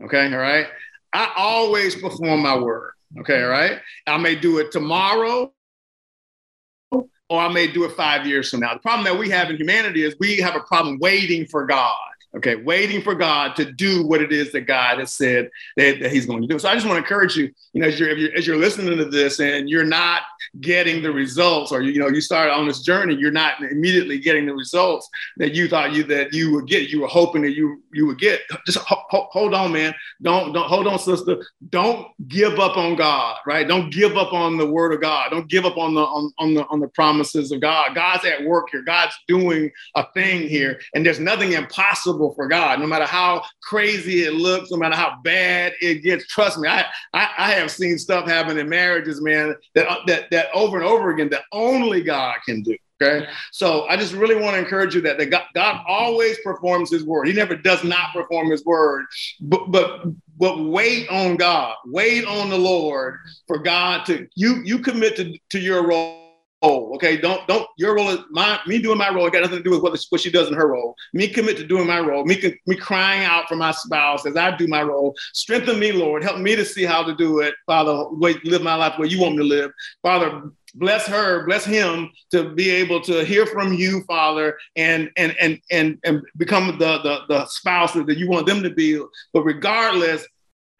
Okay. 0.04 0.32
All 0.32 0.38
right. 0.38 0.66
I 1.12 1.32
always 1.36 1.94
perform 1.94 2.42
my 2.42 2.58
word. 2.58 2.92
Okay. 3.20 3.42
All 3.42 3.50
right. 3.50 3.78
I 4.06 4.16
may 4.18 4.34
do 4.34 4.58
it 4.58 4.72
tomorrow 4.72 5.52
or 6.90 7.40
I 7.40 7.48
may 7.48 7.70
do 7.70 7.84
it 7.84 7.92
five 7.92 8.26
years 8.26 8.50
from 8.50 8.60
now. 8.60 8.74
The 8.74 8.80
problem 8.80 9.04
that 9.04 9.18
we 9.18 9.30
have 9.30 9.50
in 9.50 9.56
humanity 9.56 10.04
is 10.04 10.14
we 10.18 10.38
have 10.38 10.56
a 10.56 10.60
problem 10.60 10.98
waiting 11.00 11.46
for 11.46 11.66
God 11.66 11.96
okay, 12.36 12.56
waiting 12.56 13.02
for 13.02 13.14
God 13.14 13.54
to 13.56 13.70
do 13.70 14.06
what 14.06 14.22
it 14.22 14.32
is 14.32 14.52
that 14.52 14.62
God 14.62 14.98
has 14.98 15.12
said 15.12 15.50
that, 15.76 16.00
that 16.00 16.12
He's 16.12 16.26
going 16.26 16.42
to 16.42 16.48
do. 16.48 16.58
So 16.58 16.68
I 16.68 16.74
just 16.74 16.86
want 16.86 16.96
to 16.96 17.02
encourage 17.02 17.36
you, 17.36 17.50
you 17.72 17.82
know, 17.82 17.88
as 17.88 17.98
you're, 17.98 18.34
as 18.34 18.46
you're 18.46 18.56
listening 18.56 18.96
to 18.96 19.04
this 19.04 19.40
and 19.40 19.68
you're 19.68 19.84
not 19.84 20.22
getting 20.60 21.02
the 21.02 21.12
results, 21.12 21.72
or 21.72 21.82
you 21.82 21.98
know, 21.98 22.08
you 22.08 22.20
started 22.20 22.52
on 22.52 22.66
this 22.66 22.80
journey, 22.80 23.14
you're 23.14 23.30
not 23.30 23.62
immediately 23.62 24.18
getting 24.18 24.46
the 24.46 24.54
results 24.54 25.08
that 25.36 25.54
you 25.54 25.68
thought 25.68 25.92
you 25.92 26.04
that 26.04 26.32
you 26.32 26.52
would 26.52 26.66
get. 26.66 26.90
You 26.90 27.00
were 27.00 27.08
hoping 27.08 27.42
that 27.42 27.52
you 27.52 27.82
you 27.92 28.06
would 28.06 28.18
get. 28.18 28.40
Just 28.66 28.78
ho- 28.78 29.02
ho- 29.10 29.28
hold 29.30 29.54
on, 29.54 29.72
man. 29.72 29.94
Don't 30.22 30.52
don't 30.52 30.68
hold 30.68 30.86
on, 30.86 30.98
sister. 30.98 31.44
Don't 31.70 32.08
give 32.28 32.58
up 32.58 32.76
on 32.76 32.96
God, 32.96 33.36
right? 33.46 33.66
Don't 33.66 33.90
give 33.90 34.16
up 34.16 34.32
on 34.32 34.56
the 34.56 34.66
Word 34.66 34.92
of 34.92 35.00
God. 35.00 35.30
Don't 35.30 35.48
give 35.48 35.64
up 35.64 35.76
on 35.76 35.94
the 35.94 36.02
on, 36.02 36.32
on 36.38 36.54
the 36.54 36.66
on 36.66 36.80
the 36.80 36.88
promises 36.88 37.52
of 37.52 37.60
God. 37.60 37.94
God's 37.94 38.24
at 38.24 38.44
work 38.44 38.68
here. 38.70 38.82
God's 38.82 39.14
doing 39.28 39.70
a 39.96 40.06
thing 40.14 40.48
here, 40.48 40.80
and 40.94 41.04
there's 41.04 41.20
nothing 41.20 41.52
impossible 41.52 42.12
impossible 42.12 42.34
for 42.34 42.48
God. 42.48 42.80
No 42.80 42.86
matter 42.86 43.04
how 43.04 43.42
crazy 43.62 44.24
it 44.24 44.34
looks, 44.34 44.70
no 44.70 44.76
matter 44.76 44.96
how 44.96 45.18
bad 45.24 45.72
it 45.80 46.02
gets, 46.02 46.26
trust 46.26 46.58
me, 46.58 46.68
I, 46.68 46.84
I, 47.12 47.30
I 47.38 47.50
have 47.52 47.70
seen 47.70 47.98
stuff 47.98 48.26
happen 48.26 48.58
in 48.58 48.68
marriages, 48.68 49.20
man, 49.20 49.54
that, 49.74 49.88
that, 50.06 50.30
that 50.30 50.41
over 50.54 50.76
and 50.76 50.86
over 50.86 51.10
again 51.10 51.28
that 51.30 51.42
only 51.52 52.02
God 52.02 52.36
can 52.44 52.62
do. 52.62 52.76
Okay. 53.02 53.26
So 53.50 53.86
I 53.88 53.96
just 53.96 54.12
really 54.12 54.36
want 54.36 54.54
to 54.54 54.58
encourage 54.58 54.94
you 54.94 55.00
that, 55.02 55.18
that 55.18 55.26
God, 55.26 55.44
God, 55.54 55.84
always 55.88 56.38
performs 56.40 56.90
his 56.90 57.04
word. 57.04 57.26
He 57.26 57.32
never 57.32 57.56
does 57.56 57.82
not 57.82 58.12
perform 58.12 58.50
his 58.50 58.64
word, 58.64 59.06
but, 59.40 59.72
but, 59.72 60.04
but 60.38 60.60
wait 60.60 61.08
on 61.08 61.36
God, 61.36 61.74
wait 61.84 62.24
on 62.24 62.48
the 62.48 62.58
Lord 62.58 63.18
for 63.48 63.58
God 63.58 64.06
to, 64.06 64.28
you, 64.36 64.62
you 64.64 64.78
commit 64.78 65.16
to, 65.16 65.36
to 65.50 65.58
your 65.58 65.86
role 65.86 66.21
role. 66.62 66.94
Okay, 66.94 67.16
don't 67.16 67.46
don't 67.46 67.66
your 67.76 67.96
role 67.96 68.10
is 68.10 68.20
my 68.30 68.58
me 68.66 68.80
doing 68.80 68.98
my 68.98 69.10
role. 69.12 69.26
It 69.26 69.32
got 69.32 69.42
nothing 69.42 69.58
to 69.58 69.62
do 69.62 69.70
with 69.70 69.82
what, 69.82 69.98
what 70.10 70.20
she 70.20 70.30
does 70.30 70.48
in 70.48 70.54
her 70.54 70.68
role. 70.68 70.94
Me 71.12 71.28
commit 71.28 71.56
to 71.58 71.66
doing 71.66 71.86
my 71.86 72.00
role. 72.00 72.24
Me 72.24 72.40
me 72.66 72.76
crying 72.76 73.24
out 73.24 73.48
for 73.48 73.56
my 73.56 73.72
spouse 73.72 74.26
as 74.26 74.36
I 74.36 74.56
do 74.56 74.66
my 74.66 74.82
role. 74.82 75.14
Strengthen 75.32 75.78
me, 75.78 75.92
Lord. 75.92 76.22
Help 76.22 76.38
me 76.38 76.56
to 76.56 76.64
see 76.64 76.84
how 76.84 77.02
to 77.02 77.14
do 77.14 77.40
it, 77.40 77.54
Father. 77.66 78.06
Wait, 78.10 78.44
live 78.44 78.62
my 78.62 78.74
life 78.74 78.98
where 78.98 79.08
you 79.08 79.20
want 79.20 79.36
me 79.36 79.42
to 79.42 79.48
live, 79.48 79.70
Father. 80.02 80.50
Bless 80.74 81.06
her, 81.06 81.44
bless 81.44 81.66
him 81.66 82.10
to 82.30 82.54
be 82.54 82.70
able 82.70 82.98
to 83.02 83.22
hear 83.26 83.44
from 83.44 83.74
you, 83.74 84.02
Father, 84.04 84.56
and 84.74 85.10
and 85.18 85.36
and 85.38 85.60
and 85.70 85.98
and 86.04 86.22
become 86.38 86.78
the 86.78 86.98
the, 87.02 87.18
the 87.28 87.46
spouse 87.46 87.92
that 87.92 88.16
you 88.16 88.28
want 88.28 88.46
them 88.46 88.62
to 88.62 88.70
be. 88.70 88.98
But 89.34 89.42
regardless, 89.42 90.26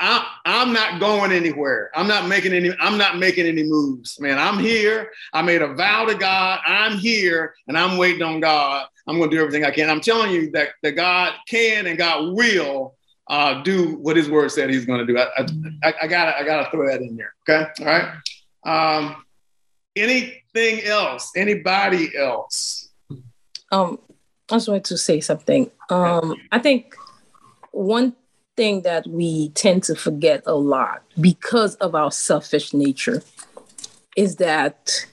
I, 0.03 0.27
I'm 0.45 0.73
not 0.73 0.99
going 0.99 1.31
anywhere. 1.31 1.93
I'm 1.95 2.09
not 2.09 2.27
making 2.27 2.53
any. 2.53 2.73
I'm 2.81 2.99
not 2.99 3.19
making 3.19 3.47
any 3.47 3.63
moves, 3.63 4.19
man. 4.19 4.37
I'm 4.37 4.59
here. 4.59 5.13
I 5.33 5.43
made 5.43 5.63
a 5.63 5.73
vow 5.75 6.07
to 6.07 6.17
God. 6.17 6.59
I'm 6.67 6.99
here, 6.99 7.55
and 7.69 7.79
I'm 7.79 7.97
waiting 7.99 8.23
on 8.23 8.41
God. 8.41 8.87
I'm 9.07 9.19
going 9.19 9.31
to 9.31 9.37
do 9.37 9.41
everything 9.41 9.65
I 9.65 9.71
can. 9.71 9.89
I'm 9.89 10.01
telling 10.01 10.33
you 10.33 10.51
that 10.51 10.71
that 10.83 10.93
God 10.93 11.35
can 11.49 11.87
and 11.87 11.97
God 11.97 12.35
will 12.35 12.97
uh, 13.29 13.63
do 13.63 13.95
what 13.99 14.17
His 14.17 14.29
Word 14.29 14.51
said 14.51 14.71
He's 14.71 14.85
going 14.85 15.07
to 15.07 15.13
do. 15.13 15.17
I, 15.17 15.47
I, 15.85 15.95
I 16.03 16.07
gotta 16.09 16.37
I 16.37 16.45
gotta 16.45 16.69
throw 16.73 16.89
that 16.89 17.01
in 17.01 17.17
there. 17.17 17.35
Okay, 17.49 17.71
all 17.79 17.87
right. 17.87 18.09
Um, 18.67 19.25
anything 19.95 20.83
else? 20.83 21.31
Anybody 21.37 22.11
else? 22.19 22.91
Um, 23.71 24.01
I 24.51 24.57
just 24.57 24.67
wanted 24.67 24.85
to 24.87 24.99
say 24.99 25.21
something. 25.21 25.71
Um, 25.91 26.35
I 26.51 26.59
think 26.59 26.97
one 27.71 28.17
thing 28.57 28.83
that 28.83 29.07
we 29.07 29.51
tend 29.51 29.83
to 29.85 29.95
forget 29.95 30.43
a 30.47 30.55
lot 30.55 31.03
because 31.21 31.75
of 31.77 31.95
our 31.95 32.11
selfish 32.11 32.75
nature 32.75 33.23
is 34.17 34.37
that 34.37 35.07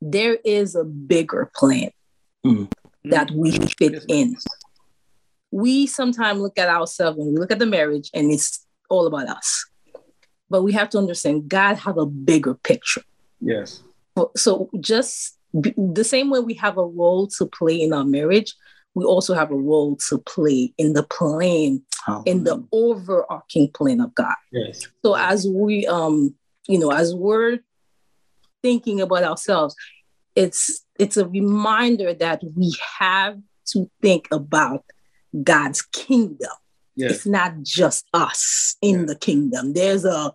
there 0.00 0.38
is 0.44 0.74
a 0.74 0.84
bigger 0.84 1.50
plan 1.54 1.90
mm. 2.44 2.70
that 3.04 3.30
we 3.30 3.52
fit 3.52 4.04
in. 4.08 4.36
We 5.50 5.86
sometimes 5.86 6.40
look 6.40 6.58
at 6.58 6.68
ourselves 6.68 7.18
and 7.18 7.32
we 7.32 7.38
look 7.38 7.52
at 7.52 7.58
the 7.58 7.66
marriage 7.66 8.10
and 8.14 8.30
it's 8.30 8.66
all 8.88 9.06
about 9.06 9.28
us. 9.28 9.66
But 10.50 10.62
we 10.62 10.72
have 10.72 10.90
to 10.90 10.98
understand 10.98 11.48
God 11.48 11.76
have 11.78 11.98
a 11.98 12.06
bigger 12.06 12.54
picture. 12.54 13.02
Yes. 13.40 13.82
So 14.36 14.70
just 14.80 15.38
the 15.52 16.04
same 16.04 16.30
way 16.30 16.40
we 16.40 16.54
have 16.54 16.78
a 16.78 16.84
role 16.84 17.26
to 17.38 17.46
play 17.46 17.80
in 17.80 17.92
our 17.92 18.04
marriage, 18.04 18.54
we 18.94 19.04
also 19.04 19.34
have 19.34 19.50
a 19.50 19.56
role 19.56 19.96
to 20.08 20.18
play 20.18 20.72
in 20.78 20.92
the 20.92 21.02
plan, 21.02 21.82
oh, 22.08 22.22
in 22.24 22.44
the 22.44 22.64
overarching 22.72 23.70
plan 23.72 24.00
of 24.00 24.14
God. 24.14 24.34
Yes. 24.52 24.86
So 25.04 25.14
as 25.14 25.46
we 25.48 25.86
um, 25.86 26.34
you 26.68 26.78
know, 26.78 26.90
as 26.90 27.14
we're 27.14 27.58
thinking 28.62 29.00
about 29.00 29.24
ourselves, 29.24 29.74
it's 30.34 30.84
it's 30.98 31.16
a 31.16 31.28
reminder 31.28 32.14
that 32.14 32.42
we 32.56 32.74
have 32.98 33.38
to 33.66 33.90
think 34.00 34.28
about 34.30 34.84
God's 35.42 35.82
kingdom. 35.82 36.52
Yes. 36.96 37.10
It's 37.10 37.26
not 37.26 37.62
just 37.62 38.06
us 38.14 38.76
in 38.80 39.00
yeah. 39.00 39.06
the 39.06 39.16
kingdom. 39.16 39.72
There's 39.72 40.04
a 40.04 40.32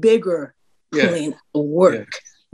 bigger 0.00 0.54
plan 0.92 1.30
yeah. 1.30 1.36
of 1.54 1.64
work 1.64 2.08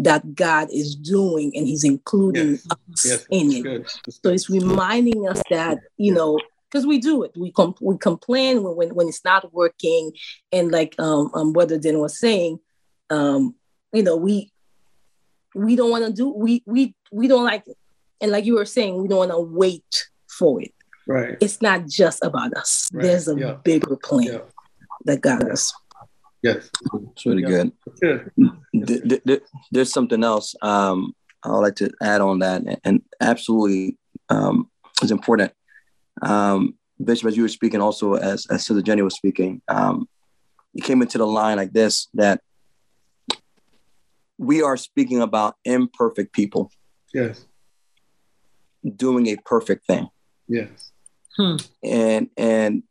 that 0.05 0.35
God 0.35 0.69
is 0.73 0.95
doing 0.95 1.53
and 1.55 1.67
He's 1.67 1.85
including 1.85 2.53
yes. 2.53 2.67
us 2.71 3.07
yes. 3.07 3.27
in 3.31 3.67
it. 3.67 3.91
So 4.09 4.31
it's 4.31 4.51
reminding 4.51 5.29
us 5.29 5.43
that, 5.51 5.79
you 5.97 6.13
know, 6.13 6.39
because 6.71 6.87
we 6.87 6.99
do 6.99 7.23
it. 7.23 7.33
We 7.37 7.53
com- 7.53 7.75
we 7.81 7.99
complain 7.99 8.63
when, 8.63 8.77
when, 8.77 8.95
when 8.95 9.09
it's 9.09 9.25
not 9.25 9.53
working. 9.53 10.13
And 10.53 10.71
like 10.71 10.95
um, 10.99 11.31
um 11.35 11.53
Brother 11.53 11.79
Den 11.79 11.99
was 11.99 12.19
saying, 12.19 12.59
um, 13.11 13.55
you 13.93 14.03
know, 14.03 14.17
we 14.17 14.51
we 15.55 15.77
don't 15.77 15.91
want 15.91 16.07
to 16.07 16.13
do 16.13 16.31
we 16.31 16.63
we 16.67 16.95
we 17.11 17.29
don't 17.29 17.45
like 17.45 17.67
it. 17.67 17.77
And 18.21 18.31
like 18.31 18.45
you 18.45 18.55
were 18.55 18.65
saying, 18.65 19.01
we 19.01 19.09
don't 19.09 19.19
want 19.19 19.33
to 19.33 19.41
wait 19.41 20.09
for 20.29 20.63
it. 20.63 20.73
Right. 21.07 21.37
It's 21.41 21.61
not 21.61 21.87
just 21.89 22.25
about 22.25 22.55
us. 22.57 22.89
Right. 22.93 23.03
There's 23.03 23.29
a 23.29 23.37
yeah. 23.37 23.55
bigger 23.65 23.97
plan 23.97 24.25
yeah. 24.25 24.39
that 25.05 25.21
got 25.21 25.43
us. 25.51 25.75
Yes. 26.43 26.71
It's 27.13 27.27
really 27.27 27.43
yeah. 27.43 27.65
good. 28.01 29.23
good. 29.25 29.43
There's 29.71 29.93
something 29.93 30.25
else 30.25 30.55
um, 30.61 31.15
I 31.45 31.51
would 31.51 31.61
like 31.61 31.77
to 31.77 31.91
add 32.03 32.21
on 32.21 32.39
that, 32.41 32.63
and 32.85 33.03
absolutely 33.21 33.97
um, 34.29 34.71
is 35.03 35.11
important. 35.11 35.53
Um, 36.21 36.75
Bishop, 37.03 37.29
as 37.29 37.37
you 37.37 37.43
were 37.43 37.49
speaking, 37.49 37.81
also 37.81 38.15
as 38.15 38.47
as 38.47 38.65
Sister 38.65 38.83
Jenny 38.83 39.03
was 39.03 39.17
speaking, 39.17 39.61
um, 39.69 40.09
you 40.73 40.83
came 40.83 41.03
into 41.03 41.19
the 41.19 41.27
line 41.27 41.57
like 41.57 41.73
this 41.73 42.09
that 42.15 42.41
we 44.39 44.63
are 44.63 44.77
speaking 44.77 45.21
about 45.21 45.57
imperfect 45.65 46.33
people. 46.33 46.71
Yes. 47.13 47.47
Doing 48.97 49.29
a 49.29 49.37
perfect 49.45 49.87
thing. 49.87 50.09
Yes. 50.49 50.93
Hmm. 51.37 51.57
And 51.83 52.31
and 52.37 52.83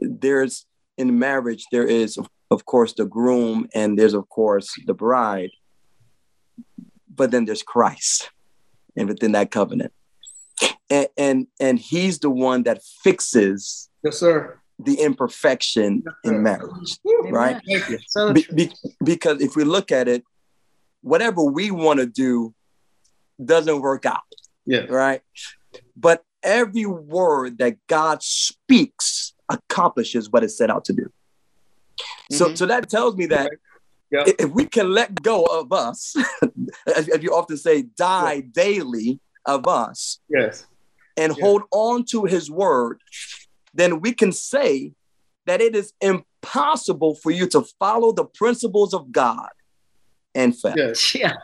there's 0.00 0.66
in 0.98 1.18
marriage 1.18 1.64
there 1.72 1.86
is 1.86 2.18
of, 2.52 2.64
course 2.66 2.92
the 2.94 3.04
groom 3.04 3.68
and 3.74 3.98
there's 3.98 4.14
of 4.14 4.28
course 4.28 4.74
the 4.86 4.94
bride, 4.94 5.50
but 7.12 7.30
then 7.30 7.44
there's 7.44 7.62
Christ, 7.62 8.30
and 8.96 9.08
within 9.08 9.32
that 9.32 9.50
covenant, 9.50 9.92
and 10.90 11.08
and, 11.16 11.46
and 11.60 11.78
he's 11.78 12.18
the 12.18 12.30
one 12.30 12.64
that 12.64 12.82
fixes. 13.02 13.88
Yes, 14.02 14.18
sir 14.18 14.58
the 14.84 14.94
imperfection 14.94 16.02
in 16.24 16.42
marriage, 16.42 16.98
right? 17.30 17.60
So 18.08 18.32
be, 18.32 18.46
be, 18.52 18.72
because 19.04 19.40
if 19.40 19.54
we 19.54 19.62
look 19.62 19.92
at 19.92 20.08
it, 20.08 20.24
whatever 21.02 21.42
we 21.42 21.70
want 21.70 22.00
to 22.00 22.06
do 22.06 22.54
doesn't 23.44 23.80
work 23.80 24.06
out. 24.06 24.22
Yeah. 24.66 24.84
Right. 24.88 25.22
But 25.96 26.24
every 26.42 26.86
word 26.86 27.58
that 27.58 27.76
God 27.88 28.22
speaks 28.22 29.34
accomplishes 29.48 30.30
what 30.30 30.44
it 30.44 30.50
set 30.50 30.70
out 30.70 30.84
to 30.86 30.92
do. 30.92 31.12
So, 32.32 32.46
mm-hmm. 32.46 32.54
so 32.54 32.66
that 32.66 32.88
tells 32.88 33.16
me 33.16 33.26
that 33.26 33.50
yeah. 34.10 34.24
if 34.26 34.50
we 34.50 34.64
can 34.64 34.90
let 34.90 35.22
go 35.22 35.44
of 35.44 35.72
us, 35.72 36.16
as, 36.96 37.08
as, 37.08 37.22
you 37.22 37.34
often 37.34 37.56
say, 37.56 37.82
die 37.82 38.32
yeah. 38.34 38.40
daily 38.52 39.20
of 39.44 39.66
us, 39.68 40.20
yes, 40.28 40.66
and 41.16 41.36
yeah. 41.36 41.44
hold 41.44 41.62
on 41.70 42.04
to 42.06 42.24
His 42.24 42.50
word, 42.50 43.00
then 43.74 44.00
we 44.00 44.12
can 44.12 44.32
say 44.32 44.92
that 45.46 45.60
it 45.60 45.76
is 45.76 45.92
impossible 46.00 47.16
for 47.16 47.30
you 47.30 47.46
to 47.48 47.64
follow 47.78 48.12
the 48.12 48.24
principles 48.24 48.94
of 48.94 49.12
God 49.12 49.48
and 50.34 50.58
fail. 50.58 50.74
Yes. 50.76 51.14
Yeah, 51.14 51.34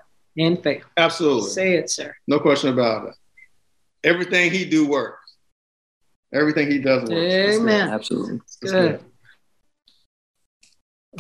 and 0.47 0.63
fail. 0.63 0.83
Absolutely. 0.97 1.51
Say 1.51 1.75
it, 1.75 1.91
sir. 1.91 2.15
No 2.27 2.39
question 2.39 2.73
about 2.73 3.09
it. 3.09 3.15
Everything 4.05 4.53
he 4.53 4.65
do 4.65 4.87
works. 4.87 5.35
Everything 6.33 6.71
he 6.71 6.79
does 6.79 7.09
works. 7.09 7.13
Amen. 7.13 7.89
Absolutely. 7.89 8.41
Good. 8.61 8.71
good. 8.71 9.05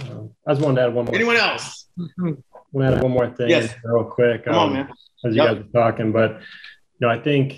Um, 0.00 0.30
I 0.46 0.52
just 0.52 0.62
wanted 0.62 0.80
to 0.80 0.86
add 0.86 0.94
one 0.94 1.06
more. 1.06 1.14
Anyone 1.14 1.36
else? 1.36 1.86
I 1.98 2.04
want 2.72 2.90
to 2.90 2.96
add 2.96 3.02
one 3.02 3.12
more 3.12 3.30
thing 3.30 3.50
yes. 3.50 3.74
real 3.84 4.04
quick. 4.04 4.44
Come 4.44 4.54
um, 4.54 4.60
on, 4.60 4.72
man. 4.72 4.88
As 5.24 5.34
you 5.34 5.42
yep. 5.42 5.54
guys 5.54 5.64
were 5.64 5.80
talking, 5.80 6.12
but 6.12 6.32
you 6.32 7.06
know, 7.06 7.08
I 7.08 7.18
think 7.18 7.56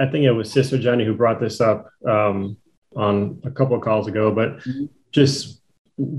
I 0.00 0.06
think 0.06 0.24
it 0.24 0.32
was 0.32 0.50
Sister 0.50 0.78
Jenny 0.78 1.04
who 1.04 1.14
brought 1.14 1.40
this 1.40 1.60
up 1.60 1.90
um, 2.06 2.56
on 2.96 3.40
a 3.44 3.50
couple 3.50 3.76
of 3.76 3.82
calls 3.82 4.06
ago, 4.06 4.32
but 4.32 4.58
mm-hmm. 4.58 4.86
just 5.12 5.60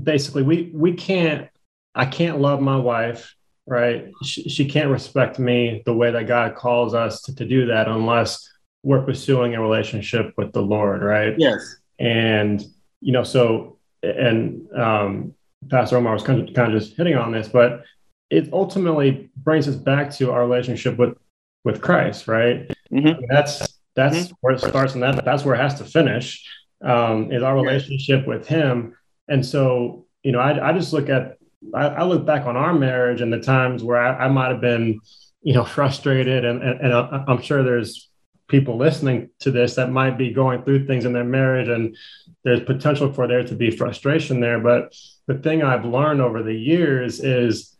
basically 0.02 0.42
we 0.42 0.70
we 0.74 0.92
can't 0.92 1.48
I 1.94 2.06
can't 2.06 2.40
love 2.40 2.60
my 2.60 2.76
wife, 2.76 3.34
right? 3.66 4.12
She, 4.22 4.48
she 4.48 4.66
can't 4.66 4.90
respect 4.90 5.38
me 5.38 5.82
the 5.86 5.94
way 5.94 6.10
that 6.10 6.26
God 6.26 6.54
calls 6.54 6.94
us 6.94 7.22
to, 7.22 7.34
to 7.36 7.46
do 7.46 7.66
that 7.66 7.88
unless 7.88 8.48
we're 8.82 9.02
pursuing 9.02 9.54
a 9.54 9.62
relationship 9.62 10.34
with 10.36 10.52
the 10.52 10.62
Lord, 10.62 11.02
right? 11.02 11.34
Yes. 11.38 11.76
And 11.98 12.62
you 13.00 13.12
know, 13.12 13.24
so 13.24 13.78
and 14.02 14.70
um, 14.72 15.34
Pastor 15.70 15.96
Omar 15.96 16.12
was 16.12 16.22
kind 16.22 16.48
of, 16.48 16.54
kind 16.54 16.72
of 16.72 16.80
just 16.80 16.96
hitting 16.96 17.16
on 17.16 17.32
this, 17.32 17.48
but 17.48 17.84
it 18.30 18.48
ultimately 18.52 19.30
brings 19.36 19.68
us 19.68 19.76
back 19.76 20.10
to 20.16 20.32
our 20.32 20.40
relationship 20.40 20.98
with 20.98 21.16
with 21.64 21.80
Christ, 21.80 22.28
right? 22.28 22.68
Mm-hmm. 22.92 23.06
I 23.06 23.14
mean, 23.14 23.26
that's 23.28 23.78
that's 23.94 24.16
mm-hmm. 24.16 24.34
where 24.40 24.54
it 24.54 24.60
starts, 24.60 24.94
and 24.94 25.02
that 25.02 25.24
that's 25.24 25.44
where 25.44 25.54
it 25.54 25.60
has 25.60 25.74
to 25.78 25.84
finish 25.84 26.44
um, 26.84 27.32
is 27.32 27.42
our 27.42 27.54
relationship 27.54 28.26
with 28.26 28.46
him. 28.46 28.96
And 29.28 29.44
so, 29.44 30.06
you 30.22 30.32
know, 30.32 30.38
I, 30.38 30.70
I 30.70 30.72
just 30.72 30.92
look 30.92 31.08
at, 31.08 31.38
I, 31.74 31.86
I, 31.86 32.02
look 32.04 32.26
back 32.26 32.46
on 32.46 32.56
our 32.56 32.74
marriage 32.74 33.20
and 33.20 33.32
the 33.32 33.40
times 33.40 33.82
where 33.82 33.98
I, 33.98 34.26
I 34.26 34.28
might 34.28 34.50
have 34.50 34.60
been, 34.60 35.00
you 35.42 35.54
know, 35.54 35.64
frustrated. 35.76 36.44
And, 36.44 36.62
and, 36.62 36.80
and 36.80 36.94
I'm 36.94 37.42
sure 37.42 37.62
there's 37.62 38.08
people 38.48 38.76
listening 38.76 39.30
to 39.40 39.50
this 39.50 39.74
that 39.74 39.90
might 39.90 40.16
be 40.16 40.32
going 40.32 40.62
through 40.62 40.86
things 40.86 41.04
in 41.04 41.12
their 41.12 41.24
marriage 41.24 41.68
and 41.68 41.96
there's 42.44 42.60
potential 42.60 43.12
for 43.12 43.26
there 43.26 43.44
to 43.44 43.54
be 43.54 43.70
frustration 43.70 44.40
there. 44.40 44.60
But 44.60 44.94
the 45.26 45.34
thing 45.34 45.62
I've 45.62 45.84
learned 45.84 46.20
over 46.20 46.42
the 46.42 46.54
years 46.54 47.20
is, 47.20 47.76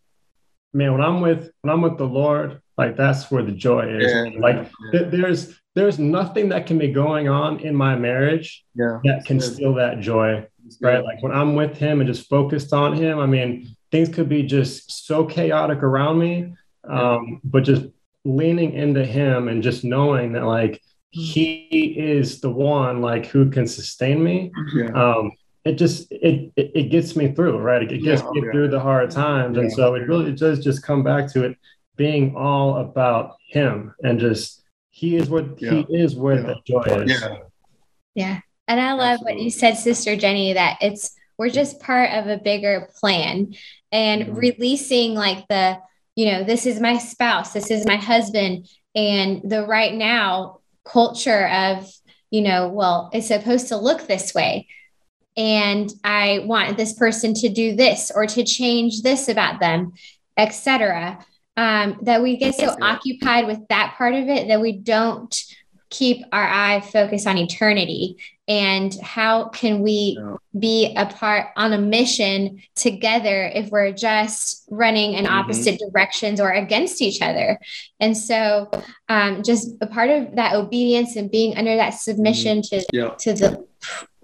man, 0.73 0.93
when 0.93 1.03
I'm 1.03 1.21
with, 1.21 1.51
when 1.63 1.73
I'm 1.73 1.83
with 1.83 1.99
the 1.99 2.07
Lord, 2.07 2.61
like 2.77 2.97
that's 2.97 3.31
where 3.31 3.43
the 3.43 3.53
joy 3.53 3.89
is. 3.89 4.13
Yeah, 4.13 4.41
like. 4.41 4.71
Th- 4.93 5.11
there's 5.11 5.59
there's 5.77 5.99
nothing 5.99 6.49
that 6.49 6.67
can 6.67 6.79
be 6.79 6.91
going 6.91 7.29
on 7.29 7.61
in 7.61 7.75
my 7.75 7.95
marriage 7.95 8.65
yeah, 8.75 8.99
that 9.05 9.27
can 9.27 9.39
steal 9.39 9.75
that 9.75 10.01
joy. 10.01 10.45
Right. 10.81 11.05
Like 11.05 11.23
when 11.23 11.33
I'm 11.33 11.55
with 11.55 11.77
him 11.77 12.01
and 12.01 12.09
just 12.09 12.31
focused 12.31 12.73
on 12.73 12.95
him, 12.95 13.19
I 13.19 13.27
mean, 13.27 13.77
things 13.93 14.09
could 14.09 14.29
be 14.29 14.43
just 14.43 15.07
so 15.07 15.27
chaotic 15.27 15.83
around 15.83 16.19
me. 16.19 16.55
Um, 16.89 17.41
but 17.45 17.65
just 17.65 17.85
leaning 18.27 18.73
into 18.73 19.05
him 19.05 19.49
and 19.49 19.63
just 19.63 19.85
knowing 19.85 20.33
that 20.33 20.45
like 20.45 20.83
he 21.11 21.95
is 21.97 22.41
the 22.41 22.51
one 22.51 23.01
like 23.01 23.27
who 23.27 23.51
can 23.51 23.67
sustain 23.67 24.23
me. 24.23 24.53
Yeah. 24.75 24.87
Um, 24.87 25.33
it 25.65 25.75
just 25.75 26.11
it, 26.11 26.53
it, 26.57 26.73
it 26.75 26.91
gets 26.91 27.17
me 27.17 27.33
through, 27.33 27.59
right? 27.59 27.83
It, 27.83 28.03
gets 28.03 28.23
yeah, 28.23 28.31
me 28.31 28.43
yeah. 28.45 28.53
through 28.53 28.69
the 28.69 28.81
hard 28.81 29.11
times. 29.11 29.59
And 29.59 29.73
so 29.73 29.95
it 29.95 30.07
really 30.07 30.31
it 30.31 30.39
does 30.39 30.63
just 30.63 30.83
come 30.83 31.03
back 31.03 31.33
to 31.33 31.45
it 31.45 31.57
being 31.97 32.37
all 32.37 32.77
about 32.77 33.37
him 33.49 33.95
and 34.03 34.21
just 34.21 34.63
he 34.91 35.17
is 35.17 35.31
what 35.31 35.61
yeah. 35.61 35.71
he 35.71 35.87
is 35.91 36.15
where 36.15 36.37
yeah. 36.37 36.43
the 36.43 36.57
joy 36.67 36.83
is. 36.83 37.21
Yeah. 37.21 37.37
Yeah. 38.15 38.41
And 38.69 38.81
I 38.81 38.93
love 38.93 39.21
Absolutely. 39.21 39.33
what 39.35 39.43
you 39.43 39.51
said, 39.51 39.75
Sister 39.75 40.17
Jenny, 40.17 40.53
that 40.55 40.79
it's 40.81 41.15
we're 41.39 41.51
just 41.51 41.81
part 41.81 42.13
of 42.13 42.27
a 42.27 42.39
bigger 42.39 42.89
plan 42.99 43.55
and 43.93 44.23
mm-hmm. 44.23 44.35
releasing 44.35 45.15
like 45.15 45.47
the, 45.49 45.79
you 46.17 46.33
know, 46.33 46.45
this 46.45 46.67
is 46.67 46.81
my 46.81 46.99
spouse, 46.99 47.53
this 47.53 47.71
is 47.71 47.87
my 47.87 47.97
husband, 47.97 48.69
and 48.95 49.49
the 49.49 49.65
right 49.67 49.95
now 49.95 50.59
culture 50.85 51.47
of, 51.49 51.89
you 52.31 52.43
know, 52.43 52.69
well, 52.69 53.11
it's 53.13 53.29
supposed 53.29 53.69
to 53.69 53.77
look 53.77 54.07
this 54.07 54.35
way. 54.35 54.67
And 55.37 55.93
I 56.03 56.41
want 56.45 56.77
this 56.77 56.95
person 56.95 57.35
to 57.35 57.49
do 57.49 57.77
this 57.77 58.11
or 58.13 58.27
to 58.27 58.43
change 58.43 59.03
this 59.03 59.29
about 59.29 59.61
them, 59.61 59.93
etc 60.37 61.25
um, 61.57 61.99
that 62.03 62.23
we 62.23 62.37
get 62.37 62.55
so 62.55 62.77
occupied 62.81 63.47
with 63.47 63.67
that 63.69 63.95
part 63.97 64.15
of 64.15 64.29
it 64.29 64.49
that 64.49 64.61
we 64.61 64.73
don't 64.73 65.35
keep 65.91 66.25
our 66.33 66.47
eye 66.47 66.81
focused 66.81 67.27
on 67.27 67.39
eternity 67.39 68.17
and 68.49 68.95
how 69.03 69.49
can 69.49 69.83
we 69.83 70.19
be 70.57 70.95
a 70.97 71.07
part 71.07 71.49
on 71.57 71.73
a 71.73 71.79
mission 71.79 72.63
together 72.75 73.51
if 73.55 73.71
we're 73.71 73.93
just 73.93 74.67
running 74.71 75.15
in 75.15 75.25
mm-hmm. 75.25 75.35
opposite 75.35 75.81
directions 75.81 76.41
or 76.41 76.51
against 76.51 77.03
each 77.03 77.23
other 77.23 77.59
and 78.01 78.17
so 78.17 78.71
um, 79.09 79.43
just 79.43 79.77
a 79.81 79.87
part 79.87 80.11
of 80.11 80.37
that 80.37 80.55
obedience 80.55 81.17
and 81.17 81.31
being 81.31 81.57
under 81.57 81.77
that 81.77 81.91
submission 81.91 82.59
mm-hmm. 82.59 82.79
to 82.79 82.87
yeah. 82.93 83.11
to 83.19 83.33
the 83.33 83.67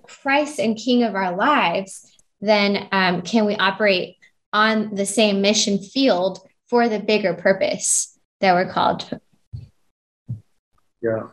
christ 0.02 0.58
and 0.58 0.76
king 0.76 1.02
of 1.02 1.14
our 1.14 1.36
lives 1.36 2.08
then 2.40 2.88
um, 2.92 3.22
can 3.22 3.44
we 3.44 3.54
operate 3.56 4.16
on 4.52 4.94
the 4.94 5.06
same 5.06 5.40
mission 5.40 5.78
field 5.78 6.40
for 6.68 6.88
the 6.88 7.00
bigger 7.00 7.34
purpose 7.34 8.18
that 8.40 8.54
we're 8.54 8.70
called 8.70 9.00
to. 9.00 9.20
Yeah. 11.00 11.28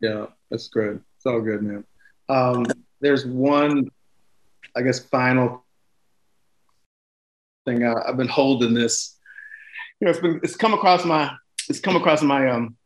Yeah, 0.00 0.26
that's 0.50 0.68
good. 0.68 1.02
It's 1.16 1.26
all 1.26 1.40
good, 1.40 1.62
man. 1.62 1.84
Um, 2.28 2.66
there's 3.00 3.26
one, 3.26 3.88
I 4.76 4.82
guess, 4.82 5.00
final 5.00 5.64
thing. 7.64 7.84
I, 7.84 7.94
I've 8.06 8.16
been 8.16 8.28
holding 8.28 8.74
this. 8.74 9.18
You 10.00 10.06
know, 10.06 10.10
it's 10.10 10.20
been 10.20 10.40
it's 10.42 10.56
come 10.56 10.74
across 10.74 11.04
my 11.04 11.34
it's 11.68 11.80
come 11.80 11.96
across 11.96 12.22
my 12.22 12.48
um, 12.48 12.76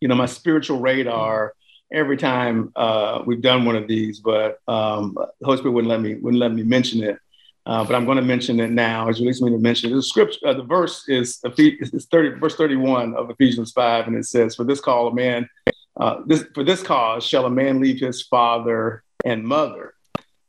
you 0.00 0.08
know, 0.08 0.14
my 0.14 0.26
spiritual 0.26 0.80
radar 0.80 1.54
every 1.92 2.16
time 2.16 2.72
uh, 2.76 3.22
we've 3.24 3.42
done 3.42 3.64
one 3.64 3.76
of 3.76 3.86
these, 3.86 4.20
but 4.20 4.58
um, 4.66 5.16
Holy 5.42 5.58
Spirit 5.58 5.72
wouldn't 5.72 5.90
let 5.90 6.00
me 6.00 6.14
wouldn't 6.14 6.40
let 6.40 6.52
me 6.52 6.62
mention 6.62 7.02
it. 7.02 7.18
Uh, 7.66 7.82
but 7.84 7.96
I'm 7.96 8.04
going 8.04 8.16
to 8.16 8.22
mention 8.22 8.60
it 8.60 8.70
now. 8.70 9.08
As 9.08 9.20
released 9.20 9.42
me 9.42 9.50
to 9.50 9.58
mention 9.58 9.94
the 9.94 10.00
script. 10.00 10.38
Uh, 10.44 10.54
the 10.54 10.62
verse 10.62 11.08
is 11.08 11.40
is 11.58 12.06
30, 12.06 12.38
verse 12.38 12.54
31 12.54 13.14
of 13.14 13.28
Ephesians 13.28 13.72
5, 13.72 14.06
and 14.06 14.16
it 14.16 14.24
says, 14.24 14.54
"For 14.54 14.62
this 14.62 14.80
call 14.80 15.08
a 15.08 15.14
man, 15.14 15.48
uh, 15.96 16.20
this 16.26 16.44
for 16.54 16.62
this 16.62 16.82
cause 16.82 17.26
shall 17.26 17.44
a 17.44 17.50
man 17.50 17.80
leave 17.80 18.00
his 18.00 18.22
father 18.22 19.02
and 19.24 19.42
mother, 19.42 19.94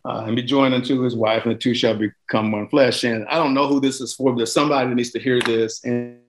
uh, 0.05 0.25
and 0.27 0.35
be 0.35 0.43
joined 0.43 0.75
unto 0.75 1.01
his 1.01 1.15
wife, 1.15 1.43
and 1.45 1.55
the 1.55 1.57
two 1.57 1.73
shall 1.73 1.95
become 1.95 2.51
one 2.51 2.69
flesh." 2.69 3.03
And 3.03 3.25
I 3.29 3.37
don't 3.37 3.55
know 3.55 3.67
who 3.67 3.79
this 3.79 3.99
is 3.99 4.13
for, 4.13 4.31
but 4.31 4.37
there's 4.37 4.53
somebody 4.53 4.87
that 4.87 4.95
needs 4.95 5.11
to 5.11 5.19
hear 5.19 5.41
this, 5.41 5.83
and 5.83 6.19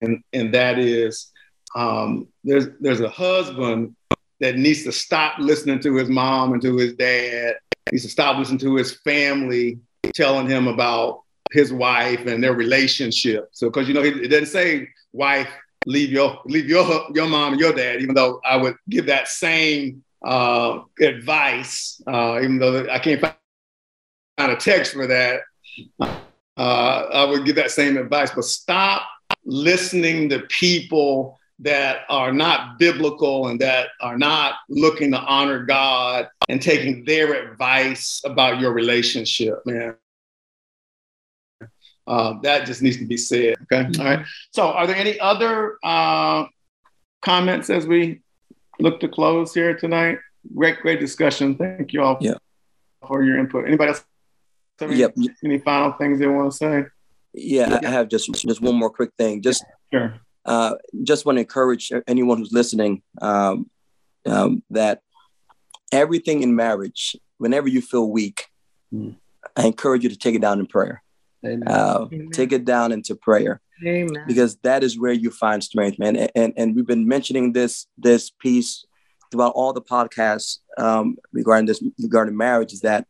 and 0.00 0.22
and 0.32 0.54
that 0.54 0.78
is 0.78 1.30
um, 1.76 2.28
there's 2.44 2.68
there's 2.80 3.00
a 3.00 3.10
husband 3.10 3.94
that 4.40 4.56
needs 4.56 4.84
to 4.84 4.92
stop 4.92 5.38
listening 5.38 5.80
to 5.80 5.96
his 5.96 6.08
mom 6.08 6.54
and 6.54 6.62
to 6.62 6.78
his 6.78 6.94
dad. 6.94 7.56
He 7.90 7.96
needs 7.96 8.04
to 8.04 8.10
stop 8.10 8.38
listening 8.38 8.60
to 8.60 8.76
his 8.76 8.92
family 9.02 9.80
telling 10.14 10.48
him 10.48 10.68
about 10.68 11.22
his 11.52 11.72
wife 11.72 12.26
and 12.26 12.42
their 12.42 12.54
relationship. 12.54 13.48
So, 13.52 13.68
because 13.68 13.88
you 13.88 13.94
know, 13.94 14.02
it 14.02 14.28
doesn't 14.28 14.46
say 14.46 14.88
wife 15.12 15.48
leave 15.86 16.10
your 16.10 16.40
leave 16.44 16.68
your 16.68 17.06
your 17.14 17.26
mom 17.26 17.52
and 17.52 17.60
your 17.60 17.72
dad, 17.72 18.02
even 18.02 18.14
though 18.14 18.40
I 18.44 18.56
would 18.56 18.76
give 18.88 19.06
that 19.06 19.28
same 19.28 20.02
uh, 20.24 20.80
advice, 21.00 22.00
uh, 22.06 22.40
even 22.42 22.58
though 22.58 22.86
I 22.90 22.98
can't 22.98 23.20
find 23.20 24.52
a 24.52 24.56
text 24.56 24.92
for 24.92 25.06
that. 25.06 25.40
Uh, 26.00 27.06
I 27.12 27.24
would 27.24 27.44
give 27.44 27.56
that 27.56 27.70
same 27.70 27.96
advice, 27.96 28.32
but 28.34 28.44
stop 28.44 29.02
listening 29.44 30.28
to 30.30 30.40
people 30.48 31.38
that 31.60 32.00
are 32.08 32.32
not 32.32 32.78
biblical 32.78 33.48
and 33.48 33.60
that 33.60 33.88
are 34.00 34.16
not 34.16 34.54
looking 34.68 35.10
to 35.10 35.18
honor 35.18 35.64
God 35.64 36.28
and 36.48 36.62
taking 36.62 37.04
their 37.04 37.50
advice 37.50 38.22
about 38.24 38.60
your 38.60 38.72
relationship, 38.72 39.64
man. 39.66 39.96
Uh, 42.06 42.40
that 42.40 42.64
just 42.64 42.80
needs 42.80 42.96
to 42.96 43.06
be 43.06 43.16
said. 43.16 43.56
Okay. 43.62 43.84
Mm-hmm. 43.84 44.00
All 44.00 44.06
right. 44.06 44.26
So, 44.52 44.68
are 44.68 44.86
there 44.86 44.96
any 44.96 45.20
other 45.20 45.78
uh, 45.82 46.46
comments 47.20 47.68
as 47.68 47.86
we 47.86 48.22
look 48.80 49.00
to 49.00 49.08
close 49.08 49.52
here 49.52 49.76
tonight? 49.76 50.18
Great, 50.54 50.78
great 50.80 51.00
discussion. 51.00 51.56
Thank 51.56 51.92
you 51.92 52.02
all 52.02 52.16
yeah. 52.20 52.34
for 53.06 53.22
your 53.22 53.38
input. 53.38 53.66
Anybody 53.66 53.90
else? 53.90 54.04
Any, 54.80 54.96
yep. 54.96 55.14
any 55.44 55.58
final 55.58 55.92
things 55.92 56.18
they 56.18 56.28
want 56.28 56.52
to 56.52 56.56
say? 56.56 56.84
Yeah, 57.34 57.80
I 57.84 57.90
have 57.90 58.08
just 58.08 58.32
just 58.32 58.62
one 58.62 58.76
more 58.76 58.90
quick 58.90 59.10
thing. 59.18 59.42
Just 59.42 59.64
sure. 59.92 60.18
Uh, 60.44 60.74
just 61.02 61.26
want 61.26 61.36
to 61.36 61.40
encourage 61.40 61.92
anyone 62.06 62.38
who's 62.38 62.52
listening 62.52 63.02
um, 63.20 63.68
um, 64.26 64.62
that 64.70 65.02
everything 65.92 66.42
in 66.42 66.54
marriage, 66.54 67.16
whenever 67.38 67.68
you 67.68 67.80
feel 67.80 68.10
weak, 68.10 68.46
mm. 68.92 69.14
I 69.56 69.66
encourage 69.66 70.02
you 70.02 70.08
to 70.08 70.16
take 70.16 70.34
it 70.34 70.40
down 70.40 70.60
in 70.60 70.66
prayer. 70.66 71.02
Uh, 71.66 72.06
take 72.32 72.52
it 72.52 72.64
down 72.64 72.92
into 72.92 73.14
prayer. 73.14 73.60
Amen. 73.86 74.24
Because 74.26 74.56
that 74.58 74.82
is 74.82 74.98
where 74.98 75.12
you 75.12 75.30
find 75.30 75.62
strength, 75.62 75.98
man. 75.98 76.16
And, 76.16 76.30
and, 76.34 76.52
and 76.56 76.76
we've 76.76 76.86
been 76.86 77.06
mentioning 77.06 77.52
this 77.52 77.86
this 77.96 78.30
piece 78.30 78.84
throughout 79.30 79.52
all 79.54 79.72
the 79.72 79.82
podcasts 79.82 80.58
um, 80.78 81.16
regarding 81.32 81.66
this 81.66 81.82
regarding 82.00 82.36
marriage 82.36 82.72
is 82.72 82.80
that 82.80 83.06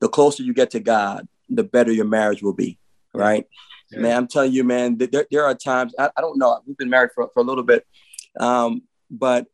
the 0.00 0.08
closer 0.08 0.42
you 0.42 0.54
get 0.54 0.70
to 0.72 0.80
God, 0.80 1.28
the 1.48 1.62
better 1.62 1.92
your 1.92 2.04
marriage 2.04 2.42
will 2.42 2.52
be, 2.52 2.78
right? 3.14 3.46
Yeah. 3.90 4.00
Man, 4.00 4.16
I'm 4.16 4.26
telling 4.26 4.52
you, 4.52 4.64
man, 4.64 4.98
there, 4.98 5.26
there 5.30 5.44
are 5.44 5.54
times 5.54 5.94
I, 5.98 6.10
I 6.16 6.20
don't 6.20 6.38
know. 6.38 6.60
We've 6.66 6.76
been 6.76 6.90
married 6.90 7.10
for, 7.14 7.28
for 7.32 7.40
a 7.40 7.44
little 7.44 7.64
bit, 7.64 7.86
um, 8.38 8.82
but 9.10 9.46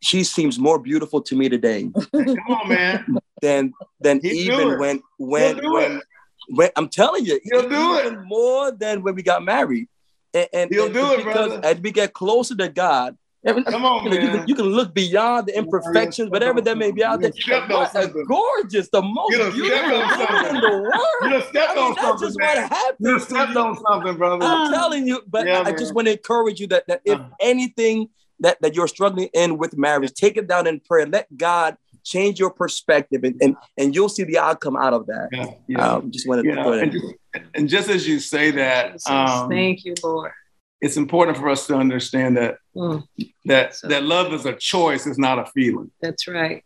she 0.00 0.22
seems 0.24 0.58
more 0.58 0.78
beautiful 0.78 1.20
to 1.22 1.36
me 1.36 1.48
today. 1.48 1.90
Come 2.12 2.36
on, 2.48 2.68
man. 2.68 3.18
Than 3.40 3.72
than 4.00 4.20
even 4.24 4.78
when 4.78 5.02
when 5.18 5.58
when 5.72 6.00
when 6.48 6.70
I'm 6.76 6.88
telling 6.88 7.24
you, 7.24 7.40
he'll 7.42 7.68
do 7.68 7.94
it 7.96 8.24
more 8.24 8.70
than 8.70 9.02
when 9.02 9.14
we 9.14 9.22
got 9.22 9.44
married. 9.44 9.88
And, 10.34 10.48
and 10.52 10.70
he'll 10.72 10.86
and 10.86 10.94
do 10.94 11.12
it, 11.12 11.16
because 11.18 11.48
brother. 11.48 11.66
as 11.66 11.80
we 11.80 11.90
get 11.90 12.12
closer 12.12 12.54
to 12.56 12.68
God, 12.68 13.16
Come 13.54 13.84
on, 13.84 14.04
you, 14.04 14.10
man. 14.10 14.20
You, 14.22 14.30
can, 14.30 14.48
you 14.48 14.54
can 14.54 14.66
look 14.66 14.94
beyond 14.94 15.46
the 15.46 15.56
imperfections, 15.56 16.30
whatever 16.30 16.60
that 16.60 16.76
may 16.76 16.90
be 16.90 17.04
out 17.04 17.20
there. 17.20 17.32
What 17.68 17.94
a 17.94 18.08
gorgeous, 18.08 18.88
the 18.90 19.02
most 19.02 19.32
beautiful 19.54 19.70
in 19.70 20.60
the 20.60 20.70
world. 20.82 21.32
You 21.32 21.40
stepped 21.48 21.70
I 21.70 21.74
mean, 21.74 21.84
on 21.84 21.96
something. 21.96 22.26
just 22.28 22.38
man. 22.38 22.62
what 22.62 22.72
happened. 22.72 22.96
You 23.00 23.18
stepped 23.18 23.56
on 23.56 23.78
something, 23.80 24.16
brother. 24.16 24.44
I'm 24.44 24.72
telling 24.72 25.06
you, 25.06 25.22
but 25.26 25.46
yeah, 25.46 25.60
I, 25.60 25.70
I 25.70 25.72
just 25.72 25.94
want 25.94 26.06
to 26.06 26.12
encourage 26.12 26.60
you 26.60 26.66
that, 26.68 26.86
that 26.88 27.00
if 27.04 27.18
uh. 27.18 27.24
anything 27.40 28.08
that, 28.40 28.60
that 28.62 28.74
you're 28.74 28.88
struggling 28.88 29.28
in 29.34 29.58
with 29.58 29.76
marriage, 29.76 30.12
take 30.14 30.36
it 30.36 30.46
down 30.46 30.66
in 30.66 30.80
prayer. 30.80 31.06
Let 31.06 31.34
God 31.36 31.76
change 32.04 32.38
your 32.38 32.50
perspective 32.50 33.22
and, 33.24 33.36
and, 33.42 33.56
and 33.76 33.94
you'll 33.94 34.08
see 34.08 34.24
the 34.24 34.38
outcome 34.38 34.76
out 34.76 34.94
of 34.94 35.06
that. 35.06 35.28
Yeah, 35.32 35.46
yeah. 35.66 35.92
Um, 35.92 36.10
just 36.10 36.26
wanted 36.26 36.44
to 36.44 36.62
put 36.62 36.82
and, 36.82 36.92
just, 36.92 37.14
and 37.54 37.68
just 37.68 37.90
as 37.90 38.08
you 38.08 38.18
say 38.18 38.50
that, 38.52 39.06
um, 39.08 39.50
thank 39.50 39.84
you, 39.84 39.94
Lord. 40.02 40.32
It's 40.80 40.96
important 40.96 41.36
for 41.36 41.48
us 41.48 41.66
to 41.66 41.74
understand 41.74 42.36
that 42.36 42.58
mm. 42.76 43.02
that 43.46 43.74
so, 43.74 43.88
that 43.88 44.04
love 44.04 44.32
is 44.32 44.46
a 44.46 44.54
choice, 44.54 45.06
it's 45.06 45.18
not 45.18 45.38
a 45.38 45.46
feeling. 45.46 45.90
That's 46.00 46.28
right. 46.28 46.64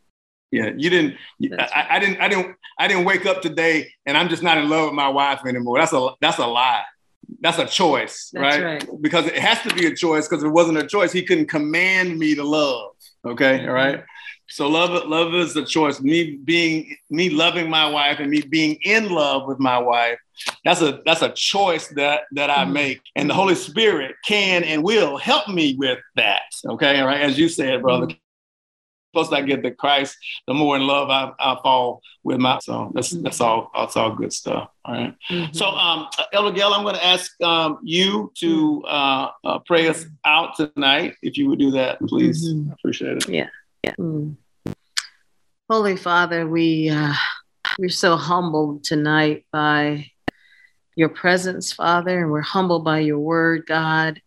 Yeah, 0.51 0.71
you 0.77 0.91
didn't. 0.91 1.17
I, 1.43 1.47
right. 1.57 1.87
I, 1.91 1.99
didn't. 1.99 2.21
I 2.21 2.29
didn't. 2.29 2.57
I 2.79 2.89
didn't 2.89 3.05
wake 3.05 3.25
up 3.25 3.41
today 3.41 3.91
and 4.05 4.19
I'm 4.19 4.29
just 4.29 4.43
not 4.43 4.59
in 4.59 4.69
love 4.69 4.87
with 4.87 4.95
my 4.95 5.09
wife 5.09 5.41
anymore. 5.47 5.79
That's 5.79 5.93
a 5.93 6.11
that's 6.21 6.39
a 6.39 6.47
lie. 6.47 6.83
That's 7.41 7.59
a 7.59 7.67
choice, 7.67 8.31
that's 8.33 8.59
right? 8.59 8.65
right? 8.65 8.89
Because 9.01 9.27
it 9.27 9.39
has 9.39 9.61
to 9.63 9.75
be 9.75 9.87
a 9.87 9.95
choice. 9.95 10.29
Because 10.29 10.43
if 10.43 10.49
it 10.49 10.53
wasn't 10.53 10.79
a 10.79 10.87
choice, 10.87 11.13
he 11.13 11.25
couldn't 11.25 11.47
command 11.47 12.19
me 12.19 12.35
to 12.35 12.45
love. 12.45 12.91
Okay, 13.25 13.61
mm-hmm. 13.61 13.69
all 13.69 13.75
right. 13.75 14.05
So 14.53 14.69
love, 14.69 15.09
love 15.09 15.35
is 15.35 15.55
the 15.55 15.65
choice. 15.65 16.01
Me 16.01 16.37
being, 16.37 16.95
me 17.09 17.31
loving 17.31 17.71
my 17.71 17.89
wife 17.89 18.19
and 18.21 18.31
me 18.31 18.43
being 18.43 18.79
in 18.83 19.09
love 19.09 19.47
with 19.47 19.59
my 19.59 19.79
wife. 19.79 20.19
That's 20.65 20.83
a 20.83 21.01
that's 21.05 21.23
a 21.23 21.31
choice 21.31 21.89
that 21.89 22.23
that 22.33 22.51
I 22.51 22.65
mm-hmm. 22.65 22.73
make, 22.73 23.01
and 23.17 23.31
the 23.31 23.35
Holy 23.35 23.55
Spirit 23.55 24.17
can 24.27 24.65
and 24.65 24.83
will 24.83 25.17
help 25.17 25.49
me 25.49 25.77
with 25.79 25.99
that. 26.17 26.43
Okay, 26.67 27.01
all 27.01 27.07
right. 27.07 27.21
As 27.21 27.39
you 27.39 27.49
said, 27.49 27.83
brother. 27.83 28.07
Mm-hmm. 28.07 28.19
Plus, 29.13 29.31
I 29.31 29.43
get 29.43 29.63
to 29.63 29.71
Christ, 29.71 30.17
the 30.47 30.55
more 30.55 30.75
in 30.75 30.87
love 30.87 31.11
I, 31.11 31.33
I 31.39 31.59
fall 31.63 32.01
with 32.25 32.39
my. 32.39 32.59
So 32.61 32.91
that's 32.95 33.11
that's 33.11 33.41
all. 33.41 33.71
That's 33.75 33.97
all 33.97 34.15
good 34.15 34.33
stuff. 34.33 34.71
All 34.85 34.95
right. 34.95 35.15
mm-hmm. 35.31 35.53
So, 35.53 35.67
um, 35.67 36.09
Elder 36.33 36.51
Gail, 36.51 36.73
I'm 36.73 36.83
going 36.83 36.95
to 36.95 37.07
ask 37.07 37.41
um, 37.43 37.79
you 37.83 38.33
to 38.37 38.83
uh, 38.85 39.29
uh, 39.45 39.59
pray 39.67 39.89
us 39.89 40.07
out 40.25 40.57
tonight. 40.57 41.15
If 41.23 41.37
you 41.37 41.49
would 41.51 41.59
do 41.59 41.73
that, 41.73 42.01
please. 42.01 42.49
Mm-hmm. 42.49 42.71
I 42.71 42.73
appreciate 42.73 43.17
it. 43.19 43.29
Yeah. 43.29 43.49
Yeah. 43.85 43.95
Mm. 43.99 44.37
Holy 45.73 45.97
Father, 45.97 46.47
we 46.47 46.91
uh, 46.91 47.15
we're 47.79 47.89
so 47.89 48.15
humbled 48.15 48.85
tonight 48.85 49.47
by 49.51 50.11
your 50.97 51.09
presence, 51.09 51.73
Father, 51.73 52.21
and 52.21 52.31
we're 52.31 52.43
humbled 52.43 52.85
by 52.85 52.99
your 52.99 53.19
word, 53.19 53.65
God. 53.67 54.21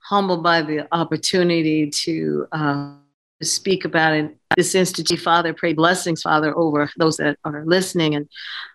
Humbled 0.00 0.42
by 0.42 0.60
the 0.60 0.86
opportunity 0.92 1.88
to 1.88 2.46
uh, 2.52 2.94
speak 3.42 3.86
about 3.86 4.12
it. 4.12 4.36
This 4.54 4.74
institute, 4.74 5.20
Father, 5.20 5.54
pray 5.54 5.72
blessings, 5.72 6.20
Father, 6.20 6.54
over 6.54 6.90
those 6.98 7.16
that 7.16 7.38
are 7.42 7.64
listening, 7.64 8.14
and 8.14 8.28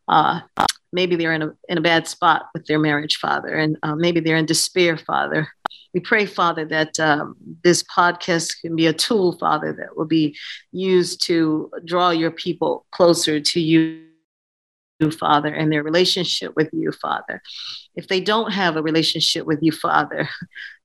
uh, 0.08 0.42
maybe 0.92 1.18
they're 1.18 1.34
in 1.34 1.44
a 1.44 1.54
in 1.68 1.78
a 1.78 1.82
bad 1.82 2.08
spot 2.08 2.48
with 2.56 2.66
their 2.66 2.80
marriage, 2.80 3.18
Father, 3.18 3.54
and 3.54 3.78
uh, 3.84 3.94
maybe 3.94 4.22
they're 4.22 4.38
in 4.38 4.48
despair, 4.48 4.98
Father. 4.98 5.48
We 5.94 6.00
pray, 6.00 6.26
Father, 6.26 6.66
that 6.66 7.00
um, 7.00 7.36
this 7.64 7.84
podcast 7.84 8.62
can 8.62 8.76
be 8.76 8.88
a 8.88 8.94
tool, 8.94 9.38
Father, 9.38 9.74
that 9.74 9.98
will 9.98 10.06
be 10.06 10.38
used 10.72 11.26
to 11.26 11.72
draw 11.86 12.12
your 12.12 12.32
people 12.32 12.86
closer 12.92 13.40
to 13.40 13.60
you. 13.60 14.06
Father, 15.18 15.54
and 15.54 15.72
their 15.72 15.82
relationship 15.82 16.58
with 16.58 16.68
you, 16.74 16.92
Father. 16.92 17.42
If 17.96 18.10
they 18.10 18.20
don't 18.20 18.52
have 18.52 18.76
a 18.76 18.82
relationship 18.82 19.46
with 19.46 19.60
you, 19.62 19.72
Father, 19.72 20.28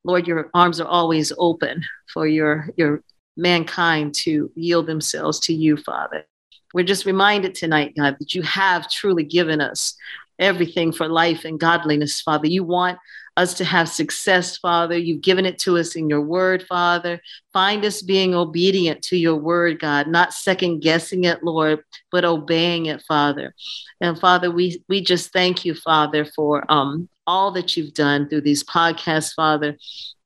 Lord, 0.05 0.29
your 0.29 0.51
arms 0.55 0.81
are 0.81 0.87
always 0.87 1.33
open 1.37 1.83
for 2.13 2.25
your, 2.25 2.69
your 2.77 3.03
mankind 3.37 4.15
to 4.15 4.51
yield 4.55 4.87
themselves 4.87 5.41
to 5.41 5.55
you, 5.55 5.77
Father. 5.77 6.25
We're 6.73 6.85
just 6.85 7.07
reminded 7.07 7.55
tonight, 7.55 7.95
God, 7.97 8.17
that 8.19 8.35
you 8.35 8.43
have 8.43 8.91
truly 8.91 9.25
given 9.25 9.61
us 9.61 9.97
everything 10.39 10.93
for 10.93 11.09
life 11.09 11.45
and 11.45 11.59
godliness, 11.59 12.21
Father. 12.21 12.47
You 12.47 12.65
want 12.65 12.99
us 13.37 13.55
to 13.55 13.65
have 13.65 13.89
success, 13.89 14.57
Father. 14.57 14.97
You've 14.97 15.23
given 15.23 15.45
it 15.45 15.59
to 15.61 15.77
us 15.79 15.97
in 15.97 16.09
your 16.09 16.21
word, 16.21 16.65
Father. 16.69 17.21
Find 17.53 17.85
us 17.85 18.03
being 18.03 18.35
obedient 18.35 19.03
to 19.03 19.17
your 19.17 19.37
word, 19.37 19.81
God, 19.81 20.07
not 20.07 20.33
second 20.33 20.81
guessing 20.81 21.25
it, 21.25 21.43
Lord, 21.43 21.83
but 22.13 22.25
obeying 22.25 22.87
it, 22.87 23.03
Father. 23.03 23.55
And 24.01 24.19
Father, 24.19 24.51
we, 24.51 24.83
we 24.89 25.01
just 25.01 25.33
thank 25.33 25.65
you, 25.65 25.75
Father, 25.75 26.25
for 26.25 26.65
um, 26.71 27.09
all 27.27 27.51
that 27.53 27.77
you've 27.77 27.95
done 27.95 28.29
through 28.29 28.43
these 28.43 28.65
podcasts, 28.65 29.35
Father. 29.35 29.77